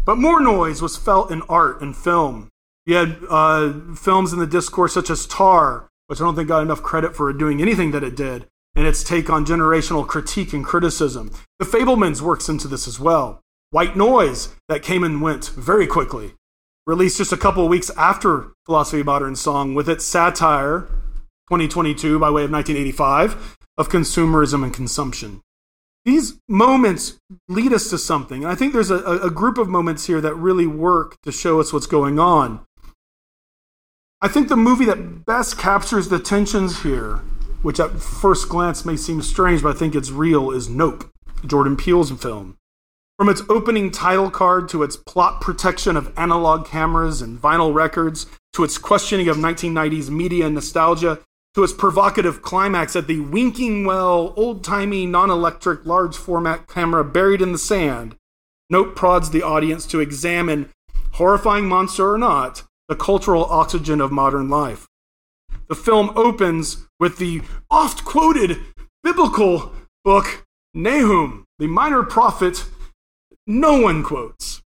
But 0.05 0.19
more 0.19 0.39
noise 0.39 0.83
was 0.83 0.99
felt 0.99 1.31
in 1.31 1.41
art 1.49 1.81
and 1.81 1.97
film. 1.97 2.51
You 2.85 2.97
had 2.97 3.17
uh, 3.31 3.73
films 3.97 4.35
in 4.35 4.39
the 4.39 4.47
discourse 4.47 4.93
such 4.93 5.09
as 5.09 5.25
Tar, 5.25 5.89
which 6.09 6.21
I 6.21 6.25
don't 6.25 6.37
think 6.37 6.49
got 6.49 6.61
enough 6.61 6.83
credit 6.83 7.17
for 7.17 7.33
doing 7.33 7.63
anything 7.63 7.93
that 7.93 8.05
it 8.05 8.17
did, 8.17 8.49
and 8.75 8.87
its 8.87 9.03
take 9.03 9.29
on 9.29 9.45
generational 9.45 10.07
critique 10.07 10.53
and 10.53 10.65
criticism. 10.65 11.31
The 11.59 11.65
Fabelmans 11.65 12.21
works 12.21 12.49
into 12.49 12.69
this 12.69 12.87
as 12.87 13.01
well. 13.01 13.41
White 13.71 13.97
Noise, 13.97 14.55
that 14.69 14.83
came 14.83 15.05
and 15.05 15.23
went 15.23 15.47
very 15.49 15.87
quickly, 15.87 16.35
released 16.87 17.19
just 17.19 17.33
a 17.33 17.37
couple 17.37 17.65
of 17.65 17.71
weeks 17.71 17.91
after 17.97 18.53
Philosophy 18.67 19.01
of 19.01 19.07
Modern 19.07 19.37
Song 19.37 19.75
with 19.75 19.89
its 19.89 20.05
satire, 20.05 20.89
2022 21.49 22.19
by 22.19 22.31
way 22.31 22.45
of 22.45 22.51
1985, 22.51 23.57
of 23.77 23.89
consumerism 23.89 24.65
and 24.65 24.75
consumption. 24.75 25.41
These 26.05 26.41
moments 26.49 27.19
lead 27.49 27.73
us 27.73 27.91
to 27.91 27.99
something. 27.99 28.43
And 28.43 28.51
I 28.51 28.55
think 28.55 28.73
there's 28.73 28.91
a, 28.91 28.99
a 28.99 29.31
group 29.31 29.59
of 29.59 29.69
moments 29.69 30.07
here 30.07 30.21
that 30.21 30.35
really 30.35 30.67
work 30.67 31.21
to 31.23 31.31
show 31.31 31.61
us 31.61 31.73
what's 31.73 31.87
going 31.87 32.19
on. 32.19 32.65
I 34.23 34.29
think 34.29 34.49
the 34.49 34.57
movie 34.57 34.85
that 34.87 35.25
best 35.25 35.59
captures 35.59 36.09
the 36.09 36.19
tensions 36.19 36.83
here 36.83 37.21
which 37.63 37.81
at 37.81 38.01
first 38.01 38.49
glance 38.49 38.85
may 38.85 38.97
seem 38.97 39.23
strange, 39.23 39.63
but 39.63 39.75
I 39.75 39.79
think 39.79 39.95
it's 39.95 40.11
real, 40.11 40.51
is 40.51 40.69
Nope, 40.69 41.11
Jordan 41.47 41.77
Peele's 41.77 42.11
film. 42.11 42.57
From 43.19 43.29
its 43.29 43.43
opening 43.49 43.91
title 43.91 44.31
card 44.31 44.69
to 44.71 44.83
its 44.83 44.97
plot 44.97 45.41
protection 45.41 45.97
of 45.97 46.13
analog 46.19 46.67
cameras 46.67 47.21
and 47.21 47.41
vinyl 47.41 47.75
records, 47.75 48.27
to 48.55 48.65
its 48.65 48.79
questioning 48.79 49.29
of 49.29 49.37
1990s 49.37 50.09
media 50.09 50.47
and 50.47 50.55
nostalgia, 50.55 51.21
to 51.55 51.63
its 51.63 51.73
provocative 51.73 52.43
climax 52.43 52.97
at 52.97 53.07
the 53.07 53.21
winking 53.21 53.85
well, 53.85 54.33
old 54.37 54.65
timey, 54.65 55.05
non 55.05 55.31
electric, 55.31 55.85
large 55.85 56.17
format 56.17 56.67
camera 56.67 57.05
buried 57.05 57.43
in 57.43 57.53
the 57.53 57.59
sand, 57.59 58.17
Nope 58.71 58.95
prods 58.95 59.31
the 59.31 59.43
audience 59.43 59.85
to 59.87 59.99
examine, 59.99 60.71
horrifying 61.15 61.69
monster 61.69 62.13
or 62.13 62.19
not, 62.19 62.63
the 62.89 62.95
cultural 62.95 63.45
oxygen 63.47 64.01
of 64.01 64.13
modern 64.13 64.49
life. 64.49 64.87
The 65.71 65.77
film 65.77 66.11
opens 66.17 66.89
with 66.99 67.19
the 67.19 67.43
oft 67.71 68.05
quoted 68.05 68.59
biblical 69.05 69.73
book 70.05 70.45
Nahum, 70.75 71.45
the 71.61 71.69
minor 71.69 72.03
prophet 72.03 72.65
no 73.47 73.81
one 73.81 74.03
quotes. 74.03 74.63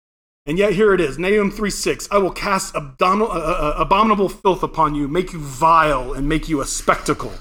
And 0.47 0.59
yet 0.59 0.73
here 0.73 0.95
it 0.95 1.03
is 1.03 1.19
Nahum 1.19 1.51
3:6. 1.51 2.09
I 2.11 2.17
will 2.17 2.31
cast 2.31 2.75
abominable, 2.75 3.33
uh, 3.33 3.37
uh, 3.37 3.75
abominable 3.77 4.31
filth 4.31 4.63
upon 4.63 4.95
you, 4.95 5.07
make 5.07 5.35
you 5.35 5.39
vile, 5.39 6.15
and 6.15 6.27
make 6.27 6.49
you 6.49 6.63
a 6.63 6.67
spectacle. 6.67 7.35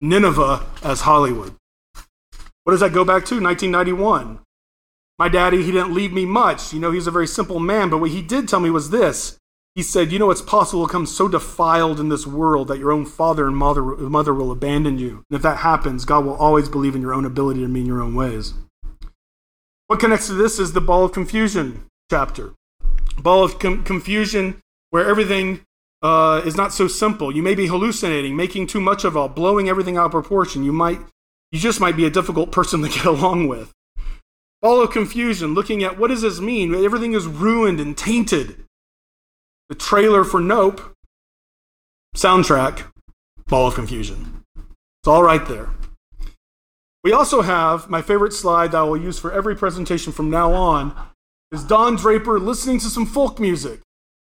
Nineveh 0.00 0.66
as 0.82 1.02
Hollywood. 1.02 1.54
What 2.64 2.72
does 2.72 2.80
that 2.80 2.92
go 2.92 3.04
back 3.04 3.24
to? 3.26 3.40
1991. 3.40 4.40
My 5.20 5.28
daddy, 5.28 5.62
he 5.62 5.70
didn't 5.70 5.94
leave 5.94 6.12
me 6.12 6.26
much. 6.26 6.72
You 6.72 6.80
know, 6.80 6.90
he's 6.90 7.06
a 7.06 7.12
very 7.12 7.28
simple 7.28 7.60
man, 7.60 7.90
but 7.90 7.98
what 7.98 8.10
he 8.10 8.22
did 8.22 8.48
tell 8.48 8.60
me 8.60 8.70
was 8.70 8.90
this 8.90 9.38
he 9.74 9.82
said, 9.82 10.12
You 10.12 10.18
know, 10.18 10.30
it's 10.30 10.42
possible 10.42 10.86
to 10.86 10.92
come 10.92 11.06
so 11.06 11.28
defiled 11.28 11.98
in 11.98 12.08
this 12.08 12.26
world 12.26 12.68
that 12.68 12.78
your 12.78 12.92
own 12.92 13.04
father 13.04 13.46
and 13.46 13.56
mother, 13.56 13.82
mother 13.82 14.32
will 14.32 14.52
abandon 14.52 14.98
you. 14.98 15.24
And 15.30 15.36
if 15.36 15.42
that 15.42 15.58
happens, 15.58 16.04
God 16.04 16.24
will 16.24 16.36
always 16.36 16.68
believe 16.68 16.94
in 16.94 17.02
your 17.02 17.14
own 17.14 17.24
ability 17.24 17.60
to 17.60 17.68
mean 17.68 17.86
your 17.86 18.00
own 18.00 18.14
ways. 18.14 18.54
What 19.88 20.00
connects 20.00 20.28
to 20.28 20.34
this 20.34 20.58
is 20.58 20.72
the 20.72 20.80
ball 20.80 21.04
of 21.04 21.12
confusion 21.12 21.86
chapter. 22.10 22.52
Ball 23.18 23.44
of 23.44 23.58
com- 23.58 23.84
confusion 23.84 24.60
where 24.90 25.06
everything 25.06 25.60
uh, 26.02 26.42
is 26.44 26.56
not 26.56 26.72
so 26.72 26.86
simple. 26.86 27.34
You 27.34 27.42
may 27.42 27.54
be 27.54 27.66
hallucinating, 27.66 28.36
making 28.36 28.68
too 28.68 28.80
much 28.80 29.04
of 29.04 29.16
all, 29.16 29.28
blowing 29.28 29.68
everything 29.68 29.96
out 29.96 30.06
of 30.06 30.10
proportion. 30.12 30.64
You 30.64 30.72
might, 30.72 31.00
you 31.50 31.58
just 31.58 31.80
might 31.80 31.96
be 31.96 32.06
a 32.06 32.10
difficult 32.10 32.52
person 32.52 32.82
to 32.82 32.88
get 32.94 33.04
along 33.04 33.48
with. 33.48 33.72
Ball 34.62 34.82
of 34.82 34.92
confusion, 34.92 35.52
looking 35.52 35.82
at 35.82 35.98
what 35.98 36.08
does 36.08 36.22
this 36.22 36.40
mean? 36.40 36.74
Everything 36.74 37.12
is 37.12 37.26
ruined 37.26 37.80
and 37.80 37.96
tainted 37.96 38.63
the 39.74 39.80
trailer 39.80 40.22
for 40.22 40.38
Nope, 40.38 40.94
soundtrack, 42.14 42.92
Ball 43.48 43.66
of 43.66 43.74
Confusion. 43.74 44.44
It's 44.56 45.08
all 45.08 45.24
right 45.24 45.44
there. 45.46 45.70
We 47.02 47.12
also 47.12 47.42
have 47.42 47.90
my 47.90 48.00
favorite 48.00 48.32
slide 48.32 48.70
that 48.70 48.78
I 48.78 48.82
will 48.84 48.96
use 48.96 49.18
for 49.18 49.32
every 49.32 49.56
presentation 49.56 50.12
from 50.12 50.30
now 50.30 50.52
on 50.52 50.94
is 51.50 51.64
Don 51.64 51.96
Draper 51.96 52.38
listening 52.38 52.78
to 52.80 52.86
some 52.86 53.04
folk 53.04 53.40
music. 53.40 53.80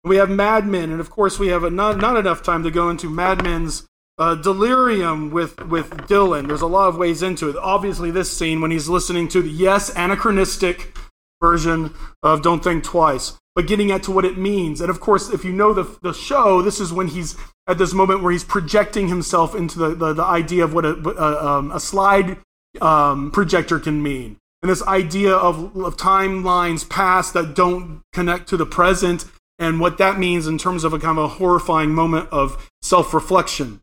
We 0.03 0.17
have 0.17 0.29
Mad 0.29 0.67
Men, 0.67 0.91
and 0.91 1.01
of 1.01 1.09
course 1.09 1.39
we 1.39 1.49
have 1.49 1.63
a, 1.63 1.71
not, 1.71 1.99
not 1.99 2.17
enough 2.17 2.43
time 2.43 2.65
to 2.65 2.71
go 2.73 2.91
into 2.91 3.09
Mad 3.09 3.45
Men's 3.45 3.87
uh, 4.19 4.35
delirium 4.35 5.31
with, 5.31 5.65
with 5.67 5.91
Dylan. 6.09 6.49
There's 6.49 6.63
a 6.63 6.67
lot 6.67 6.89
of 6.89 6.97
ways 6.97 7.23
into 7.23 7.49
it. 7.49 7.55
Obviously, 7.57 8.11
this 8.11 8.37
scene 8.37 8.61
when 8.61 8.73
he's 8.73 8.89
listening 8.89 9.29
to 9.29 9.43
the 9.43 9.51
yes 9.51 9.89
anachronistic 9.91 10.97
version 11.41 11.95
of 12.25 12.43
Don't 12.43 12.65
Think 12.65 12.83
Twice 12.83 13.39
but 13.59 13.67
getting 13.67 13.91
at 13.91 14.05
to 14.05 14.13
what 14.13 14.25
it 14.25 14.39
means. 14.39 14.81
And 14.81 14.89
of 14.89 15.01
course, 15.01 15.31
if 15.31 15.45
you 15.45 15.51
know 15.51 15.75
the, 15.75 15.99
the 16.01 16.13
show, 16.13 16.63
this 16.63 16.79
is 16.79 16.93
when 16.93 17.09
he's 17.09 17.37
at 17.67 17.77
this 17.77 17.93
moment 17.93 18.23
where 18.23 18.31
he's 18.31 18.45
projecting 18.45 19.09
himself 19.09 19.53
into 19.53 19.81
the, 19.81 19.97
the, 19.97 20.13
the 20.13 20.23
idea 20.23 20.63
of 20.63 20.75
what 20.75 20.85
a, 20.85 20.95
a, 20.95 21.45
um, 21.45 21.73
a 21.73 21.81
slide 21.81 22.39
um, 22.81 23.33
projector 23.33 23.81
can 23.81 24.01
mean. 24.01 24.37
And 24.63 24.71
this 24.71 24.85
idea 24.85 25.35
of, 25.35 25.77
of 25.77 25.97
timelines 25.97 26.89
past 26.89 27.35
that 27.35 27.57
don't 27.57 28.03
connect 28.13 28.49
to 28.51 28.57
the 28.57 28.65
present 28.65 29.25
and 29.59 29.81
what 29.81 29.99
that 29.99 30.21
means 30.21 30.47
in 30.47 30.57
terms 30.57 30.85
of 30.85 30.93
a 30.93 31.01
kind 31.01 31.19
of 31.19 31.25
a 31.25 31.29
horrifying 31.29 31.91
moment 31.91 32.29
of 32.31 32.71
self 32.81 33.13
reflection. 33.13 33.81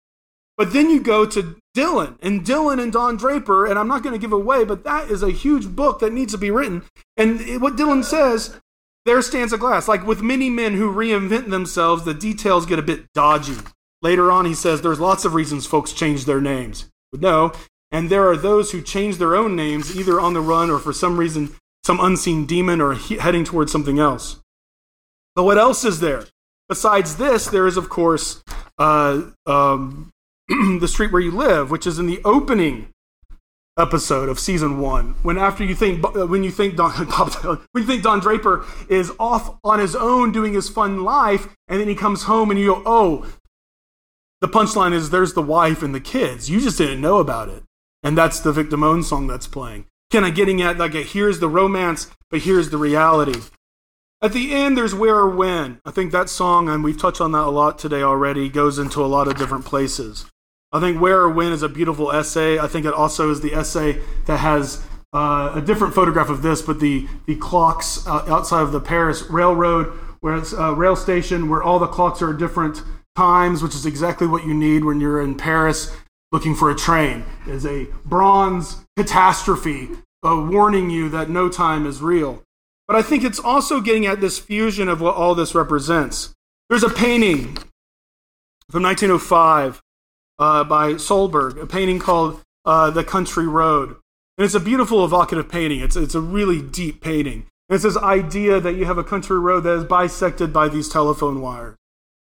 But 0.58 0.72
then 0.72 0.90
you 0.90 1.02
go 1.02 1.26
to 1.26 1.58
Dylan 1.76 2.18
and 2.22 2.46
Dylan 2.46 2.82
and 2.82 2.94
Don 2.94 3.18
Draper, 3.18 3.66
and 3.66 3.78
I'm 3.78 3.90
not 3.90 4.04
going 4.04 4.16
to 4.16 4.22
give 4.22 4.32
away, 4.32 4.64
but 4.64 4.86
that 4.86 5.12
is 5.12 5.22
a 5.22 5.32
huge 5.32 5.76
book 5.76 6.00
that 6.00 6.14
needs 6.14 6.32
to 6.32 6.38
be 6.38 6.50
written. 6.50 6.86
And 7.18 7.62
what 7.62 7.76
Dylan 7.76 8.06
says, 8.06 8.56
there 9.06 9.22
stands 9.22 9.53
a 9.53 9.58
glass. 9.58 9.88
Like 9.88 10.06
with 10.06 10.22
many 10.22 10.49
men 10.49 10.74
who 10.74 10.91
reinvent 10.91 11.49
themselves, 11.49 12.03
the 12.03 12.14
details 12.14 12.66
get 12.66 12.80
a 12.80 12.84
bit 12.84 13.12
dodgy. 13.14 13.58
Later 14.01 14.32
on, 14.32 14.45
he 14.45 14.53
says 14.53 14.82
there's 14.82 14.99
lots 14.99 15.26
of 15.26 15.34
reasons 15.34 15.66
folks 15.66 15.93
change 15.93 16.26
their 16.26 16.41
names. 16.41 16.89
But 17.12 17.22
no, 17.22 17.53
and 17.91 18.10
there 18.10 18.28
are 18.30 18.38
those 18.38 18.72
who 18.72 18.82
change 18.82 19.18
their 19.18 19.36
own 19.36 19.56
names 19.56 19.95
either 19.95 20.20
on 20.20 20.34
the 20.34 20.41
run 20.41 20.70
or 20.70 20.80
for 20.80 20.93
some 20.93 21.18
reason, 21.18 21.56
some 21.84 21.99
unseen 21.99 22.45
demon 22.45 22.82
or 22.82 22.93
he- 22.93 23.18
heading 23.18 23.45
towards 23.45 23.72
something 23.72 23.99
else. 23.99 24.41
But 25.36 25.43
what 25.43 25.58
else 25.58 25.86
is 25.86 25.99
there? 25.99 26.26
Besides 26.68 27.18
this, 27.18 27.45
there 27.47 27.68
is, 27.68 27.78
of 27.78 27.89
course, 27.89 28.43
uh, 28.80 29.22
um, 29.45 30.12
the 30.47 30.88
street 30.88 31.12
where 31.12 31.22
you 31.22 31.32
live, 31.32 31.70
which 31.70 31.86
is 31.86 31.99
in 31.99 32.08
the 32.08 32.22
opening 32.26 32.89
episode 33.78 34.30
of 34.30 34.40
season 34.40 34.80
one. 34.80 35.16
When 35.22 35.38
after 35.38 35.64
you 35.64 35.76
think 35.76 36.04
uh, 36.04 36.28
when 36.28 36.44
you 36.44 36.52
think 36.52 36.76
Don 36.76 36.92
when 37.72 37.84
you 37.84 37.88
think 37.88 38.04
Don 38.04 38.20
Draper 38.20 38.66
is 38.90 39.12
off 39.20 39.58
on 39.64 39.80
his 39.80 39.96
own 39.96 40.32
doing 40.32 40.54
his 40.54 40.70
fun 40.70 41.04
life, 41.04 41.48
and 41.68 41.80
then 41.80 41.88
he 41.88 41.96
comes 41.96 42.24
home 42.24 42.52
and 42.52 42.60
you 42.60 42.68
go, 42.68 42.84
oh, 42.86 43.34
the 44.42 44.48
punchline 44.48 44.94
is 44.94 45.10
there's 45.10 45.34
the 45.34 45.42
wife 45.42 45.84
and 45.84 45.94
the 45.94 46.00
kids. 46.00 46.50
You 46.50 46.60
just 46.60 46.78
didn't 46.78 47.02
know 47.02 47.18
about 47.18 47.50
it, 47.50 47.64
and 48.04 48.18
that's 48.18 48.40
the 48.40 48.52
Vic 48.52 48.70
Damone 48.70 49.04
song 49.04 49.28
that's 49.28 49.48
playing. 49.48 49.86
Kind 50.12 50.26
of 50.26 50.36
getting 50.36 50.62
at 50.62 50.78
like 50.78 50.94
here's 50.94 51.40
the 51.40 51.50
romance, 51.50 52.12
but 52.30 52.42
here's 52.42 52.70
the 52.70 52.78
reality. 52.78 53.42
At 54.22 54.34
the 54.34 54.56
end, 54.56 54.78
there's 54.78 54.96
where 54.96 55.18
or 55.18 55.30
when. 55.30 55.80
I 55.86 55.92
think 55.92 56.12
that 56.12 56.30
song, 56.30 56.70
and 56.70 56.84
we've 56.84 56.98
touched 56.98 57.22
on 57.22 57.34
that 57.34 57.44
a 57.44 57.50
lot 57.50 57.78
today 57.78 58.02
already, 58.02 58.50
goes 58.50 58.80
into 58.80 59.04
a 59.04 59.08
lot 59.08 59.28
of 59.28 59.38
different 59.38 59.66
places. 59.66 60.26
I 60.76 60.82
think 60.82 61.00
Where 61.00 61.22
or 61.22 61.30
When 61.30 61.54
is 61.54 61.64
a 61.64 61.70
beautiful 61.70 62.12
essay. 62.12 62.60
I 62.60 62.68
think 62.68 62.86
it 62.86 62.94
also 62.94 63.32
is 63.32 63.40
the 63.40 63.54
essay 63.54 64.02
that 64.26 64.40
has 64.40 64.86
uh, 65.14 65.54
a 65.56 65.62
different 65.62 65.94
photograph 65.94 66.28
of 66.28 66.42
this, 66.42 66.62
but 66.62 66.82
the, 66.82 67.08
the 67.26 67.38
clocks 67.38 68.06
uh, 68.06 68.26
outside 68.28 68.62
of 68.62 68.74
the 68.74 68.82
Paris 68.82 69.24
Railroad, 69.30 69.88
where 70.20 70.36
it's 70.36 70.52
a 70.52 70.74
rail 70.74 70.98
station, 70.98 71.48
where 71.48 71.64
all 71.64 71.80
the 71.80 71.88
clocks 71.88 72.22
are 72.22 72.34
different 72.34 72.84
times, 73.16 73.64
which 73.64 73.74
is 73.74 73.86
exactly 73.86 74.28
what 74.28 74.46
you 74.46 74.54
need 74.54 74.84
when 74.84 75.00
you're 75.00 75.22
in 75.22 75.36
Paris 75.36 75.96
looking 76.34 76.54
for 76.54 76.70
a 76.70 76.76
train. 76.76 77.24
Is 77.48 77.66
a 77.66 77.88
bronze 78.04 78.84
catastrophe 78.98 79.92
uh, 80.26 80.46
warning 80.50 80.90
you 80.90 81.08
that 81.08 81.30
no 81.30 81.48
time 81.48 81.86
is 81.86 82.02
real. 82.02 82.44
But 82.86 82.98
I 82.98 83.02
think 83.02 83.24
it's 83.24 83.40
also 83.40 83.80
getting 83.80 84.06
at 84.06 84.20
this 84.20 84.40
fusion 84.40 84.90
of 84.90 85.00
what 85.00 85.16
all 85.16 85.36
this 85.36 85.56
represents. 85.56 86.34
There's 86.70 86.84
a 86.84 86.90
painting 86.90 87.56
from 88.70 88.84
1905 88.84 89.82
uh, 90.40 90.64
by 90.64 90.94
Sohlberg, 90.94 91.62
a 91.62 91.66
painting 91.66 92.00
called 92.00 92.42
uh, 92.66 92.90
The 92.92 93.04
Country 93.04 93.48
Road. 93.48 93.96
And 94.38 94.46
it's 94.46 94.56
a 94.56 94.60
beautiful, 94.60 95.06
evocative 95.06 95.48
painting. 95.48 95.80
It's, 95.80 95.96
it's 95.96 96.16
a 96.16 96.22
really 96.22 96.62
deep 96.62 97.02
painting. 97.02 97.46
And 97.70 97.76
it's 97.76 97.84
this 97.84 97.98
idea 97.98 98.60
that 98.60 98.76
you 98.76 98.86
have 98.86 98.98
a 98.98 99.04
country 99.04 99.40
road 99.40 99.62
that 99.62 99.74
is 99.74 99.84
bisected 99.86 100.52
by 100.52 100.68
these 100.68 100.90
telephone 100.90 101.42
wires. 101.42 101.76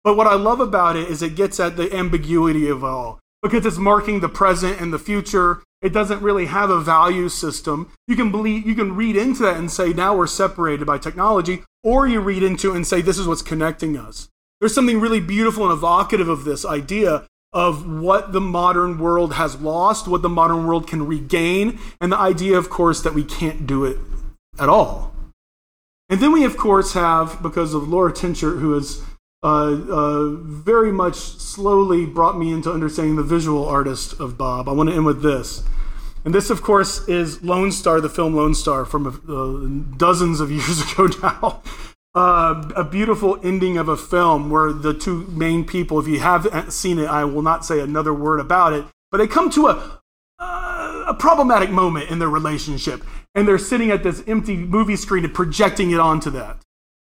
But 0.03 0.15
what 0.15 0.27
I 0.27 0.35
love 0.35 0.61
about 0.61 0.95
it 0.95 1.09
is 1.09 1.21
it 1.21 1.35
gets 1.35 1.59
at 1.59 1.75
the 1.75 1.93
ambiguity 1.93 2.69
of 2.69 2.83
all 2.83 3.19
because 3.43 3.65
it's 3.65 3.77
marking 3.77 4.21
the 4.21 4.29
present 4.29 4.79
and 4.79 4.93
the 4.93 4.99
future. 4.99 5.61
It 5.81 5.93
doesn't 5.93 6.21
really 6.21 6.45
have 6.45 6.69
a 6.69 6.79
value 6.79 7.29
system. 7.29 7.91
You 8.07 8.15
can 8.15 8.31
believe, 8.31 8.65
you 8.65 8.73
can 8.73 8.95
read 8.95 9.15
into 9.15 9.43
that 9.43 9.57
and 9.57 9.69
say 9.69 9.91
now 9.91 10.15
we're 10.15 10.27
separated 10.27 10.85
by 10.85 10.97
technology, 10.97 11.63
or 11.83 12.07
you 12.07 12.19
read 12.19 12.41
into 12.41 12.71
it 12.71 12.77
and 12.77 12.87
say 12.87 13.01
this 13.01 13.19
is 13.19 13.27
what's 13.27 13.41
connecting 13.41 13.97
us. 13.97 14.29
There's 14.59 14.73
something 14.73 14.99
really 14.99 15.19
beautiful 15.19 15.65
and 15.65 15.73
evocative 15.73 16.29
of 16.29 16.45
this 16.45 16.65
idea 16.65 17.25
of 17.53 17.87
what 17.89 18.33
the 18.33 18.41
modern 18.41 18.99
world 18.99 19.33
has 19.33 19.59
lost, 19.59 20.07
what 20.07 20.21
the 20.21 20.29
modern 20.29 20.67
world 20.67 20.87
can 20.87 21.07
regain, 21.07 21.79
and 22.01 22.11
the 22.11 22.17
idea, 22.17 22.57
of 22.57 22.69
course, 22.69 23.01
that 23.01 23.13
we 23.13 23.23
can't 23.23 23.65
do 23.65 23.85
it 23.85 23.97
at 24.59 24.69
all. 24.69 25.13
And 26.09 26.19
then 26.19 26.31
we, 26.31 26.43
of 26.45 26.57
course, 26.57 26.93
have, 26.93 27.41
because 27.41 27.73
of 27.73 27.87
Laura 27.87 28.11
Tenschert, 28.11 28.59
who 28.59 28.73
has 28.73 29.01
uh, 29.43 29.77
uh, 29.89 30.29
very 30.29 30.91
much 30.91 31.15
slowly 31.15 32.05
brought 32.05 32.37
me 32.37 32.51
into 32.51 32.71
understanding 32.71 33.17
the 33.17 33.23
visual 33.23 33.67
artist 33.67 34.19
of 34.19 34.37
Bob. 34.37 34.67
I 34.67 34.71
want 34.71 34.89
to 34.89 34.95
end 34.95 35.05
with 35.05 35.21
this. 35.21 35.63
And 36.25 36.33
this, 36.33 36.49
of 36.49 36.61
course, 36.61 37.07
is 37.07 37.41
Lone 37.43 37.71
Star, 37.71 38.01
the 38.01 38.09
film 38.09 38.35
Lone 38.35 38.55
Star 38.55 38.83
from 38.83 39.07
uh, 39.07 39.95
dozens 39.97 40.39
of 40.39 40.51
years 40.51 40.81
ago 40.91 41.07
now. 41.21 41.61
A 42.17 42.83
beautiful 42.83 43.39
ending 43.43 43.77
of 43.77 43.87
a 43.87 43.97
film 43.97 44.49
where 44.49 44.73
the 44.73 44.93
two 44.93 45.27
main 45.27 45.65
people, 45.65 45.99
if 45.99 46.07
you 46.07 46.19
haven't 46.19 46.71
seen 46.71 46.97
it, 46.97 47.05
I 47.07 47.25
will 47.25 47.43
not 47.43 47.63
say 47.63 47.79
another 47.79 48.13
word 48.13 48.39
about 48.39 48.73
it, 48.73 48.85
but 49.11 49.19
they 49.19 49.27
come 49.27 49.49
to 49.51 49.67
a, 49.67 50.01
uh, 50.39 51.05
a 51.07 51.13
problematic 51.13 51.69
moment 51.69 52.09
in 52.09 52.19
their 52.19 52.29
relationship. 52.29 53.03
And 53.35 53.47
they're 53.47 53.59
sitting 53.59 53.91
at 53.91 54.01
this 54.01 54.23
empty 54.25 54.57
movie 54.57 54.95
screen 54.95 55.25
and 55.25 55.33
projecting 55.33 55.91
it 55.91 55.99
onto 55.99 56.31
that. 56.31 56.57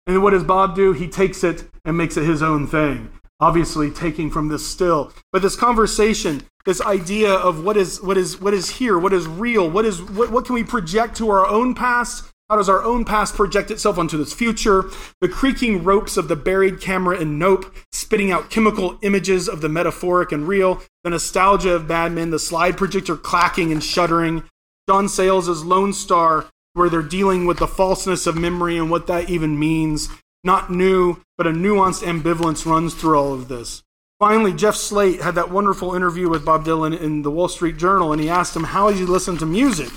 And 0.07 0.23
what 0.23 0.31
does 0.31 0.45
Bob 0.45 0.75
do? 0.75 0.93
He 0.93 1.09
takes 1.09 1.45
it 1.45 1.65
and 1.85 1.99
makes 1.99 2.17
it 2.17 2.25
his 2.25 2.43
own 2.43 2.67
thing. 2.67 3.11
Obviously, 3.41 3.91
taking 3.91 4.31
from 4.31 4.49
this 4.49 4.67
still, 4.67 5.13
but 5.33 5.43
this 5.43 5.57
conversation, 5.57 6.45
this 6.65 6.81
idea 6.81 7.33
of 7.33 7.65
what 7.65 7.77
is 7.77 8.01
what 8.01 8.17
is 8.17 8.41
what 8.41 8.55
is 8.55 8.71
here, 8.71 8.99
what 8.99 9.13
is 9.13 9.27
real, 9.27 9.69
what 9.69 9.85
is 9.85 10.01
what, 10.01 10.31
what 10.31 10.47
can 10.47 10.55
we 10.55 10.65
project 10.65 11.17
to 11.17 11.29
our 11.31 11.47
own 11.47 11.75
past? 11.75 12.31
How 12.51 12.57
does 12.57 12.69
our 12.69 12.83
own 12.83 13.07
past 13.07 13.35
project 13.35 13.71
itself 13.71 13.97
onto 13.97 14.19
this 14.19 14.35
future? 14.35 14.91
The 15.23 15.31
creaking 15.31 15.83
ropes 15.83 16.19
of 16.19 16.29
the 16.29 16.37
buried 16.37 16.79
camera 16.79 17.19
in 17.19 17.39
Nope, 17.39 17.75
spitting 17.91 18.31
out 18.31 18.51
chemical 18.51 18.99
images 19.01 19.49
of 19.49 19.63
the 19.63 19.69
metaphoric 19.71 20.31
and 20.31 20.47
real. 20.47 20.83
The 21.05 21.11
nostalgia 21.11 21.75
of 21.75 21.89
Mad 21.89 22.13
Men, 22.13 22.31
the 22.31 22.39
slide 22.39 22.77
projector 22.77 23.17
clacking 23.17 23.73
and 23.73 23.83
shuddering. 23.83 24.45
John 24.87 25.09
Sayles' 25.09 25.65
Lone 25.65 25.95
Star, 25.95 26.47
where 26.75 26.91
they're 26.91 27.01
dealing 27.01 27.47
with 27.47 27.59
the 27.59 27.67
falseness 27.67 28.27
of 28.27 28.37
memory 28.37 28.77
and 28.77 28.91
what 28.91 29.07
that 29.07 29.31
even 29.31 29.59
means. 29.59 30.11
Not 30.45 30.71
new, 30.71 31.23
but 31.39 31.47
a 31.47 31.51
nuanced 31.51 32.03
ambivalence 32.03 32.67
runs 32.67 32.93
through 32.93 33.19
all 33.19 33.33
of 33.33 33.49
this. 33.49 33.83
Finally, 34.19 34.53
Jeff 34.53 34.75
Slate 34.75 35.23
had 35.23 35.35
that 35.37 35.51
wonderful 35.51 35.95
interview 35.95 36.29
with 36.29 36.45
Bob 36.45 36.67
Dylan 36.67 36.99
in 37.01 37.23
the 37.23 37.31
Wall 37.31 37.49
Street 37.49 37.79
Journal, 37.79 38.13
and 38.13 38.21
he 38.21 38.29
asked 38.29 38.55
him, 38.55 38.65
How 38.65 38.91
did 38.91 38.99
you 38.99 39.07
listen 39.07 39.39
to 39.39 39.47
music? 39.47 39.91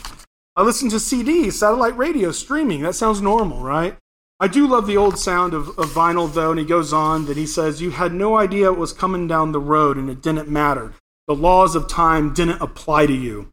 I 0.57 0.63
listen 0.63 0.89
to 0.89 0.95
CDs, 0.95 1.53
satellite 1.53 1.95
radio, 1.95 2.31
streaming. 2.31 2.81
That 2.81 2.95
sounds 2.95 3.21
normal, 3.21 3.61
right? 3.61 3.95
I 4.39 4.47
do 4.47 4.67
love 4.67 4.87
the 4.87 4.97
old 4.97 5.19
sound 5.19 5.53
of, 5.53 5.69
of 5.77 5.91
vinyl, 5.91 6.33
though, 6.33 6.49
and 6.49 6.59
he 6.59 6.65
goes 6.65 6.91
on 6.91 7.27
that 7.27 7.37
he 7.37 7.45
says, 7.45 7.79
You 7.79 7.91
had 7.91 8.11
no 8.11 8.35
idea 8.35 8.71
it 8.71 8.77
was 8.79 8.91
coming 8.91 9.27
down 9.27 9.51
the 9.51 9.59
road, 9.59 9.97
and 9.97 10.09
it 10.09 10.23
didn't 10.23 10.49
matter. 10.49 10.95
The 11.27 11.35
laws 11.35 11.75
of 11.75 11.87
time 11.87 12.33
didn't 12.33 12.59
apply 12.59 13.05
to 13.05 13.13
you. 13.13 13.49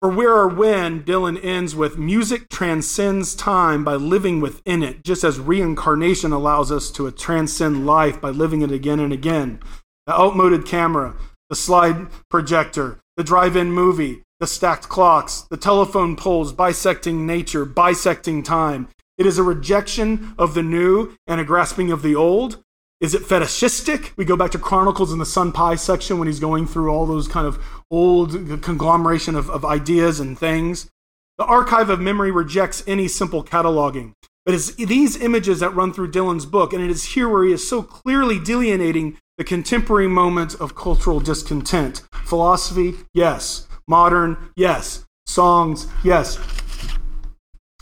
For 0.00 0.08
where 0.08 0.34
or 0.34 0.46
when, 0.46 1.02
Dylan 1.02 1.44
ends 1.44 1.74
with 1.74 1.98
music 1.98 2.48
transcends 2.48 3.34
time 3.34 3.82
by 3.82 3.94
living 3.94 4.40
within 4.40 4.84
it, 4.84 5.02
just 5.02 5.24
as 5.24 5.40
reincarnation 5.40 6.30
allows 6.30 6.70
us 6.70 6.92
to 6.92 7.10
transcend 7.10 7.84
life 7.84 8.20
by 8.20 8.30
living 8.30 8.62
it 8.62 8.70
again 8.70 9.00
and 9.00 9.12
again. 9.12 9.58
The 10.06 10.12
outmoded 10.12 10.64
camera, 10.64 11.16
the 11.50 11.56
slide 11.56 12.06
projector, 12.30 13.00
the 13.16 13.24
drive 13.24 13.56
in 13.56 13.72
movie, 13.72 14.22
the 14.40 14.46
stacked 14.46 14.88
clocks, 14.88 15.42
the 15.42 15.56
telephone 15.56 16.16
poles 16.16 16.52
bisecting 16.52 17.26
nature, 17.26 17.64
bisecting 17.64 18.42
time. 18.42 18.88
It 19.18 19.26
is 19.26 19.38
a 19.38 19.42
rejection 19.42 20.34
of 20.38 20.54
the 20.54 20.62
new 20.62 21.16
and 21.26 21.40
a 21.40 21.44
grasping 21.44 21.90
of 21.90 22.02
the 22.02 22.14
old. 22.14 22.62
Is 23.00 23.14
it 23.14 23.26
fetishistic? 23.26 24.12
We 24.16 24.24
go 24.24 24.36
back 24.36 24.50
to 24.52 24.58
Chronicles 24.58 25.12
in 25.12 25.18
the 25.18 25.26
Sun 25.26 25.52
Pie 25.52 25.76
section 25.76 26.18
when 26.18 26.28
he's 26.28 26.40
going 26.40 26.66
through 26.66 26.90
all 26.90 27.06
those 27.06 27.28
kind 27.28 27.46
of 27.46 27.62
old 27.90 28.62
conglomeration 28.62 29.34
of, 29.34 29.50
of 29.50 29.64
ideas 29.64 30.20
and 30.20 30.38
things. 30.38 30.90
The 31.38 31.44
archive 31.44 31.90
of 31.90 32.00
memory 32.00 32.30
rejects 32.30 32.82
any 32.86 33.08
simple 33.08 33.44
cataloging. 33.44 34.12
But 34.46 34.54
it's 34.54 34.74
these 34.74 35.20
images 35.20 35.60
that 35.60 35.74
run 35.74 35.92
through 35.92 36.12
Dylan's 36.12 36.46
book, 36.46 36.72
and 36.72 36.82
it 36.82 36.88
is 36.88 37.04
here 37.04 37.28
where 37.28 37.44
he 37.44 37.52
is 37.52 37.68
so 37.68 37.82
clearly 37.82 38.38
delineating 38.38 39.18
the 39.36 39.44
contemporary 39.44 40.08
moment 40.08 40.54
of 40.54 40.74
cultural 40.74 41.20
discontent. 41.20 42.02
Philosophy, 42.24 42.94
yes. 43.12 43.66
Modern, 43.88 44.50
yes. 44.56 45.04
Songs, 45.26 45.86
yes. 46.02 46.38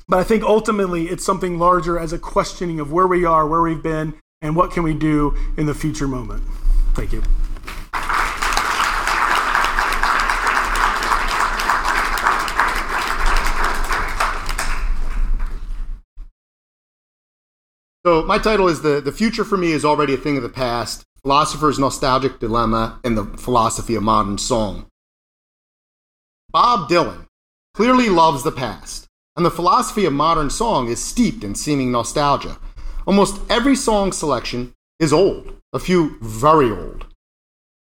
But 0.07 0.19
I 0.19 0.25
think 0.25 0.43
ultimately 0.43 1.09
it's 1.09 1.25
something 1.25 1.59
larger 1.59 1.99
as 1.99 2.13
a 2.13 2.19
questioning 2.19 2.79
of 2.79 2.93
where 2.93 3.07
we 3.07 3.25
are, 3.25 3.47
where 3.47 3.63
we've 3.63 3.83
been, 3.83 4.15
and 4.43 4.55
what 4.55 4.71
can 4.71 4.83
we 4.83 4.93
do 4.93 5.35
in 5.57 5.65
the 5.65 5.75
future 5.75 6.07
moment. 6.07 6.43
Thank 6.93 7.13
you. 7.13 7.23
So 18.05 18.23
my 18.25 18.37
title 18.37 18.69
is 18.69 18.83
the 18.83 19.01
the 19.01 19.13
future 19.13 19.45
for 19.45 19.57
me 19.57 19.73
is 19.73 19.83
already 19.83 20.13
a 20.13 20.19
thing 20.19 20.37
of 20.37 20.43
the 20.43 20.51
past. 20.51 21.05
Philosopher's 21.23 21.79
nostalgic 21.79 22.39
dilemma 22.39 23.01
and 23.03 23.17
the 23.17 23.25
philosophy 23.25 23.95
of 23.95 24.03
modern 24.03 24.37
song. 24.37 24.85
Bob 26.55 26.89
Dylan 26.89 27.27
clearly 27.75 28.09
loves 28.09 28.45
the 28.45 28.53
past, 28.53 29.09
and 29.35 29.45
the 29.45 29.51
philosophy 29.51 30.05
of 30.05 30.13
modern 30.13 30.51
song 30.51 30.87
is 30.87 31.03
steeped 31.03 31.43
in 31.43 31.57
seeming 31.57 31.91
nostalgia. 31.91 32.59
Almost 33.09 33.41
every 33.51 33.75
song 33.75 34.13
selection 34.13 34.73
is 35.01 35.13
old, 35.13 35.53
a 35.73 35.81
few 35.81 36.17
very 36.21 36.71
old. 36.71 37.07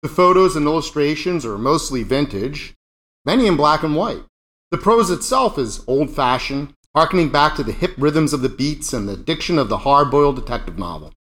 The 0.03 0.09
photos 0.09 0.57
and 0.57 0.67
illustrations 0.67 1.47
are 1.47 1.57
mostly 1.57 2.03
vintage, 2.03 2.75
many 3.25 3.47
in 3.47 3.57
black 3.57 3.85
and 3.85 3.95
white. 3.95 4.25
The 4.73 4.79
prose 4.79 5.11
itself 5.11 5.59
is 5.59 5.85
old 5.87 6.11
fashioned, 6.11 6.73
harkening 6.93 7.29
back 7.29 7.55
to 7.55 7.63
the 7.63 7.71
hip 7.71 7.95
rhythms 7.97 8.33
of 8.33 8.41
the 8.41 8.49
beats 8.49 8.93
and 8.93 9.09
the 9.09 9.17
diction 9.17 9.61
of 9.61 9.69
the 9.69 9.79
hard 9.79 10.11
boiled 10.11 10.35
detective 10.35 10.77
novel. 10.77 11.13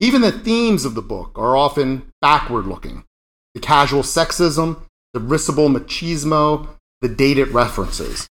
Even 0.00 0.20
the 0.20 0.32
themes 0.32 0.84
of 0.84 0.96
the 0.96 1.00
book 1.00 1.38
are 1.38 1.56
often 1.56 2.10
backward 2.20 2.66
looking 2.66 3.04
the 3.54 3.60
casual 3.60 4.02
sexism, 4.02 4.80
the 5.12 5.20
risible 5.20 5.68
machismo, 5.68 6.68
the 7.00 7.08
dated 7.08 7.48
references. 7.48 8.28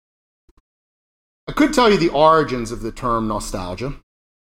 I 1.48 1.54
could 1.54 1.74
tell 1.74 1.92
you 1.92 1.98
the 1.98 2.10
origins 2.10 2.72
of 2.72 2.82
the 2.82 2.92
term 2.92 3.28
nostalgia, 3.28 3.96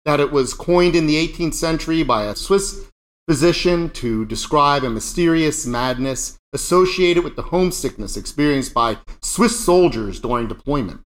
that 0.04 0.20
it 0.20 0.32
was 0.32 0.54
coined 0.54 0.96
in 0.96 1.06
the 1.06 1.16
18th 1.28 1.54
century 1.54 2.02
by 2.02 2.24
a 2.24 2.36
Swiss 2.36 2.86
physician 3.28 3.90
to 3.90 4.24
describe 4.24 4.84
a 4.84 4.90
mysterious 4.90 5.66
madness 5.66 6.38
associated 6.52 7.24
with 7.24 7.36
the 7.36 7.42
homesickness 7.42 8.16
experienced 8.16 8.72
by 8.72 8.98
Swiss 9.20 9.58
soldiers 9.58 10.20
during 10.20 10.46
deployment 10.46 11.00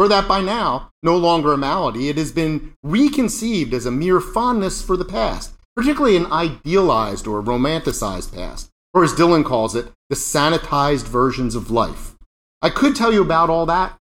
or 0.00 0.08
that 0.08 0.26
by 0.26 0.40
now, 0.40 0.90
no 1.02 1.14
longer 1.14 1.52
a 1.52 1.58
malady, 1.58 2.08
it 2.08 2.16
has 2.16 2.32
been 2.32 2.72
reconceived 2.82 3.74
as 3.74 3.84
a 3.84 3.90
mere 3.90 4.18
fondness 4.18 4.82
for 4.82 4.96
the 4.96 5.04
past, 5.04 5.52
particularly 5.76 6.16
an 6.16 6.32
idealized 6.32 7.26
or 7.26 7.42
romanticized 7.42 8.34
past, 8.34 8.70
or 8.92 9.04
as 9.04 9.12
Dylan 9.12 9.44
calls 9.44 9.74
it, 9.74 9.90
the 10.08 10.16
sanitized 10.16 11.06
versions 11.06 11.54
of 11.54 11.70
life. 11.70 12.16
I 12.62 12.70
could 12.70 12.96
tell 12.96 13.12
you 13.12 13.22
about 13.22 13.50
all 13.50 13.66
that, 13.66 13.96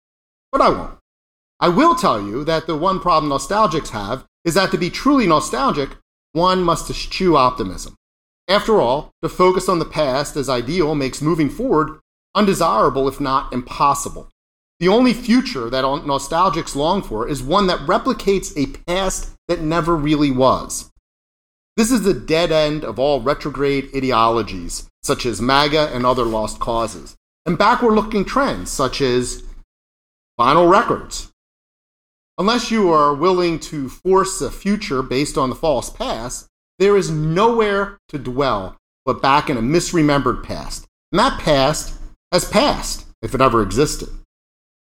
but 0.52 0.62
I 0.62 0.70
won't. 0.70 0.98
I 1.60 1.70
will 1.70 1.96
tell 1.96 2.22
you 2.22 2.44
that 2.44 2.68
the 2.68 2.78
one 2.78 3.00
problem 3.00 3.32
nostalgics 3.32 3.90
have 3.90 4.26
is 4.44 4.54
that 4.54 4.72
to 4.72 4.78
be 4.78 4.90
truly 4.90 5.26
nostalgic, 5.26 5.90
one 6.34 6.62
must 6.62 6.90
eschew 6.90 7.36
optimism. 7.36 7.96
After 8.48 8.80
all, 8.80 9.12
to 9.24 9.30
focus 9.30 9.68
on 9.68 9.80
the 9.80 9.86
past 9.86 10.36
as 10.36 10.50
ideal 10.50 10.94
makes 10.94 11.22
moving 11.22 11.50
forward 11.50 12.00
undesirable, 12.36 13.08
if 13.08 13.20
not 13.20 13.52
impossible. 13.54 14.30
The 14.80 14.90
only 14.90 15.14
future 15.14 15.70
that 15.70 15.86
nostalgics 15.86 16.76
long 16.76 17.02
for 17.02 17.28
is 17.28 17.42
one 17.42 17.68
that 17.68 17.80
replicates 17.88 18.54
a 18.58 18.78
past 18.86 19.32
that 19.48 19.62
never 19.62 19.96
really 19.96 20.32
was. 20.32 20.92
This 21.78 21.92
is 21.92 22.04
the 22.04 22.14
dead 22.14 22.52
end 22.52 22.86
of 22.86 23.00
all 23.00 23.22
retrograde 23.22 23.90
ideologies, 23.94 24.88
such 25.04 25.26
as 25.26 25.42
MAGA 25.42 25.94
and 25.94 26.06
other 26.06 26.24
lost 26.24 26.60
causes, 26.60 27.16
and 27.46 27.58
backward 27.58 27.96
looking 27.96 28.24
trends, 28.24 28.72
such 28.72 29.02
as 29.02 29.44
vinyl 30.40 30.70
records. 30.70 31.32
Unless 32.38 32.72
you 32.72 32.92
are 32.92 33.14
willing 33.14 33.60
to 33.60 33.90
force 33.90 34.42
a 34.42 34.52
future 34.52 35.02
based 35.02 35.38
on 35.38 35.50
the 35.50 35.56
false 35.56 35.90
past, 35.90 36.48
there 36.80 36.98
is 36.98 37.10
nowhere 37.10 37.98
to 38.10 38.20
dwell 38.20 38.78
but 39.06 39.22
back 39.22 39.50
in 39.50 39.58
a 39.58 39.62
misremembered 39.62 40.44
past. 40.44 40.86
And 41.12 41.20
that 41.20 41.40
past 41.40 41.94
has 42.32 42.50
passed, 42.50 43.06
if 43.22 43.36
it 43.36 43.42
ever 43.42 43.62
existed. 43.62 44.10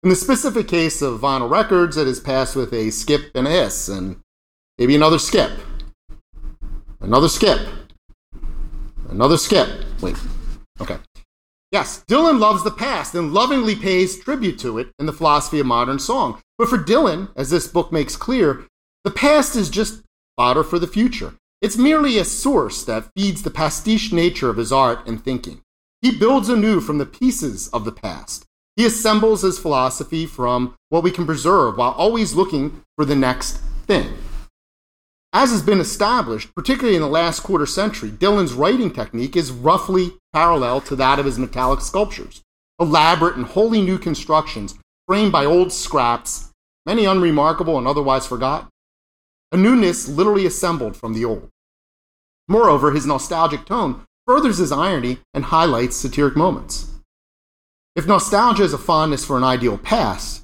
In 0.04 0.10
the 0.10 0.16
specific 0.16 0.68
case 0.68 1.02
of 1.02 1.20
vinyl 1.20 1.50
records, 1.50 1.98
it 1.98 2.08
has 2.08 2.20
passed 2.20 2.56
with 2.56 2.74
a 2.74 2.92
skip 2.92 3.32
and 3.36 3.48
a 3.48 3.52
hiss, 3.52 3.90
and 3.90 4.18
maybe 4.78 4.96
another 4.96 5.20
skip. 5.20 5.52
Another 7.02 7.28
skip. 7.28 7.60
Another 9.10 9.38
skip. 9.38 9.68
Wait. 10.02 10.16
Okay. 10.82 10.98
Yes, 11.72 12.04
Dylan 12.08 12.40
loves 12.40 12.64
the 12.64 12.72
past 12.72 13.16
and 13.16 13.34
lovingly 13.34 13.76
pays 13.76 14.20
tribute 14.20 14.58
to 14.60 14.78
it 14.78 14.90
in 14.98 15.06
the 15.06 15.14
philosophy 15.14 15.60
of 15.60 15.66
modern 15.66 16.00
song. 16.00 16.42
But 16.58 16.70
for 16.70 16.78
Dylan, 16.78 17.30
as 17.36 17.50
this 17.50 17.68
book 17.68 17.92
makes 17.92 18.16
clear, 18.16 18.66
the 19.04 19.12
past 19.12 19.56
is 19.56 19.70
just 19.70 20.02
fodder 20.38 20.64
for 20.64 20.80
the 20.80 20.88
future. 20.88 21.34
It's 21.62 21.78
merely 21.78 22.18
a 22.18 22.26
source 22.26 22.84
that 22.86 23.10
feeds 23.16 23.44
the 23.44 23.50
pastiche 23.50 24.12
nature 24.12 24.50
of 24.50 24.58
his 24.58 24.72
art 24.72 25.08
and 25.08 25.24
thinking. 25.24 25.62
He 26.02 26.12
builds 26.18 26.50
anew 26.50 26.80
from 26.80 26.98
the 26.98 27.06
pieces 27.06 27.68
of 27.70 27.86
the 27.86 27.92
past. 27.92 28.46
He 28.76 28.86
assembles 28.86 29.42
his 29.42 29.58
philosophy 29.58 30.26
from 30.26 30.76
what 30.90 31.04
we 31.04 31.12
can 31.12 31.26
preserve 31.26 31.78
while 31.78 31.92
always 31.92 32.36
looking 32.36 32.84
for 32.96 33.06
the 33.06 33.16
next 33.16 33.58
thing. 33.88 34.14
As 35.36 35.52
has 35.52 35.62
been 35.62 35.82
established, 35.82 36.56
particularly 36.56 36.96
in 36.96 37.02
the 37.02 37.10
last 37.10 37.42
quarter 37.42 37.66
century, 37.66 38.10
Dylan's 38.10 38.54
writing 38.54 38.90
technique 38.90 39.36
is 39.36 39.52
roughly 39.52 40.14
parallel 40.32 40.80
to 40.80 40.96
that 40.96 41.20
of 41.20 41.26
his 41.26 41.38
metallic 41.38 41.82
sculptures. 41.82 42.42
Elaborate 42.80 43.36
and 43.36 43.46
wholly 43.46 43.82
new 43.82 43.98
constructions 43.98 44.76
framed 45.06 45.34
by 45.34 45.44
old 45.44 45.74
scraps, 45.74 46.54
many 46.86 47.04
unremarkable 47.04 47.78
and 47.78 47.86
otherwise 47.86 48.26
forgotten. 48.26 48.70
A 49.52 49.58
newness 49.58 50.08
literally 50.08 50.46
assembled 50.46 50.96
from 50.96 51.12
the 51.12 51.26
old. 51.26 51.50
Moreover, 52.48 52.92
his 52.92 53.06
nostalgic 53.06 53.66
tone 53.66 54.06
furthers 54.26 54.60
his 54.60 54.72
irony 54.72 55.18
and 55.34 55.44
highlights 55.44 55.98
satiric 55.98 56.38
moments. 56.38 56.94
If 57.94 58.08
nostalgia 58.08 58.64
is 58.64 58.72
a 58.72 58.78
fondness 58.78 59.26
for 59.26 59.36
an 59.36 59.44
ideal 59.44 59.78
past, 59.78 60.44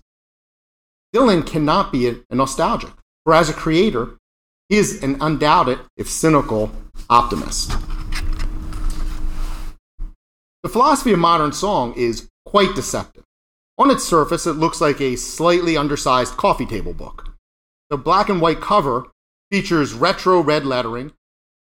Dylan 1.16 1.48
cannot 1.48 1.94
be 1.94 2.10
a, 2.10 2.18
nostalgic, 2.30 2.92
for 3.24 3.34
as 3.34 3.50
a 3.50 3.54
creator, 3.54 4.18
he 4.72 4.78
is 4.78 5.04
an 5.04 5.18
undoubted, 5.20 5.80
if 5.98 6.10
cynical, 6.10 6.72
optimist. 7.10 7.74
The 10.64 10.70
philosophy 10.70 11.12
of 11.12 11.20
modern 11.20 11.52
song 11.52 11.94
is 11.98 12.30
quite 12.46 12.74
deceptive. 12.74 13.26
On 13.78 13.92
its 13.92 14.06
surface, 14.06 14.48
it 14.48 14.54
looks 14.54 14.80
like 14.80 15.02
a 15.02 15.18
slightly 15.18 15.76
undersized 15.76 16.38
coffee 16.38 16.66
table 16.66 16.94
book. 16.94 17.34
The 17.90 17.98
black 17.98 18.30
and 18.30 18.40
white 18.40 18.62
cover 18.62 19.08
features 19.52 19.94
retro 19.94 20.40
red 20.40 20.66
lettering. 20.66 21.12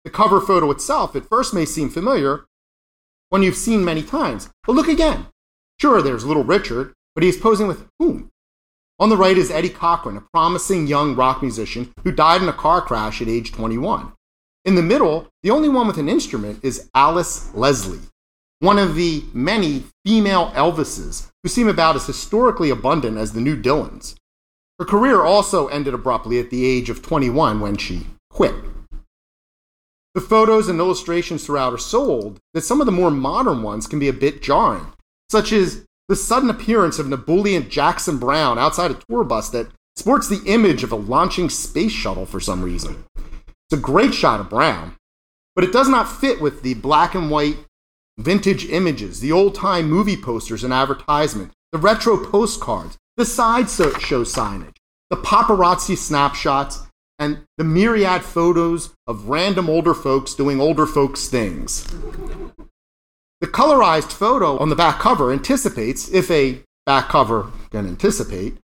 The 0.05 0.09
cover 0.09 0.39
photo 0.39 0.71
itself 0.71 1.17
at 1.17 1.27
first 1.27 1.53
may 1.53 1.65
seem 1.65 1.89
familiar 1.89 2.45
one 3.27 3.43
you've 3.43 3.57
seen 3.57 3.83
many 3.83 4.03
times, 4.03 4.49
but 4.65 4.73
look 4.77 4.87
again. 4.87 5.25
Sure, 5.81 6.01
there's 6.01 6.23
little 6.23 6.45
Richard, 6.45 6.93
but 7.13 7.25
he's 7.25 7.35
posing 7.35 7.67
with 7.67 7.87
whom? 7.99 8.29
On 8.97 9.09
the 9.09 9.17
right 9.17 9.37
is 9.37 9.51
Eddie 9.51 9.69
Cochran, 9.69 10.15
a 10.15 10.23
promising 10.33 10.87
young 10.87 11.15
rock 11.17 11.41
musician 11.41 11.91
who 12.03 12.13
died 12.13 12.41
in 12.41 12.47
a 12.47 12.53
car 12.53 12.81
crash 12.81 13.21
at 13.21 13.27
age 13.27 13.51
21. 13.51 14.13
In 14.63 14.75
the 14.75 14.81
middle, 14.81 15.27
the 15.43 15.51
only 15.51 15.67
one 15.67 15.85
with 15.85 15.97
an 15.97 16.07
instrument 16.07 16.59
is 16.63 16.89
Alis 16.95 17.53
Lesley, 17.53 17.99
one 18.59 18.79
of 18.79 18.95
the 18.95 19.25
many 19.33 19.83
female 20.05 20.51
Elvises 20.55 21.29
who 21.43 21.49
seem 21.49 21.67
about 21.67 21.97
as 21.97 22.07
historically 22.07 22.69
abundant 22.69 23.17
as 23.17 23.33
the 23.33 23.41
new 23.41 23.61
Dylans. 23.61 24.15
Her 24.79 24.85
career 24.85 25.23
also 25.23 25.67
ended 25.67 25.93
abruptly 25.93 26.39
at 26.39 26.49
the 26.49 26.65
age 26.65 26.89
of 26.89 27.01
21 27.01 27.59
when 27.59 27.75
she 27.75 28.07
quit. 28.29 28.55
The 30.13 30.21
photos 30.21 30.69
and 30.69 30.79
illustrations 30.79 31.45
throughout 31.45 31.73
are 31.73 31.77
so 31.77 32.01
old 32.01 32.39
that 32.53 32.63
some 32.63 32.79
of 32.79 32.85
the 32.85 32.93
more 32.93 33.11
modern 33.11 33.61
ones 33.61 33.87
can 33.87 33.99
be 33.99 34.07
a 34.07 34.13
bit 34.13 34.41
jarring, 34.41 34.93
such 35.29 35.51
as 35.51 35.83
the 36.07 36.15
sudden 36.15 36.49
appearance 36.49 36.99
of 36.99 37.07
an 37.07 37.13
ebullient 37.13 37.69
Jackson 37.69 38.17
Browne 38.17 38.59
outside 38.59 38.91
a 38.91 38.99
tour 39.09 39.23
bus 39.23 39.49
that 39.49 39.67
sports 39.95 40.27
the 40.27 40.43
image 40.45 40.83
of 40.83 40.91
a 40.91 40.95
launching 40.95 41.49
space 41.49 41.91
shuttle 41.91 42.25
for 42.25 42.39
some 42.39 42.61
reason. 42.61 43.05
It's 43.15 43.73
a 43.73 43.77
great 43.77 44.13
shot 44.13 44.39
of 44.39 44.49
Browne, 44.49 44.95
but 45.55 45.63
it 45.63 45.73
does 45.73 45.89
not 45.89 46.11
fit 46.11 46.41
with 46.41 46.61
the 46.61 46.75
black 46.75 47.15
and 47.15 47.31
white 47.31 47.57
vintage 48.17 48.65
images, 48.69 49.19
the 49.19 49.31
old 49.31 49.55
time 49.55 49.89
movie 49.89 50.17
posters 50.17 50.63
and 50.63 50.73
advertisement, 50.73 51.51
the 51.71 51.77
retro 51.77 52.23
postcards, 52.23 52.97
the 53.17 53.25
sideshow 53.25 54.23
signage, 54.23 54.77
the 55.09 55.17
paparazzi 55.17 55.97
snapshots, 55.97 56.81
and 57.17 57.39
the 57.57 57.63
myriad 57.63 58.23
photos 58.23 58.93
of 59.07 59.29
random 59.29 59.69
older 59.69 59.93
folks 59.93 60.33
doing 60.35 60.59
older 60.59 60.85
folks' 60.85 61.27
things. 61.27 61.87
The 63.45 63.51
colorized 63.51 64.11
photo 64.11 64.57
on 64.57 64.69
the 64.69 64.75
back 64.75 64.97
cover 64.97 65.31
anticipates, 65.31 66.09
if 66.11 66.31
a 66.31 66.63
back 66.87 67.09
cover 67.09 67.51
can 67.69 67.85
anticipate, 67.85 68.57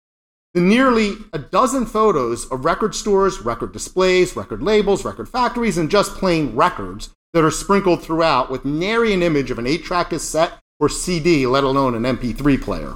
the 0.54 0.62
nearly 0.62 1.16
a 1.34 1.38
dozen 1.38 1.84
photos 1.84 2.46
of 2.46 2.64
record 2.64 2.94
stores, 2.94 3.42
record 3.42 3.74
displays, 3.74 4.34
record 4.36 4.62
labels, 4.62 5.04
record 5.04 5.28
factories, 5.28 5.76
and 5.76 5.90
just 5.90 6.14
plain 6.14 6.56
records 6.56 7.10
that 7.34 7.44
are 7.44 7.50
sprinkled 7.50 8.02
throughout 8.02 8.50
with 8.50 8.64
nary 8.64 9.12
an 9.12 9.22
image 9.22 9.50
of 9.50 9.58
an 9.58 9.66
8 9.66 9.84
track 9.84 10.08
cassette 10.08 10.54
or 10.78 10.88
CD, 10.88 11.46
let 11.46 11.62
alone 11.62 11.94
an 11.94 12.16
MP3 12.16 12.58
player. 12.62 12.94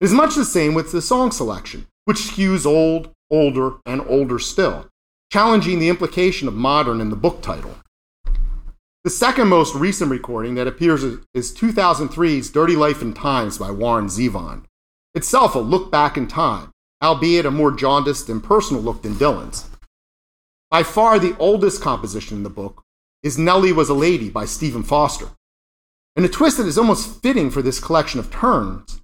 It 0.00 0.04
is 0.04 0.12
much 0.12 0.36
the 0.36 0.44
same 0.44 0.72
with 0.72 0.92
the 0.92 1.02
song 1.02 1.32
selection, 1.32 1.88
which 2.04 2.18
skews 2.18 2.64
old, 2.64 3.10
older, 3.28 3.78
and 3.84 4.02
older 4.06 4.38
still, 4.38 4.86
challenging 5.32 5.80
the 5.80 5.88
implication 5.88 6.46
of 6.46 6.54
modern 6.54 7.00
in 7.00 7.10
the 7.10 7.16
book 7.16 7.42
title. 7.42 7.74
The 9.04 9.10
second 9.10 9.48
most 9.48 9.74
recent 9.74 10.10
recording 10.10 10.54
that 10.54 10.66
appears 10.66 11.04
is 11.04 11.52
2003's 11.54 12.48
Dirty 12.48 12.74
Life 12.74 13.02
and 13.02 13.14
Times 13.14 13.58
by 13.58 13.70
Warren 13.70 14.06
Zevon, 14.06 14.64
itself 15.14 15.54
a 15.54 15.58
look 15.58 15.92
back 15.92 16.16
in 16.16 16.26
time, 16.26 16.70
albeit 17.02 17.44
a 17.44 17.50
more 17.50 17.70
jaundiced 17.70 18.30
and 18.30 18.42
personal 18.42 18.82
look 18.82 19.02
than 19.02 19.16
Dylan's. 19.16 19.68
By 20.70 20.84
far 20.84 21.18
the 21.18 21.36
oldest 21.38 21.82
composition 21.82 22.38
in 22.38 22.44
the 22.44 22.48
book 22.48 22.80
is 23.22 23.36
Nellie 23.36 23.72
Was 23.72 23.90
a 23.90 23.94
Lady 23.94 24.30
by 24.30 24.46
Stephen 24.46 24.82
Foster. 24.82 25.28
In 26.16 26.24
a 26.24 26.28
twist 26.28 26.56
that 26.56 26.66
is 26.66 26.78
almost 26.78 27.22
fitting 27.22 27.50
for 27.50 27.60
this 27.60 27.80
collection 27.80 28.20
of 28.20 28.30
turns, 28.30 29.02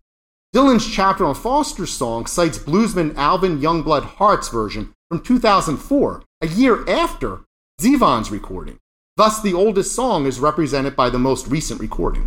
Dylan's 0.54 0.90
chapter 0.90 1.26
on 1.26 1.34
Foster's 1.34 1.92
song 1.92 2.24
cites 2.24 2.56
bluesman 2.56 3.14
Alvin 3.16 3.60
Youngblood 3.60 4.04
Hart's 4.04 4.48
version 4.48 4.94
from 5.10 5.20
2004, 5.20 6.22
a 6.40 6.46
year 6.46 6.88
after 6.88 7.42
Zevon's 7.78 8.30
recording 8.30 8.78
Thus, 9.20 9.42
the 9.42 9.52
oldest 9.52 9.94
song 9.94 10.24
is 10.24 10.40
represented 10.40 10.96
by 10.96 11.10
the 11.10 11.18
most 11.18 11.46
recent 11.48 11.78
recording. 11.78 12.26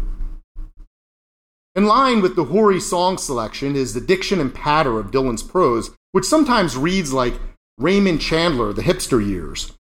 In 1.73 1.87
line 1.87 2.21
with 2.21 2.35
the 2.35 2.43
hoary 2.43 2.79
song 2.79 3.17
selection 3.17 3.75
is 3.75 3.95
the 3.95 3.99
diction 3.99 4.39
and 4.39 4.53
patter 4.53 4.99
of 4.99 5.09
Dylan's 5.09 5.41
prose, 5.41 5.89
which 6.11 6.23
sometimes 6.23 6.77
reads 6.77 7.11
like 7.11 7.33
Raymond 7.79 8.21
Chandler, 8.21 8.73
the 8.73 8.83
hipster 8.83 9.27
years. 9.27 9.73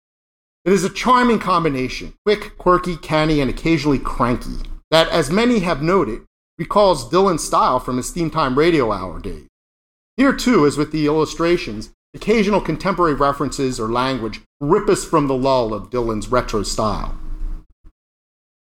It 0.64 0.72
is 0.72 0.84
a 0.84 0.88
charming 0.88 1.38
combination, 1.38 2.14
quick, 2.24 2.56
quirky, 2.56 2.96
canny, 2.96 3.42
and 3.42 3.50
occasionally 3.50 3.98
cranky, 3.98 4.60
that, 4.90 5.10
as 5.10 5.30
many 5.30 5.58
have 5.58 5.82
noted, 5.82 6.22
recalls 6.56 7.10
Dylan's 7.10 7.44
style 7.44 7.78
from 7.78 7.98
his 7.98 8.10
theme 8.10 8.30
time 8.30 8.58
radio 8.58 8.90
hour 8.90 9.20
days. 9.20 9.48
Here, 10.16 10.32
too, 10.32 10.64
as 10.64 10.78
with 10.78 10.92
the 10.92 11.04
illustrations, 11.04 11.90
occasional 12.14 12.62
contemporary 12.62 13.12
references 13.12 13.78
or 13.78 13.88
language 13.88 14.40
rip 14.62 14.88
us 14.88 15.04
from 15.04 15.26
the 15.26 15.36
lull 15.36 15.74
of 15.74 15.90
Dylan's 15.90 16.28
retro 16.28 16.62
style. 16.62 17.18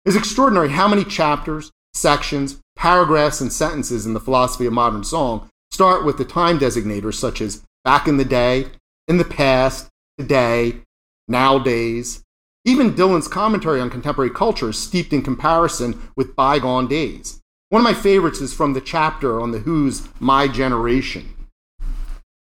It's 0.04 0.16
extraordinary 0.16 0.70
how 0.70 0.88
many 0.88 1.04
chapters, 1.04 1.70
sections, 1.94 2.60
paragraphs, 2.74 3.40
and 3.40 3.52
sentences 3.52 4.04
in 4.04 4.12
the 4.12 4.20
philosophy 4.20 4.66
of 4.66 4.72
modern 4.72 5.04
song 5.04 5.48
start 5.70 6.04
with 6.04 6.18
the 6.18 6.24
time 6.24 6.58
designators 6.58 7.14
such 7.14 7.40
as 7.40 7.62
back 7.84 8.08
in 8.08 8.16
the 8.16 8.24
day, 8.24 8.66
in 9.06 9.18
the 9.18 9.24
past, 9.24 9.88
today, 10.18 10.80
nowadays. 11.28 12.22
Even 12.64 12.94
Dylan's 12.94 13.28
commentary 13.28 13.80
on 13.80 13.88
contemporary 13.88 14.30
culture 14.30 14.70
is 14.70 14.78
steeped 14.78 15.12
in 15.12 15.22
comparison 15.22 16.10
with 16.16 16.34
bygone 16.34 16.88
days. 16.88 17.40
One 17.68 17.80
of 17.80 17.84
my 17.84 17.94
favorites 17.94 18.40
is 18.40 18.52
from 18.52 18.72
the 18.72 18.80
chapter 18.80 19.40
on 19.40 19.52
The 19.52 19.60
Who's 19.60 20.08
My 20.18 20.48
Generation. 20.48 21.33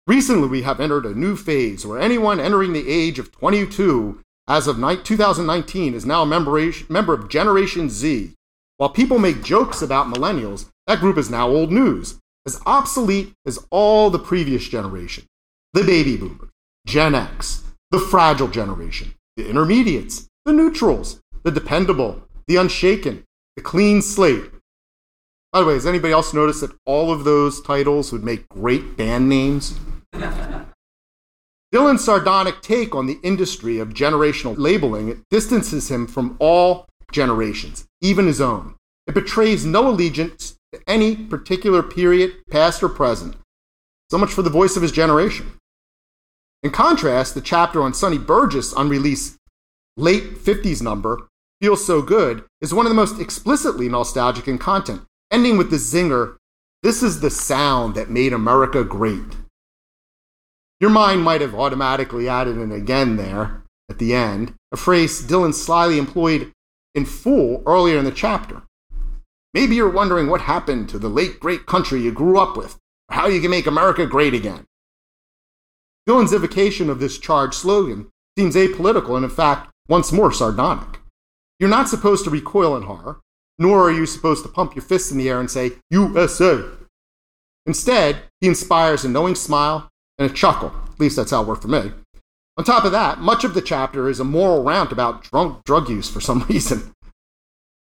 Recently, 0.10 0.48
we 0.48 0.64
have 0.64 0.80
entered 0.80 1.06
a 1.06 1.14
new 1.14 1.36
phase 1.36 1.86
where 1.86 2.00
anyone 2.00 2.40
entering 2.40 2.74
the 2.74 2.90
age 2.90 3.20
of 3.20 3.32
22 3.32 4.20
as 4.48 4.66
of 4.66 4.78
2019 4.78 5.94
is 5.94 6.04
now 6.04 6.24
a 6.24 6.26
member, 6.26 7.14
of 7.14 7.30
Generation 7.30 7.92
Z. 7.92 8.34
While 8.78 8.90
people 8.90 9.20
make 9.20 9.44
jokes 9.44 9.84
about 9.84 10.12
millennials, 10.12 10.66
that 10.88 11.00
group 11.00 11.20
is 11.20 11.30
now 11.30 11.48
old 11.48 11.72
news, 11.72 12.18
as 12.48 12.60
obsolete 12.66 13.34
as 13.46 13.64
all 13.70 14.10
the 14.10 14.18
previous 14.18 14.68
generation. 14.68 15.26
The 15.74 15.84
baby 15.84 16.18
boomers, 16.18 16.50
Gen 16.88 17.14
X, 17.14 17.66
the 17.92 18.00
fragile 18.00 18.48
generation, 18.48 19.14
the 19.38 19.48
intermediates, 19.48 20.26
the 20.44 20.54
neutrals, 20.54 21.20
the 21.44 21.52
dependable, 21.52 22.24
the 22.48 22.56
unshaken, 22.56 23.26
the 23.56 23.62
clean 23.62 24.02
slate. 24.02 24.50
By 25.54 25.60
the 25.60 25.68
way, 25.68 25.76
has 25.76 25.86
anybody 25.86 26.14
else 26.14 26.34
noticed 26.34 26.62
that 26.62 26.76
all 26.88 27.12
of 27.12 27.26
those 27.26 27.62
titles 27.62 28.12
would 28.12 28.24
make 28.24 28.50
great 28.50 28.98
band 28.98 29.30
names? 29.30 29.78
Dylan's 31.72 32.04
sardonic 32.04 32.62
take 32.62 32.96
on 32.96 33.06
the 33.06 33.20
industry 33.22 33.78
of 33.78 33.90
generational 33.90 34.56
labeling 34.58 35.24
distances 35.30 35.92
him 35.92 36.08
from 36.08 36.36
all 36.40 36.88
generations, 37.12 37.86
even 38.02 38.26
his 38.26 38.42
own. 38.42 38.76
It 39.06 39.14
betrays 39.14 39.66
no 39.66 39.88
allegiance 39.88 40.56
to 40.74 40.82
any 40.88 41.16
particular 41.16 41.84
period, 41.84 42.38
past 42.50 42.82
or 42.82 42.90
present. 42.90 43.36
So 44.10 44.18
much 44.18 44.32
for 44.32 44.42
the 44.42 44.50
voice 44.50 44.76
of 44.76 44.82
his 44.82 44.92
generation. 44.92 45.54
In 46.64 46.72
contrast, 46.72 47.36
the 47.36 47.42
chapter 47.42 47.82
on 47.82 47.94
Sonny 47.94 48.18
Burgess' 48.18 48.74
unreleased 48.74 49.38
late 49.96 50.36
50s 50.38 50.82
number, 50.82 51.28
Feels 51.62 51.86
So 51.86 52.02
Good, 52.02 52.44
is 52.62 52.74
one 52.74 52.86
of 52.86 52.90
the 52.90 52.96
most 52.96 53.20
explicitly 53.20 53.90
nostalgic 53.90 54.48
in 54.48 54.58
content, 54.58 55.04
ending 55.32 55.58
with 55.58 55.70
the 55.70 55.78
zinger, 55.78 56.38
This 56.82 57.04
is 57.04 57.20
the 57.20 57.30
sound 57.30 57.96
that 57.96 58.10
made 58.10 58.34
America 58.34 58.84
great. 58.84 59.36
Your 60.80 60.90
mind 60.90 61.24
might 61.24 61.42
have 61.42 61.54
automatically 61.54 62.30
added 62.30 62.58
an 62.58 62.72
again 62.72 63.18
there 63.18 63.64
at 63.90 63.98
the 63.98 64.14
end, 64.14 64.54
a 64.72 64.78
phrase 64.78 65.22
Dylan 65.22 65.54
slyly 65.54 65.98
employed 65.98 66.52
in 66.96 67.06
full 67.06 67.64
earlier 67.66 67.98
in 67.98 68.06
the 68.06 68.12
chapter. 68.12 68.64
Maybe 69.54 69.76
you're 69.76 69.90
wondering 69.90 70.28
what 70.28 70.42
happened 70.42 70.90
to 70.90 71.00
the 71.00 71.10
late 71.10 71.40
great 71.40 71.66
country 71.66 72.02
you 72.02 72.12
grew 72.12 72.40
up 72.40 72.56
with, 72.56 72.78
or 73.10 73.16
how 73.16 73.28
you 73.28 73.42
can 73.42 73.52
make 73.52 73.68
America 73.68 74.06
great 74.06 74.34
again. 74.34 74.66
Dylan's 76.08 76.34
evocation 76.34 76.90
of 76.90 77.00
this 77.00 77.18
charged 77.18 77.56
slogan 77.56 78.10
seems 78.38 78.56
apolitical 78.56 79.16
and, 79.16 79.26
in 79.26 79.32
fact, 79.32 79.70
once 79.90 80.12
more 80.12 80.32
sardonic. 80.32 81.00
You're 81.60 81.70
not 81.70 81.90
supposed 81.90 82.24
to 82.24 82.30
recoil 82.30 82.78
in 82.78 82.84
horror, 82.84 83.20
nor 83.58 83.82
are 83.82 83.92
you 83.92 84.06
supposed 84.06 84.44
to 84.44 84.50
pump 84.52 84.76
your 84.76 84.84
fists 84.84 85.12
in 85.12 85.18
the 85.18 85.30
air 85.30 85.40
and 85.40 85.52
say, 85.52 85.74
USA. 85.90 86.64
Instead, 87.66 88.18
he 88.40 88.48
inspires 88.48 89.04
a 89.04 89.10
knowing 89.10 89.36
smile 89.36 89.90
and 90.20 90.30
a 90.30 90.34
chuckle. 90.34 90.72
At 90.94 91.00
least 91.00 91.16
that's 91.16 91.32
how 91.32 91.42
it 91.42 91.48
worked 91.48 91.64
for 91.64 91.70
me. 91.70 91.92
On 92.58 92.66
top 92.66 92.84
of 92.84 92.92
that, 92.92 93.20
much 93.20 93.46
of 93.46 93.54
the 93.54 93.62
chapter 93.62 94.10
is 94.10 94.20
a 94.20 94.26
moral 94.26 94.64
rant 94.64 94.92
about 94.92 95.24
drunk 95.24 95.64
drug 95.64 95.90
use 95.90 96.10
for 96.10 96.20
some 96.30 96.46
reason. 96.50 96.92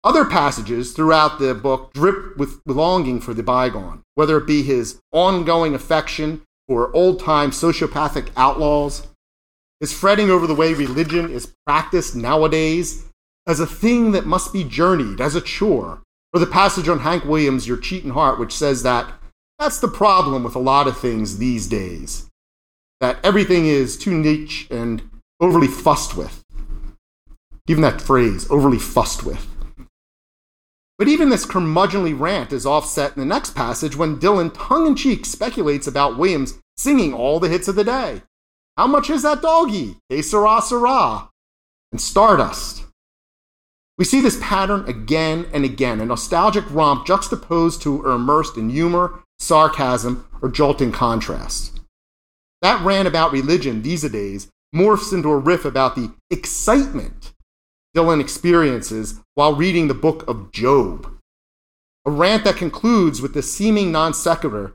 Other 0.02 0.26
passages 0.26 0.92
throughout 0.92 1.38
the 1.38 1.54
book 1.54 1.94
drip 1.94 2.36
with 2.36 2.60
longing 2.66 3.20
for 3.20 3.32
the 3.32 3.42
bygone, 3.42 4.02
whether 4.16 4.36
it 4.36 4.46
be 4.46 4.62
his 4.62 5.00
ongoing 5.12 5.74
affection 5.74 6.42
for 6.68 6.94
old 6.94 7.20
time 7.20 7.52
sociopathic 7.52 8.28
outlaws, 8.36 9.06
his 9.80 9.94
fretting 9.94 10.28
over 10.28 10.46
the 10.46 10.54
way 10.54 10.74
religion 10.74 11.30
is 11.30 11.54
practiced 11.66 12.14
nowadays 12.14 13.06
as 13.46 13.60
a 13.60 13.66
thing 13.66 14.12
that 14.12 14.26
must 14.26 14.52
be 14.52 14.64
journeyed, 14.64 15.20
as 15.20 15.34
a 15.34 15.40
chore, 15.40 16.02
or 16.32 16.40
the 16.40 16.46
passage 16.46 16.88
on 16.88 17.00
Hank 17.00 17.24
Williams' 17.24 17.68
Your 17.68 17.76
Cheating 17.76 18.10
Heart, 18.10 18.38
which 18.38 18.52
says 18.52 18.82
that 18.82 19.12
that's 19.58 19.78
the 19.78 19.88
problem 19.88 20.44
with 20.44 20.54
a 20.54 20.60
lot 20.60 20.86
of 20.86 20.98
things 20.98 21.38
these 21.38 21.66
days. 21.66 22.28
That 23.00 23.18
everything 23.24 23.66
is 23.66 23.96
too 23.96 24.16
niche 24.16 24.66
and 24.70 25.02
overly 25.40 25.68
fussed 25.68 26.16
with. 26.16 26.42
Even 27.68 27.82
that 27.82 28.00
phrase, 28.00 28.50
overly 28.50 28.78
fussed 28.78 29.24
with. 29.24 29.46
But 30.98 31.08
even 31.08 31.28
this 31.28 31.46
curmudgeonly 31.46 32.18
rant 32.18 32.52
is 32.52 32.66
offset 32.66 33.16
in 33.16 33.20
the 33.20 33.26
next 33.26 33.54
passage 33.54 33.96
when 33.96 34.20
Dylan 34.20 34.52
tongue 34.54 34.86
in 34.86 34.94
cheek 34.94 35.26
speculates 35.26 35.86
about 35.86 36.18
Williams 36.18 36.58
singing 36.76 37.12
all 37.12 37.40
the 37.40 37.48
hits 37.48 37.68
of 37.68 37.74
the 37.74 37.84
day. 37.84 38.22
How 38.76 38.86
much 38.86 39.10
is 39.10 39.22
that 39.22 39.42
doggy? 39.42 39.96
Que 40.10 40.22
sera, 40.22 40.60
sera. 40.62 41.30
And 41.90 42.00
Stardust. 42.00 42.84
We 43.98 44.04
see 44.04 44.20
this 44.20 44.38
pattern 44.40 44.88
again 44.88 45.46
and 45.52 45.64
again, 45.64 46.00
a 46.00 46.04
nostalgic 46.04 46.64
romp 46.70 47.06
juxtaposed 47.06 47.82
to 47.82 48.02
or 48.02 48.12
immersed 48.12 48.56
in 48.56 48.70
humor 48.70 49.23
sarcasm, 49.38 50.26
or 50.42 50.48
jolting 50.48 50.92
contrast. 50.92 51.80
That 52.62 52.84
rant 52.84 53.08
about 53.08 53.32
religion 53.32 53.82
these 53.82 54.08
days 54.10 54.48
morphs 54.74 55.12
into 55.12 55.28
a 55.30 55.38
riff 55.38 55.64
about 55.64 55.94
the 55.94 56.12
excitement 56.30 57.32
Dylan 57.94 58.20
experiences 58.20 59.20
while 59.34 59.54
reading 59.54 59.86
the 59.86 59.94
book 59.94 60.26
of 60.26 60.50
Job. 60.50 61.08
A 62.04 62.10
rant 62.10 62.44
that 62.44 62.56
concludes 62.56 63.22
with 63.22 63.34
the 63.34 63.42
seeming 63.42 63.92
non 63.92 64.12
sequitur 64.12 64.74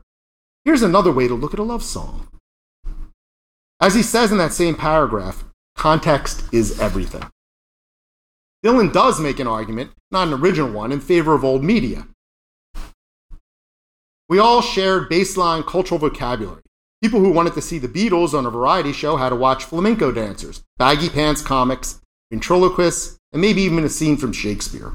here's 0.64 0.82
another 0.82 1.12
way 1.12 1.28
to 1.28 1.34
look 1.34 1.52
at 1.52 1.60
a 1.60 1.64
love 1.64 1.82
song. 1.82 2.28
As 3.80 3.94
he 3.94 4.02
says 4.02 4.32
in 4.32 4.38
that 4.38 4.52
same 4.52 4.74
paragraph, 4.74 5.44
context 5.76 6.44
is 6.52 6.80
everything. 6.80 7.24
Dylan 8.64 8.92
does 8.92 9.20
make 9.20 9.38
an 9.38 9.46
argument, 9.46 9.92
not 10.10 10.28
an 10.28 10.34
original 10.34 10.70
one, 10.70 10.92
in 10.92 11.00
favor 11.00 11.34
of 11.34 11.44
old 11.44 11.64
media. 11.64 12.06
We 14.30 14.38
all 14.38 14.62
shared 14.62 15.10
baseline 15.10 15.66
cultural 15.66 15.98
vocabulary. 15.98 16.62
People 17.02 17.18
who 17.18 17.32
wanted 17.32 17.54
to 17.54 17.60
see 17.60 17.78
the 17.78 17.88
Beatles 17.88 18.32
on 18.32 18.46
a 18.46 18.50
variety 18.50 18.92
show 18.92 19.16
had 19.16 19.30
to 19.30 19.34
watch 19.34 19.64
flamenco 19.64 20.12
dancers, 20.12 20.62
baggy 20.78 21.08
pants 21.08 21.42
comics, 21.42 22.00
ventriloquists, 22.30 23.18
and 23.32 23.42
maybe 23.42 23.62
even 23.62 23.82
a 23.82 23.88
scene 23.88 24.16
from 24.16 24.32
Shakespeare. 24.32 24.92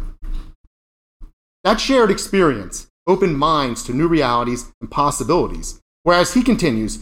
That 1.66 1.82
shared 1.82 2.12
experience 2.12 2.88
opened 3.06 3.38
minds 3.38 3.84
to 3.84 3.94
new 3.94 4.08
realities 4.08 4.72
and 4.80 4.90
possibilities, 4.90 5.82
whereas 6.04 6.34
he 6.34 6.42
continues 6.42 7.00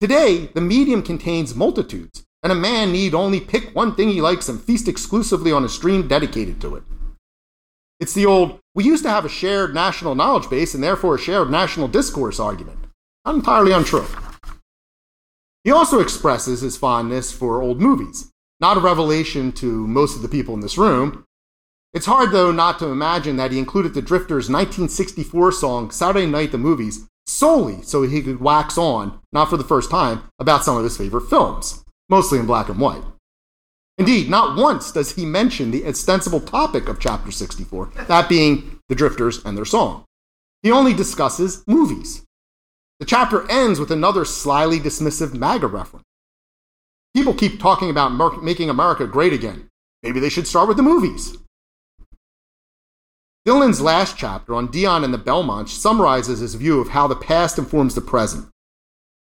Today, 0.00 0.48
the 0.54 0.62
medium 0.62 1.02
contains 1.02 1.54
multitudes, 1.54 2.24
and 2.42 2.50
a 2.50 2.54
man 2.54 2.92
need 2.92 3.12
only 3.12 3.40
pick 3.40 3.74
one 3.74 3.94
thing 3.94 4.08
he 4.08 4.22
likes 4.22 4.48
and 4.48 4.58
feast 4.58 4.88
exclusively 4.88 5.52
on 5.52 5.64
a 5.64 5.68
stream 5.68 6.08
dedicated 6.08 6.62
to 6.62 6.76
it. 6.76 6.82
It's 7.98 8.12
the 8.12 8.26
old, 8.26 8.60
we 8.74 8.84
used 8.84 9.04
to 9.04 9.10
have 9.10 9.24
a 9.24 9.28
shared 9.28 9.74
national 9.74 10.14
knowledge 10.14 10.50
base 10.50 10.74
and 10.74 10.84
therefore 10.84 11.14
a 11.14 11.18
shared 11.18 11.50
national 11.50 11.88
discourse 11.88 12.38
argument. 12.38 12.78
Not 13.24 13.36
entirely 13.36 13.72
untrue. 13.72 14.06
He 15.64 15.72
also 15.72 16.00
expresses 16.00 16.60
his 16.60 16.76
fondness 16.76 17.32
for 17.32 17.62
old 17.62 17.80
movies, 17.80 18.30
not 18.60 18.76
a 18.76 18.80
revelation 18.80 19.50
to 19.52 19.86
most 19.86 20.14
of 20.14 20.22
the 20.22 20.28
people 20.28 20.54
in 20.54 20.60
this 20.60 20.78
room. 20.78 21.24
It's 21.92 22.06
hard, 22.06 22.30
though, 22.30 22.52
not 22.52 22.78
to 22.80 22.86
imagine 22.86 23.36
that 23.38 23.50
he 23.50 23.58
included 23.58 23.94
the 23.94 24.02
Drifters' 24.02 24.50
1964 24.50 25.52
song 25.52 25.90
Saturday 25.90 26.26
Night 26.26 26.52
the 26.52 26.58
Movies 26.58 27.08
solely 27.26 27.82
so 27.82 28.02
he 28.02 28.22
could 28.22 28.40
wax 28.40 28.76
on, 28.76 29.18
not 29.32 29.48
for 29.48 29.56
the 29.56 29.64
first 29.64 29.90
time, 29.90 30.24
about 30.38 30.64
some 30.64 30.76
of 30.76 30.84
his 30.84 30.96
favorite 30.96 31.28
films, 31.28 31.82
mostly 32.08 32.38
in 32.38 32.46
black 32.46 32.68
and 32.68 32.78
white. 32.78 33.02
Indeed, 33.98 34.28
not 34.28 34.58
once 34.58 34.92
does 34.92 35.12
he 35.12 35.24
mention 35.24 35.70
the 35.70 35.86
ostensible 35.86 36.40
topic 36.40 36.88
of 36.88 37.00
chapter 37.00 37.30
64, 37.30 37.92
that 38.08 38.28
being 38.28 38.78
the 38.88 38.94
drifters 38.94 39.42
and 39.44 39.56
their 39.56 39.64
song. 39.64 40.04
He 40.62 40.70
only 40.70 40.92
discusses 40.92 41.64
movies. 41.66 42.22
The 43.00 43.06
chapter 43.06 43.50
ends 43.50 43.80
with 43.80 43.90
another 43.90 44.24
slyly 44.24 44.80
dismissive 44.80 45.34
MAGA 45.34 45.66
reference. 45.66 46.04
People 47.14 47.34
keep 47.34 47.58
talking 47.58 47.88
about 47.88 48.42
making 48.42 48.68
America 48.68 49.06
great 49.06 49.32
again. 49.32 49.68
maybe 50.02 50.20
they 50.20 50.28
should 50.28 50.46
start 50.46 50.68
with 50.68 50.76
the 50.76 50.82
movies. 50.82 51.36
Dylan's 53.46 53.80
last 53.80 54.18
chapter 54.18 54.54
on 54.54 54.70
Dion 54.70 55.04
and 55.04 55.14
the 55.14 55.18
Belmonts 55.18 55.72
summarizes 55.72 56.40
his 56.40 56.54
view 56.54 56.80
of 56.80 56.88
how 56.88 57.06
the 57.06 57.16
past 57.16 57.58
informs 57.58 57.94
the 57.94 58.00
present. 58.00 58.48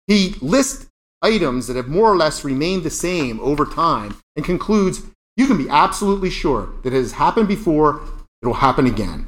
He 0.07 0.35
lists 0.41 0.87
items 1.21 1.67
that 1.67 1.75
have 1.75 1.87
more 1.87 2.11
or 2.11 2.15
less 2.15 2.45
remained 2.45 2.83
the 2.83 2.89
same 2.89 3.39
over 3.41 3.65
time 3.65 4.15
and 4.35 4.45
concludes 4.45 5.03
you 5.37 5.47
can 5.47 5.57
be 5.57 5.69
absolutely 5.69 6.29
sure 6.29 6.73
that 6.83 6.93
it 6.93 6.97
has 6.97 7.13
happened 7.13 7.47
before, 7.47 8.01
it 8.41 8.45
will 8.45 8.55
happen 8.55 8.85
again. 8.85 9.25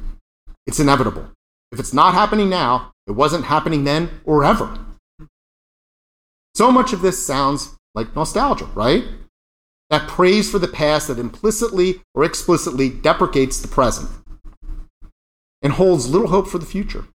It's 0.66 0.80
inevitable. 0.80 1.28
If 1.72 1.80
it's 1.80 1.94
not 1.94 2.14
happening 2.14 2.48
now, 2.48 2.92
it 3.06 3.12
wasn't 3.12 3.44
happening 3.44 3.84
then 3.84 4.10
or 4.24 4.44
ever. 4.44 4.78
So 6.54 6.70
much 6.70 6.92
of 6.92 7.00
this 7.00 7.24
sounds 7.24 7.76
like 7.94 8.14
nostalgia, 8.14 8.66
right? 8.74 9.04
That 9.90 10.08
praise 10.08 10.50
for 10.50 10.58
the 10.58 10.68
past 10.68 11.08
that 11.08 11.18
implicitly 11.18 12.00
or 12.14 12.24
explicitly 12.24 12.90
deprecates 12.90 13.60
the 13.60 13.68
present 13.68 14.10
and 15.62 15.72
holds 15.72 16.08
little 16.08 16.28
hope 16.28 16.46
for 16.46 16.58
the 16.58 16.66
future. 16.66 17.06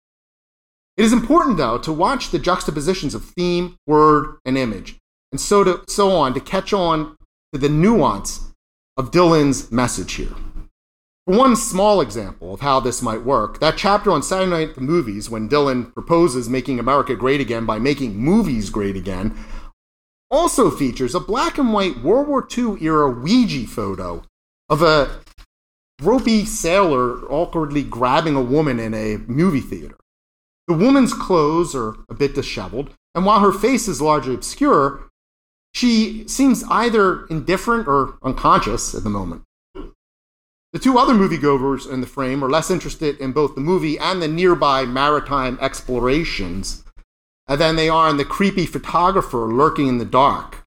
It 0.96 1.04
is 1.04 1.12
important, 1.12 1.58
though, 1.58 1.78
to 1.78 1.92
watch 1.92 2.30
the 2.30 2.38
juxtapositions 2.40 3.14
of 3.14 3.24
theme, 3.24 3.76
word, 3.86 4.38
and 4.44 4.58
image, 4.58 4.96
and 5.30 5.40
so, 5.40 5.62
to, 5.62 5.84
so 5.86 6.10
on 6.10 6.34
to 6.34 6.40
catch 6.40 6.72
on 6.72 7.16
to 7.52 7.58
the 7.58 7.68
nuance 7.68 8.52
of 8.96 9.10
Dylan's 9.10 9.72
message 9.72 10.14
here. 10.14 10.34
For 11.26 11.36
one 11.36 11.56
small 11.56 12.00
example 12.00 12.54
of 12.54 12.60
how 12.60 12.80
this 12.80 13.02
might 13.02 13.22
work, 13.22 13.60
that 13.60 13.76
chapter 13.76 14.10
on 14.10 14.22
Saturday 14.22 14.50
Night 14.50 14.74
the 14.74 14.80
Movies, 14.80 15.28
when 15.28 15.48
Dylan 15.48 15.92
proposes 15.92 16.48
making 16.48 16.78
America 16.78 17.14
great 17.14 17.40
again 17.40 17.66
by 17.66 17.78
making 17.78 18.16
movies 18.16 18.70
great 18.70 18.96
again, 18.96 19.36
also 20.30 20.70
features 20.70 21.14
a 21.14 21.20
black 21.20 21.58
and 21.58 21.72
white 21.72 22.02
World 22.02 22.28
War 22.28 22.46
II 22.56 22.82
era 22.82 23.12
Weegee 23.12 23.68
photo 23.68 24.24
of 24.68 24.82
a 24.82 25.20
ropey 26.00 26.44
sailor 26.44 27.20
awkwardly 27.30 27.82
grabbing 27.82 28.34
a 28.34 28.42
woman 28.42 28.78
in 28.78 28.94
a 28.94 29.18
movie 29.26 29.60
theater. 29.60 29.96
The 30.66 30.74
woman's 30.74 31.14
clothes 31.14 31.74
are 31.74 31.94
a 32.08 32.14
bit 32.14 32.34
disheveled, 32.34 32.94
and 33.14 33.24
while 33.24 33.40
her 33.40 33.52
face 33.52 33.88
is 33.88 34.02
largely 34.02 34.34
obscure, 34.34 35.08
she 35.72 36.26
seems 36.26 36.64
either 36.70 37.26
indifferent 37.26 37.86
or 37.86 38.18
unconscious 38.22 38.94
at 38.94 39.04
the 39.04 39.10
moment. 39.10 39.42
The 40.72 40.78
two 40.78 40.98
other 40.98 41.14
moviegoers 41.14 41.90
in 41.90 42.02
the 42.02 42.06
frame 42.06 42.44
are 42.44 42.50
less 42.50 42.70
interested 42.70 43.18
in 43.18 43.32
both 43.32 43.54
the 43.54 43.60
movie 43.60 43.98
and 43.98 44.20
the 44.20 44.28
nearby 44.28 44.84
maritime 44.84 45.58
explorations 45.62 46.84
than 47.48 47.76
they 47.76 47.88
are 47.88 48.10
in 48.10 48.18
the 48.18 48.24
creepy 48.24 48.66
photographer 48.66 49.46
lurking 49.46 49.86
in 49.88 49.96
the 49.96 50.04
dark. 50.04 50.66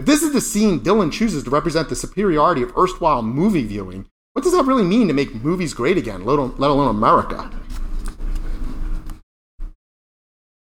If 0.00 0.06
this 0.06 0.22
is 0.22 0.32
the 0.32 0.40
scene 0.40 0.80
Dylan 0.80 1.12
chooses 1.12 1.44
to 1.44 1.50
represent 1.50 1.88
the 1.88 1.94
superiority 1.94 2.62
of 2.62 2.76
erstwhile 2.76 3.22
movie 3.22 3.64
viewing, 3.64 4.06
what 4.32 4.42
does 4.42 4.52
that 4.54 4.64
really 4.64 4.82
mean 4.82 5.06
to 5.06 5.14
make 5.14 5.44
movies 5.44 5.74
great 5.74 5.96
again, 5.96 6.24
let 6.24 6.38
alone 6.40 6.88
America? 6.88 7.48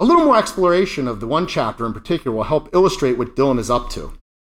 A 0.02 0.06
little 0.06 0.26
more 0.26 0.36
exploration 0.36 1.08
of 1.08 1.20
the 1.20 1.28
one 1.28 1.46
chapter 1.46 1.86
in 1.86 1.94
particular 1.94 2.36
will 2.36 2.46
help 2.46 2.74
illustrate 2.74 3.20
what 3.20 3.36
Dylan 3.36 3.60
is 3.60 3.70
up 3.70 3.92
to. 3.92 4.14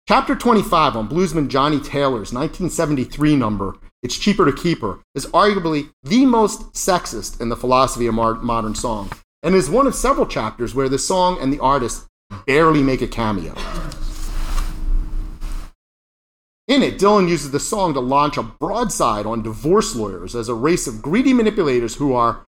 Chapter 0.09 0.35
25 0.35 0.97
on 0.97 1.07
bluesman 1.07 1.49
Johnnie 1.49 1.81
Taylor's 1.81 2.33
1973 2.33 3.37
number, 3.37 3.77
It's 4.03 4.17
Cheaper 4.17 4.47
to 4.47 4.55
Keep 4.55 4.81
Her, 4.81 5.01
is 5.15 5.27
arguably 5.27 5.91
the 6.03 6.25
most 6.25 6.73
sexist 6.73 7.43
in 7.43 7.51
the 7.51 7.59
philosophy 7.59 8.07
of 8.07 8.15
modern 8.15 8.75
song, 8.75 9.11
and 9.43 9.55
is 9.55 9.69
one 9.69 9.87
of 9.87 9.95
several 9.95 10.25
chapters 10.25 10.75
where 10.75 10.89
the 10.89 10.99
song 10.99 11.37
and 11.39 11.53
the 11.53 11.61
artist 11.61 12.07
barely 12.47 12.83
make 12.83 13.03
a 13.03 13.07
cameo. 13.07 13.53
In 16.69 16.83
it, 16.83 16.99
Dylan 16.99 17.29
uses 17.29 17.51
the 17.51 17.61
song 17.61 17.93
to 17.93 18.01
launch 18.01 18.39
a 18.39 18.43
broadside 18.43 19.27
on 19.27 19.43
divorce 19.43 19.95
lawyers 19.95 20.35
as 20.35 20.49
a 20.49 20.55
race 20.55 20.87
of 20.87 21.03
greedy 21.03 21.35
manipulators 21.35 21.97
who 21.97 22.15
are 22.15 22.47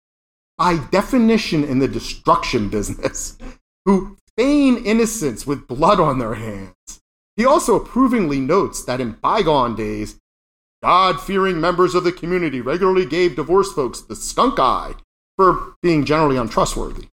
by 0.62 0.76
definition 0.92 1.64
in 1.64 1.80
the 1.80 1.88
destruction 1.88 2.68
business, 2.68 3.36
who 3.84 4.16
feign 4.36 4.76
innocence 4.76 5.44
with 5.44 5.66
blood 5.66 5.98
on 5.98 6.20
their 6.20 6.34
hands. 6.34 7.00
He 7.36 7.44
also 7.44 7.74
approvingly 7.74 8.38
notes 8.38 8.84
that 8.84 9.00
in 9.00 9.18
bygone 9.20 9.74
days, 9.74 10.20
God 10.80 11.20
fearing 11.20 11.60
members 11.60 11.96
of 11.96 12.04
the 12.04 12.12
community 12.12 12.60
regularly 12.60 13.04
gave 13.04 13.34
divorced 13.34 13.74
folks 13.74 14.02
the 14.02 14.14
skunk 14.14 14.60
eye 14.60 14.94
for 15.36 15.74
being 15.82 16.04
generally 16.04 16.36
untrustworthy. 16.36 17.08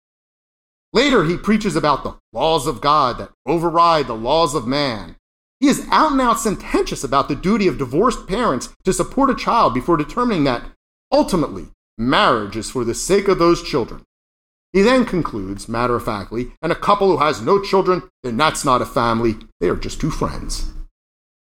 Later, 0.92 1.24
he 1.24 1.38
preaches 1.38 1.78
about 1.78 2.04
the 2.04 2.18
laws 2.34 2.68
of 2.68 2.82
God 2.82 3.18
that 3.18 3.32
override 3.46 4.08
the 4.08 4.14
laws 4.14 4.56
of 4.56 4.68
man. 4.68 5.16
He 5.62 5.70
is 5.70 5.88
out 5.90 6.12
and 6.12 6.20
out 6.20 6.42
sententious 6.42 7.02
about 7.02 7.30
the 7.30 7.36
duty 7.36 7.70
of 7.70 7.78
divorced 7.78 8.28
parents 8.28 8.76
to 8.84 8.92
support 8.92 9.30
a 9.30 9.36
child 9.36 9.74
before 9.74 9.96
determining 9.96 10.44
that, 10.44 10.66
ultimately, 11.14 11.68
Marriage 11.98 12.56
is 12.56 12.70
for 12.70 12.84
the 12.84 12.94
sake 12.94 13.28
of 13.28 13.40
those 13.40 13.64
children. 13.64 14.04
He 14.72 14.84
then 14.84 15.06
concludes, 15.06 15.68
matter 15.68 15.96
of 15.96 16.06
factly, 16.06 16.52
and 16.62 16.72
a 16.72 16.76
couple 16.76 17.10
who 17.10 17.18
has 17.18 17.42
no 17.42 17.60
children, 17.60 18.04
then 18.22 18.38
that's 18.38 18.64
not 18.64 18.82
a 18.82 18.86
family, 18.86 19.38
they 19.60 19.70
are 19.70 19.76
just 19.76 20.00
two 20.00 20.12
friends. 20.12 20.72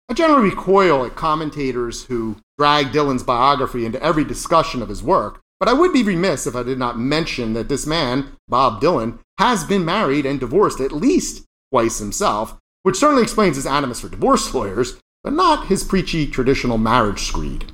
I 0.09 0.15
generally 0.15 0.51
recoil 0.51 1.05
at 1.05 1.17
commentators 1.17 2.05
who 2.05 2.37
drag 2.59 2.93
Dylan's 2.93 3.25
biography 3.25 3.85
into 3.85 4.01
every 4.01 4.25
discussion 4.25 4.83
of 4.83 4.89
his 4.89 5.03
work, 5.03 5.41
but 5.59 5.69
I 5.69 5.73
would 5.73 5.93
be 5.93 6.05
remiss 6.05 6.47
if 6.47 6.55
I 6.55 6.63
did 6.63 6.79
not 6.79 6.99
mention 6.99 7.55
that 7.55 7.69
this 7.69 7.87
man, 7.87 8.37
Bob 8.49 8.81
Dylan, 8.81 9.19
has 9.39 9.65
been 9.65 9.85
married 9.85 10.27
and 10.27 10.39
divorced 10.39 10.81
at 10.81 10.93
least 10.93 11.45
twice 11.73 11.99
himself, 11.99 12.57
which 12.85 12.97
certainly 12.97 13.25
explains 13.25 13.57
his 13.57 13.67
animus 13.67 14.01
for 14.01 14.09
divorce 14.09 14.55
lawyers, 14.55 15.01
but 15.25 15.33
not 15.33 15.67
his 15.67 15.83
preachy 15.83 16.25
traditional 16.27 16.79
marriage 16.79 17.23
screed. 17.23 17.73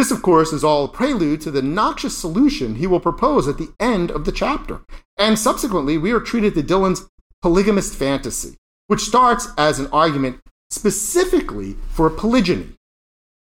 This, 0.00 0.10
of 0.10 0.22
course, 0.22 0.54
is 0.54 0.64
all 0.64 0.86
a 0.86 0.88
prelude 0.88 1.42
to 1.42 1.50
the 1.50 1.60
noxious 1.60 2.16
solution 2.16 2.76
he 2.76 2.86
will 2.86 3.00
propose 3.00 3.46
at 3.46 3.58
the 3.58 3.68
end 3.78 4.10
of 4.10 4.24
the 4.24 4.32
chapter. 4.32 4.80
And 5.18 5.38
subsequently, 5.38 5.98
we 5.98 6.10
are 6.10 6.20
treated 6.20 6.54
to 6.54 6.62
Dylan's 6.62 7.06
polygamist 7.42 7.94
fantasy, 7.94 8.56
which 8.86 9.02
starts 9.02 9.48
as 9.58 9.78
an 9.78 9.88
argument 9.88 10.40
specifically 10.70 11.76
for 11.90 12.08
polygyny. 12.08 12.78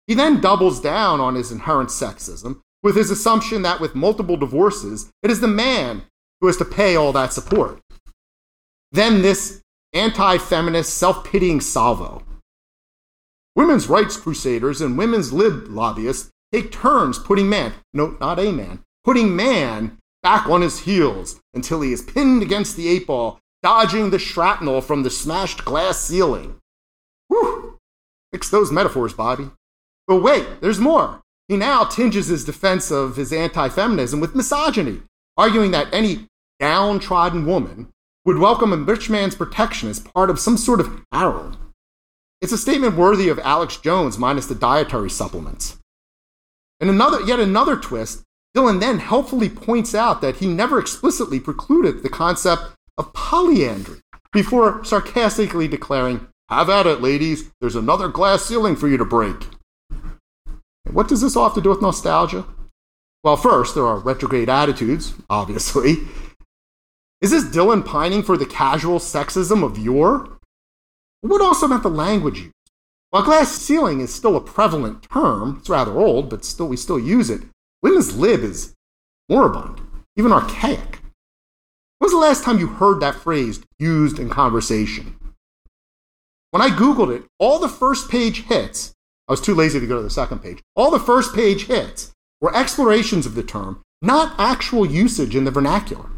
He 0.05 0.15
then 0.15 0.41
doubles 0.41 0.81
down 0.81 1.21
on 1.21 1.35
his 1.35 1.49
inherent 1.49 1.91
sexism 1.91 2.59
with 2.83 2.97
his 2.97 3.09
assumption 3.09 3.61
that 3.61 3.79
with 3.79 3.95
multiple 3.95 4.35
divorces, 4.35 5.09
it 5.23 5.31
is 5.31 5.39
the 5.39 5.47
man 5.47 6.01
who 6.41 6.47
has 6.47 6.57
to 6.57 6.65
pay 6.65 6.97
all 6.97 7.13
that 7.13 7.31
support. 7.31 7.79
Then 8.91 9.21
this 9.21 9.61
anti 9.93 10.37
feminist, 10.37 10.93
self 10.93 11.23
pitying 11.23 11.61
salvo. 11.61 12.21
Women's 13.55 13.87
rights 13.87 14.17
crusaders 14.17 14.81
and 14.81 14.97
women's 14.97 15.31
lib 15.31 15.69
lobbyists 15.69 16.31
take 16.53 16.71
turns 16.71 17.19
putting 17.19 17.49
man, 17.49 17.73
no, 17.93 18.17
not 18.19 18.39
a 18.39 18.51
man, 18.51 18.79
putting 19.03 19.35
man 19.35 19.97
back 20.21 20.47
on 20.47 20.61
his 20.61 20.79
heels 20.79 21.39
until 21.53 21.81
he 21.81 21.93
is 21.93 22.01
pinned 22.01 22.41
against 22.41 22.75
the 22.75 22.87
eight 22.87 23.07
ball, 23.07 23.39
dodging 23.63 24.09
the 24.09 24.19
shrapnel 24.19 24.81
from 24.81 25.03
the 25.03 25.09
smashed 25.09 25.65
glass 25.65 25.99
ceiling. 25.99 26.57
Whew! 27.27 27.77
Fix 28.31 28.49
those 28.49 28.71
metaphors, 28.71 29.13
Bobby. 29.13 29.49
But 30.07 30.21
wait, 30.21 30.61
there's 30.61 30.79
more. 30.79 31.21
He 31.47 31.57
now 31.57 31.83
tinges 31.83 32.27
his 32.27 32.45
defense 32.45 32.91
of 32.91 33.15
his 33.15 33.33
anti 33.33 33.69
feminism 33.69 34.19
with 34.19 34.35
misogyny, 34.35 35.01
arguing 35.37 35.71
that 35.71 35.93
any 35.93 36.27
downtrodden 36.59 37.45
woman 37.45 37.89
would 38.25 38.37
welcome 38.37 38.73
a 38.73 38.77
rich 38.77 39.09
man's 39.09 39.35
protection 39.35 39.89
as 39.89 39.99
part 39.99 40.29
of 40.29 40.39
some 40.39 40.57
sort 40.57 40.79
of 40.79 41.01
harem. 41.11 41.57
It's 42.41 42.51
a 42.51 42.57
statement 42.57 42.95
worthy 42.95 43.29
of 43.29 43.39
Alex 43.39 43.77
Jones 43.77 44.17
minus 44.17 44.45
the 44.45 44.55
dietary 44.55 45.09
supplements. 45.09 45.78
And 46.79 46.89
another, 46.89 47.21
yet 47.21 47.39
another 47.39 47.75
twist, 47.75 48.23
Dylan 48.55 48.79
then 48.79 48.99
helpfully 48.99 49.49
points 49.49 49.93
out 49.93 50.21
that 50.21 50.37
he 50.37 50.47
never 50.47 50.79
explicitly 50.79 51.39
precluded 51.39 52.03
the 52.03 52.09
concept 52.09 52.63
of 52.97 53.13
polyandry 53.13 53.99
before 54.31 54.83
sarcastically 54.83 55.67
declaring, 55.67 56.27
Have 56.49 56.69
at 56.69 56.87
it, 56.87 57.01
ladies, 57.01 57.51
there's 57.61 57.75
another 57.75 58.07
glass 58.07 58.45
ceiling 58.45 58.75
for 58.75 58.87
you 58.87 58.97
to 58.97 59.05
break. 59.05 59.35
And 60.85 60.95
what 60.95 61.07
does 61.07 61.21
this 61.21 61.35
all 61.35 61.45
have 61.45 61.55
to 61.55 61.61
do 61.61 61.69
with 61.69 61.81
nostalgia? 61.81 62.45
Well, 63.23 63.37
first, 63.37 63.75
there 63.75 63.85
are 63.85 63.99
retrograde 63.99 64.49
attitudes, 64.49 65.13
obviously. 65.29 65.97
Is 67.21 67.31
this 67.31 67.43
Dylan 67.43 67.85
pining 67.85 68.23
for 68.23 68.37
the 68.37 68.45
casual 68.45 68.99
sexism 68.99 69.63
of 69.63 69.77
yore? 69.77 70.39
What 71.21 71.41
also 71.41 71.65
about 71.65 71.83
the 71.83 71.89
language 71.89 72.39
used? 72.39 72.53
While 73.11 73.23
glass 73.23 73.51
ceiling 73.51 74.01
is 74.01 74.13
still 74.13 74.35
a 74.35 74.41
prevalent 74.41 75.01
term, 75.03 75.57
it's 75.59 75.69
rather 75.69 75.93
old, 75.93 76.29
but 76.29 76.45
still 76.45 76.67
we 76.67 76.77
still 76.77 76.99
use 76.99 77.31
it. 77.31 77.41
Women's 77.81 78.15
lib 78.15 78.41
is 78.41 78.75
moribund, 79.27 79.81
even 80.15 80.31
archaic. 80.31 81.01
When 81.97 82.05
was 82.05 82.11
the 82.11 82.17
last 82.17 82.43
time 82.43 82.59
you 82.59 82.67
heard 82.67 82.99
that 82.99 83.15
phrase 83.15 83.61
used 83.79 84.19
in 84.19 84.29
conversation? 84.29 85.17
When 86.51 86.61
I 86.61 86.69
Googled 86.69 87.15
it, 87.15 87.23
all 87.39 87.57
the 87.57 87.67
first 87.67 88.09
page 88.09 88.43
hits, 88.43 88.93
I 89.27 89.33
was 89.33 89.41
too 89.41 89.55
lazy 89.55 89.79
to 89.79 89.87
go 89.87 89.97
to 89.97 90.03
the 90.03 90.09
second 90.09 90.43
page, 90.43 90.61
all 90.75 90.91
the 90.91 90.99
first 90.99 91.33
page 91.33 91.65
hits 91.65 92.11
were 92.41 92.55
explorations 92.55 93.25
of 93.25 93.33
the 93.33 93.43
term, 93.43 93.81
not 94.03 94.35
actual 94.39 94.85
usage 94.85 95.35
in 95.35 95.45
the 95.45 95.51
vernacular. 95.51 96.09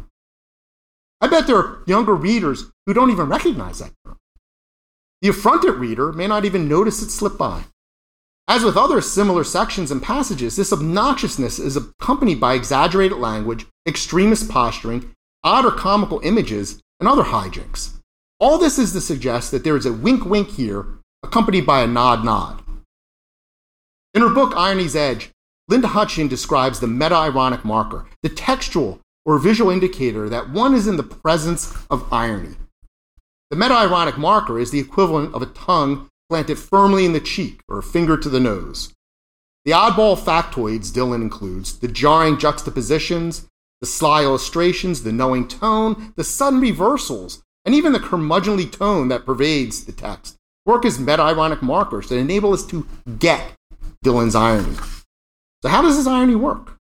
I 1.22 1.28
bet 1.28 1.46
there 1.46 1.56
are 1.56 1.82
younger 1.86 2.14
readers 2.14 2.66
who 2.84 2.92
don't 2.92 3.10
even 3.10 3.28
recognize 3.28 3.78
that 3.78 3.92
term. 4.04 4.18
The 5.22 5.28
affronted 5.28 5.76
reader 5.76 6.12
may 6.12 6.26
not 6.26 6.44
even 6.44 6.68
notice 6.68 7.00
it 7.00 7.10
slip 7.10 7.38
by. 7.38 7.64
As 8.48 8.64
with 8.64 8.76
other 8.76 9.00
similar 9.00 9.44
sections 9.44 9.92
and 9.92 10.02
passages, 10.02 10.56
this 10.56 10.72
obnoxiousness 10.72 11.60
is 11.60 11.76
accompanied 11.76 12.40
by 12.40 12.54
exaggerated 12.54 13.18
language, 13.18 13.66
extremist 13.86 14.50
posturing, 14.50 15.14
odd 15.44 15.64
or 15.64 15.70
comical 15.70 16.20
images, 16.24 16.82
and 16.98 17.08
other 17.08 17.22
hijinks. 17.22 18.00
All 18.40 18.58
this 18.58 18.80
is 18.80 18.92
to 18.92 19.00
suggest 19.00 19.52
that 19.52 19.62
there 19.62 19.76
is 19.76 19.86
a 19.86 19.92
wink 19.92 20.24
wink 20.24 20.50
here, 20.50 20.86
accompanied 21.22 21.66
by 21.66 21.82
a 21.82 21.86
nod 21.86 22.24
nod. 22.24 22.60
In 24.14 24.22
her 24.22 24.28
book 24.28 24.56
Irony's 24.56 24.96
Edge, 24.96 25.30
Linda 25.68 25.86
Hutcheon 25.86 26.28
describes 26.28 26.80
the 26.80 26.88
meta 26.88 27.14
ironic 27.14 27.64
marker, 27.64 28.08
the 28.24 28.28
textual 28.28 28.98
or 29.24 29.38
visual 29.38 29.70
indicator 29.70 30.28
that 30.28 30.50
one 30.50 30.74
is 30.74 30.88
in 30.88 30.96
the 30.96 31.04
presence 31.04 31.72
of 31.88 32.12
irony. 32.12 32.56
The 33.52 33.58
meta 33.58 33.74
ironic 33.74 34.16
marker 34.16 34.58
is 34.58 34.70
the 34.70 34.78
equivalent 34.78 35.34
of 35.34 35.42
a 35.42 35.46
tongue 35.46 36.08
planted 36.30 36.58
firmly 36.58 37.04
in 37.04 37.12
the 37.12 37.20
cheek 37.20 37.60
or 37.68 37.80
a 37.80 37.82
finger 37.82 38.16
to 38.16 38.30
the 38.30 38.40
nose. 38.40 38.94
The 39.66 39.72
oddball 39.72 40.16
factoids 40.18 40.90
Dylan 40.90 41.20
includes 41.20 41.78
the 41.78 41.86
jarring 41.86 42.38
juxtapositions, 42.38 43.46
the 43.82 43.86
sly 43.86 44.22
illustrations, 44.22 45.02
the 45.02 45.12
knowing 45.12 45.46
tone, 45.46 46.14
the 46.16 46.24
sudden 46.24 46.60
reversals, 46.60 47.42
and 47.66 47.74
even 47.74 47.92
the 47.92 48.00
curmudgeonly 48.00 48.72
tone 48.72 49.08
that 49.08 49.26
pervades 49.26 49.84
the 49.84 49.92
text 49.92 50.38
work 50.64 50.86
as 50.86 50.98
meta 50.98 51.20
ironic 51.20 51.60
markers 51.60 52.08
that 52.08 52.16
enable 52.16 52.54
us 52.54 52.64
to 52.68 52.86
get 53.18 53.52
Dylan's 54.02 54.34
irony. 54.34 54.76
So, 55.62 55.68
how 55.68 55.82
does 55.82 55.98
this 55.98 56.06
irony 56.06 56.36
work? 56.36 56.78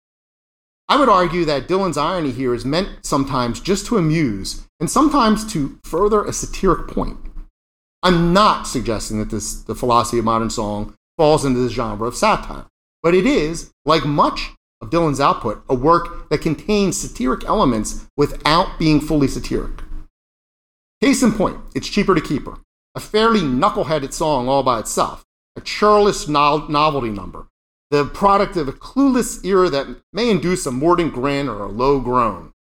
I 0.91 0.97
would 0.97 1.07
argue 1.07 1.45
that 1.45 1.69
Dylan's 1.69 1.95
irony 1.95 2.31
here 2.31 2.53
is 2.53 2.65
meant 2.65 3.05
sometimes 3.05 3.61
just 3.61 3.85
to 3.85 3.97
amuse 3.97 4.67
and 4.77 4.91
sometimes 4.91 5.49
to 5.53 5.79
further 5.85 6.25
a 6.25 6.33
satiric 6.33 6.89
point. 6.89 7.17
I'm 8.03 8.33
not 8.33 8.67
suggesting 8.67 9.17
that 9.19 9.29
this, 9.29 9.61
the 9.61 9.73
philosophy 9.73 10.19
of 10.19 10.25
modern 10.25 10.49
song 10.49 10.93
falls 11.17 11.45
into 11.45 11.61
this 11.61 11.71
genre 11.71 12.09
of 12.09 12.17
satire, 12.17 12.65
but 13.01 13.15
it 13.15 13.25
is, 13.25 13.71
like 13.85 14.03
much 14.03 14.49
of 14.81 14.89
Dylan's 14.89 15.21
output, 15.21 15.63
a 15.69 15.73
work 15.73 16.27
that 16.29 16.41
contains 16.41 16.99
satiric 16.99 17.45
elements 17.45 18.05
without 18.17 18.77
being 18.77 18.99
fully 18.99 19.29
satiric. 19.29 19.83
Case 21.01 21.23
in 21.23 21.31
point, 21.31 21.55
it's 21.73 21.87
cheaper 21.87 22.15
to 22.15 22.19
keep 22.19 22.45
her, 22.47 22.57
a 22.95 22.99
fairly 22.99 23.39
knuckleheaded 23.39 24.11
song 24.11 24.49
all 24.49 24.61
by 24.61 24.79
itself, 24.79 25.23
a 25.55 25.61
churlish 25.61 26.27
no- 26.27 26.67
novelty 26.67 27.11
number, 27.11 27.47
the 27.91 28.05
product 28.05 28.55
of 28.55 28.69
a 28.69 28.73
clueless 28.73 29.45
era 29.45 29.69
that 29.69 29.85
may 30.13 30.29
induce 30.29 30.65
a 30.65 30.71
mordant 30.71 31.13
grin 31.13 31.49
or 31.49 31.61
a 31.61 31.67
low 31.67 31.99
groan. 31.99 32.53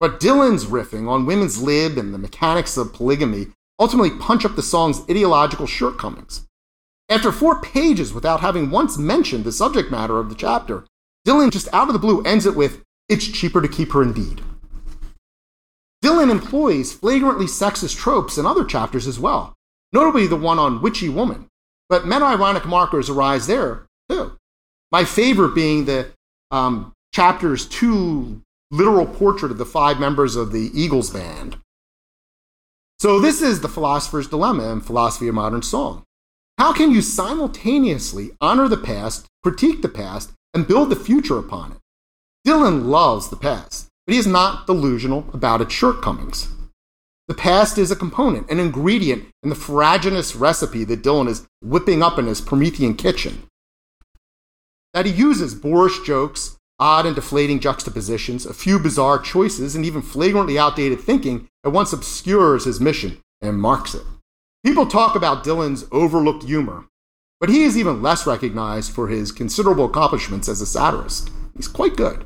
But 0.00 0.18
Dylan's 0.18 0.64
riffing 0.64 1.06
on 1.06 1.26
women's 1.26 1.62
lib 1.62 1.98
and 1.98 2.12
the 2.12 2.18
mechanics 2.18 2.78
of 2.78 2.94
polygamy 2.94 3.48
ultimately 3.78 4.18
punch 4.18 4.44
up 4.44 4.56
the 4.56 4.62
song's 4.62 5.02
ideological 5.08 5.66
shortcomings. 5.66 6.46
After 7.10 7.30
four 7.30 7.60
pages 7.60 8.14
without 8.14 8.40
having 8.40 8.70
once 8.70 8.96
mentioned 8.96 9.44
the 9.44 9.52
subject 9.52 9.90
matter 9.90 10.18
of 10.18 10.30
the 10.30 10.34
chapter, 10.34 10.86
Dylan 11.26 11.52
just 11.52 11.68
out 11.74 11.88
of 11.88 11.92
the 11.92 11.98
blue 11.98 12.22
ends 12.22 12.46
it 12.46 12.56
with, 12.56 12.82
It's 13.06 13.28
cheaper 13.28 13.60
to 13.60 13.68
keep 13.68 13.92
her 13.92 14.02
indeed. 14.02 14.40
Dylan 16.02 16.30
employs 16.30 16.94
flagrantly 16.94 17.46
sexist 17.46 17.98
tropes 17.98 18.38
in 18.38 18.46
other 18.46 18.64
chapters 18.64 19.06
as 19.06 19.18
well, 19.18 19.52
notably 19.92 20.26
the 20.26 20.36
one 20.36 20.58
on 20.58 20.80
Witchy 20.80 21.10
Woman, 21.10 21.48
but 21.90 22.06
meta 22.06 22.24
ironic 22.24 22.64
markers 22.64 23.10
arise 23.10 23.46
there 23.46 23.86
too. 24.08 24.38
My 24.94 25.04
favorite 25.04 25.56
being 25.56 25.86
the 25.86 26.12
um, 26.52 26.92
chapter's 27.12 27.66
two 27.66 28.42
literal 28.70 29.06
portrait 29.06 29.50
of 29.50 29.58
the 29.58 29.66
five 29.66 29.98
members 29.98 30.36
of 30.36 30.52
the 30.52 30.70
Eagles 30.72 31.10
band. 31.10 31.56
So, 33.00 33.18
this 33.18 33.42
is 33.42 33.60
the 33.60 33.68
philosopher's 33.68 34.28
dilemma 34.28 34.70
in 34.70 34.80
philosophy 34.80 35.26
of 35.26 35.34
modern 35.34 35.62
song. 35.62 36.04
How 36.58 36.72
can 36.72 36.92
you 36.92 37.02
simultaneously 37.02 38.36
honor 38.40 38.68
the 38.68 38.76
past, 38.76 39.26
critique 39.42 39.82
the 39.82 39.88
past, 39.88 40.30
and 40.54 40.68
build 40.68 40.90
the 40.90 41.04
future 41.10 41.40
upon 41.40 41.72
it? 41.72 41.78
Dylan 42.46 42.86
loves 42.86 43.30
the 43.30 43.36
past, 43.36 43.88
but 44.06 44.12
he 44.12 44.20
is 44.20 44.28
not 44.28 44.68
delusional 44.68 45.26
about 45.32 45.60
its 45.60 45.74
shortcomings. 45.74 46.52
The 47.26 47.34
past 47.34 47.78
is 47.78 47.90
a 47.90 47.96
component, 47.96 48.48
an 48.48 48.60
ingredient 48.60 49.26
in 49.42 49.48
the 49.48 49.56
ferruginous 49.56 50.36
recipe 50.36 50.84
that 50.84 51.02
Dylan 51.02 51.26
is 51.26 51.48
whipping 51.60 52.00
up 52.00 52.16
in 52.16 52.26
his 52.26 52.40
Promethean 52.40 52.94
kitchen. 52.94 53.48
That 54.94 55.06
he 55.06 55.12
uses 55.12 55.56
boorish 55.56 56.02
jokes, 56.06 56.56
odd 56.78 57.04
and 57.04 57.16
deflating 57.16 57.58
juxtapositions, 57.58 58.46
a 58.46 58.54
few 58.54 58.78
bizarre 58.78 59.18
choices, 59.18 59.74
and 59.74 59.84
even 59.84 60.02
flagrantly 60.02 60.56
outdated 60.56 61.00
thinking 61.00 61.48
at 61.64 61.72
once 61.72 61.92
obscures 61.92 62.64
his 62.64 62.80
mission 62.80 63.18
and 63.42 63.60
marks 63.60 63.94
it. 63.94 64.04
People 64.64 64.86
talk 64.86 65.16
about 65.16 65.44
Dylan's 65.44 65.84
overlooked 65.90 66.44
humor, 66.44 66.86
but 67.40 67.50
he 67.50 67.64
is 67.64 67.76
even 67.76 68.02
less 68.02 68.24
recognized 68.24 68.92
for 68.92 69.08
his 69.08 69.32
considerable 69.32 69.86
accomplishments 69.86 70.48
as 70.48 70.60
a 70.60 70.66
satirist. 70.66 71.30
He's 71.56 71.68
quite 71.68 71.96
good. 71.96 72.24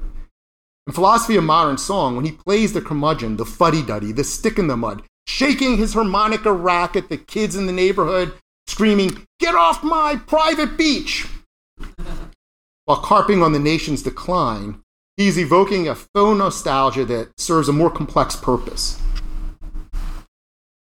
In 0.86 0.92
Philosophy 0.92 1.36
of 1.36 1.44
Modern 1.44 1.78
Song, 1.78 2.16
when 2.16 2.26
he 2.26 2.32
plays 2.32 2.74
the 2.74 2.82
curmudgeon, 2.82 3.36
the 3.36 3.46
fuddy 3.46 3.82
duddy, 3.82 4.12
the 4.12 4.24
stick 4.24 4.58
in 4.58 4.68
the 4.68 4.76
mud, 4.76 5.02
shaking 5.26 5.78
his 5.78 5.94
harmonica 5.94 6.52
rack 6.52 6.96
at 6.96 7.08
the 7.08 7.16
kids 7.16 7.56
in 7.56 7.66
the 7.66 7.72
neighborhood, 7.72 8.34
screaming, 8.66 9.26
Get 9.40 9.54
off 9.54 9.82
my 9.82 10.16
private 10.16 10.76
beach! 10.76 11.26
While 12.88 13.02
carping 13.02 13.42
on 13.42 13.52
the 13.52 13.58
nation's 13.58 14.02
decline, 14.02 14.80
he's 15.18 15.38
evoking 15.38 15.86
a 15.88 15.94
faux 15.94 16.38
nostalgia 16.38 17.04
that 17.04 17.38
serves 17.38 17.68
a 17.68 17.72
more 17.74 17.90
complex 17.90 18.34
purpose. 18.34 18.98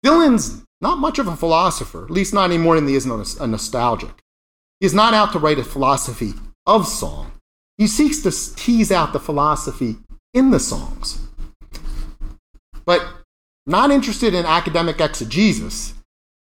Dylan's 0.05 0.67
not 0.83 0.99
much 0.99 1.19
of 1.19 1.29
a 1.29 1.35
philosopher, 1.35 2.05
at 2.05 2.11
least 2.11 2.35
not 2.35 2.51
anymore 2.51 2.75
than 2.75 2.89
he 2.89 2.95
is 2.95 3.07
a 3.07 3.47
nostalgic. 3.47 4.21
He 4.81 4.87
is 4.87 4.93
not 4.93 5.15
out 5.15 5.33
to 5.33 5.39
write 5.39 5.59
a 5.59 5.65
philosophy 5.65 6.35
of 6.67 6.87
song. 6.87 7.33
He 7.79 7.87
seeks 7.87 8.21
to 8.21 8.55
tease 8.57 8.93
out 8.93 9.15
the 9.15 9.19
philosophy 9.19 9.97
in 10.35 10.51
the 10.51 10.61
songs. 10.61 11.27
But 12.85 13.03
not 13.65 13.91
interested 13.91 14.35
in 14.35 14.45
academic 14.45 15.01
exegesis, 15.01 15.95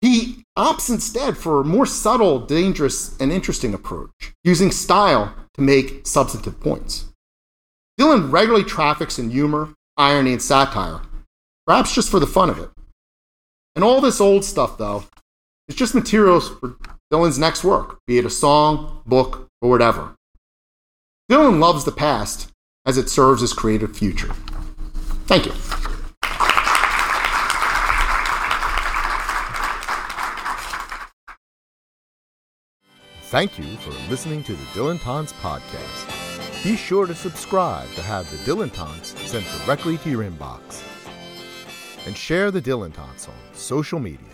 he 0.01 0.43
opts 0.57 0.89
instead 0.89 1.37
for 1.37 1.61
a 1.61 1.65
more 1.65 1.85
subtle, 1.85 2.39
dangerous, 2.39 3.17
and 3.19 3.31
interesting 3.31 3.73
approach, 3.73 4.33
using 4.43 4.71
style 4.71 5.33
to 5.53 5.61
make 5.61 6.05
substantive 6.07 6.59
points. 6.59 7.05
Dylan 7.99 8.31
regularly 8.31 8.63
traffics 8.63 9.19
in 9.19 9.29
humor, 9.29 9.75
irony, 9.97 10.33
and 10.33 10.41
satire, 10.41 11.01
perhaps 11.67 11.93
just 11.93 12.09
for 12.09 12.19
the 12.19 12.27
fun 12.27 12.49
of 12.49 12.57
it. 12.57 12.69
And 13.75 13.83
all 13.83 14.01
this 14.01 14.19
old 14.19 14.43
stuff, 14.43 14.77
though, 14.77 15.03
is 15.67 15.75
just 15.75 15.93
materials 15.93 16.49
for 16.49 16.75
Dylan's 17.13 17.39
next 17.39 17.63
work, 17.63 17.99
be 18.07 18.17
it 18.17 18.25
a 18.25 18.29
song, 18.29 19.01
book, 19.05 19.47
or 19.61 19.69
whatever. 19.69 20.15
Dylan 21.29 21.59
loves 21.59 21.85
the 21.85 21.91
past 21.91 22.51
as 22.85 22.97
it 22.97 23.09
serves 23.09 23.41
his 23.41 23.53
creative 23.53 23.95
future. 23.95 24.33
Thank 25.27 25.45
you. 25.45 25.90
Thank 33.31 33.57
you 33.57 33.77
for 33.77 33.91
listening 34.09 34.43
to 34.43 34.51
the 34.51 34.65
Dylantantes 34.73 35.31
podcast. 35.35 36.65
Be 36.65 36.75
sure 36.75 37.05
to 37.05 37.15
subscribe 37.15 37.89
to 37.93 38.01
have 38.01 38.29
the 38.29 38.35
Dylantantes 38.39 39.17
sent 39.25 39.45
directly 39.63 39.97
to 39.99 40.09
your 40.09 40.29
inbox. 40.29 40.83
And 42.05 42.17
share 42.17 42.51
the 42.51 42.61
Dylantantes 42.61 43.29
on 43.29 43.35
social 43.53 43.99
media. 43.99 44.30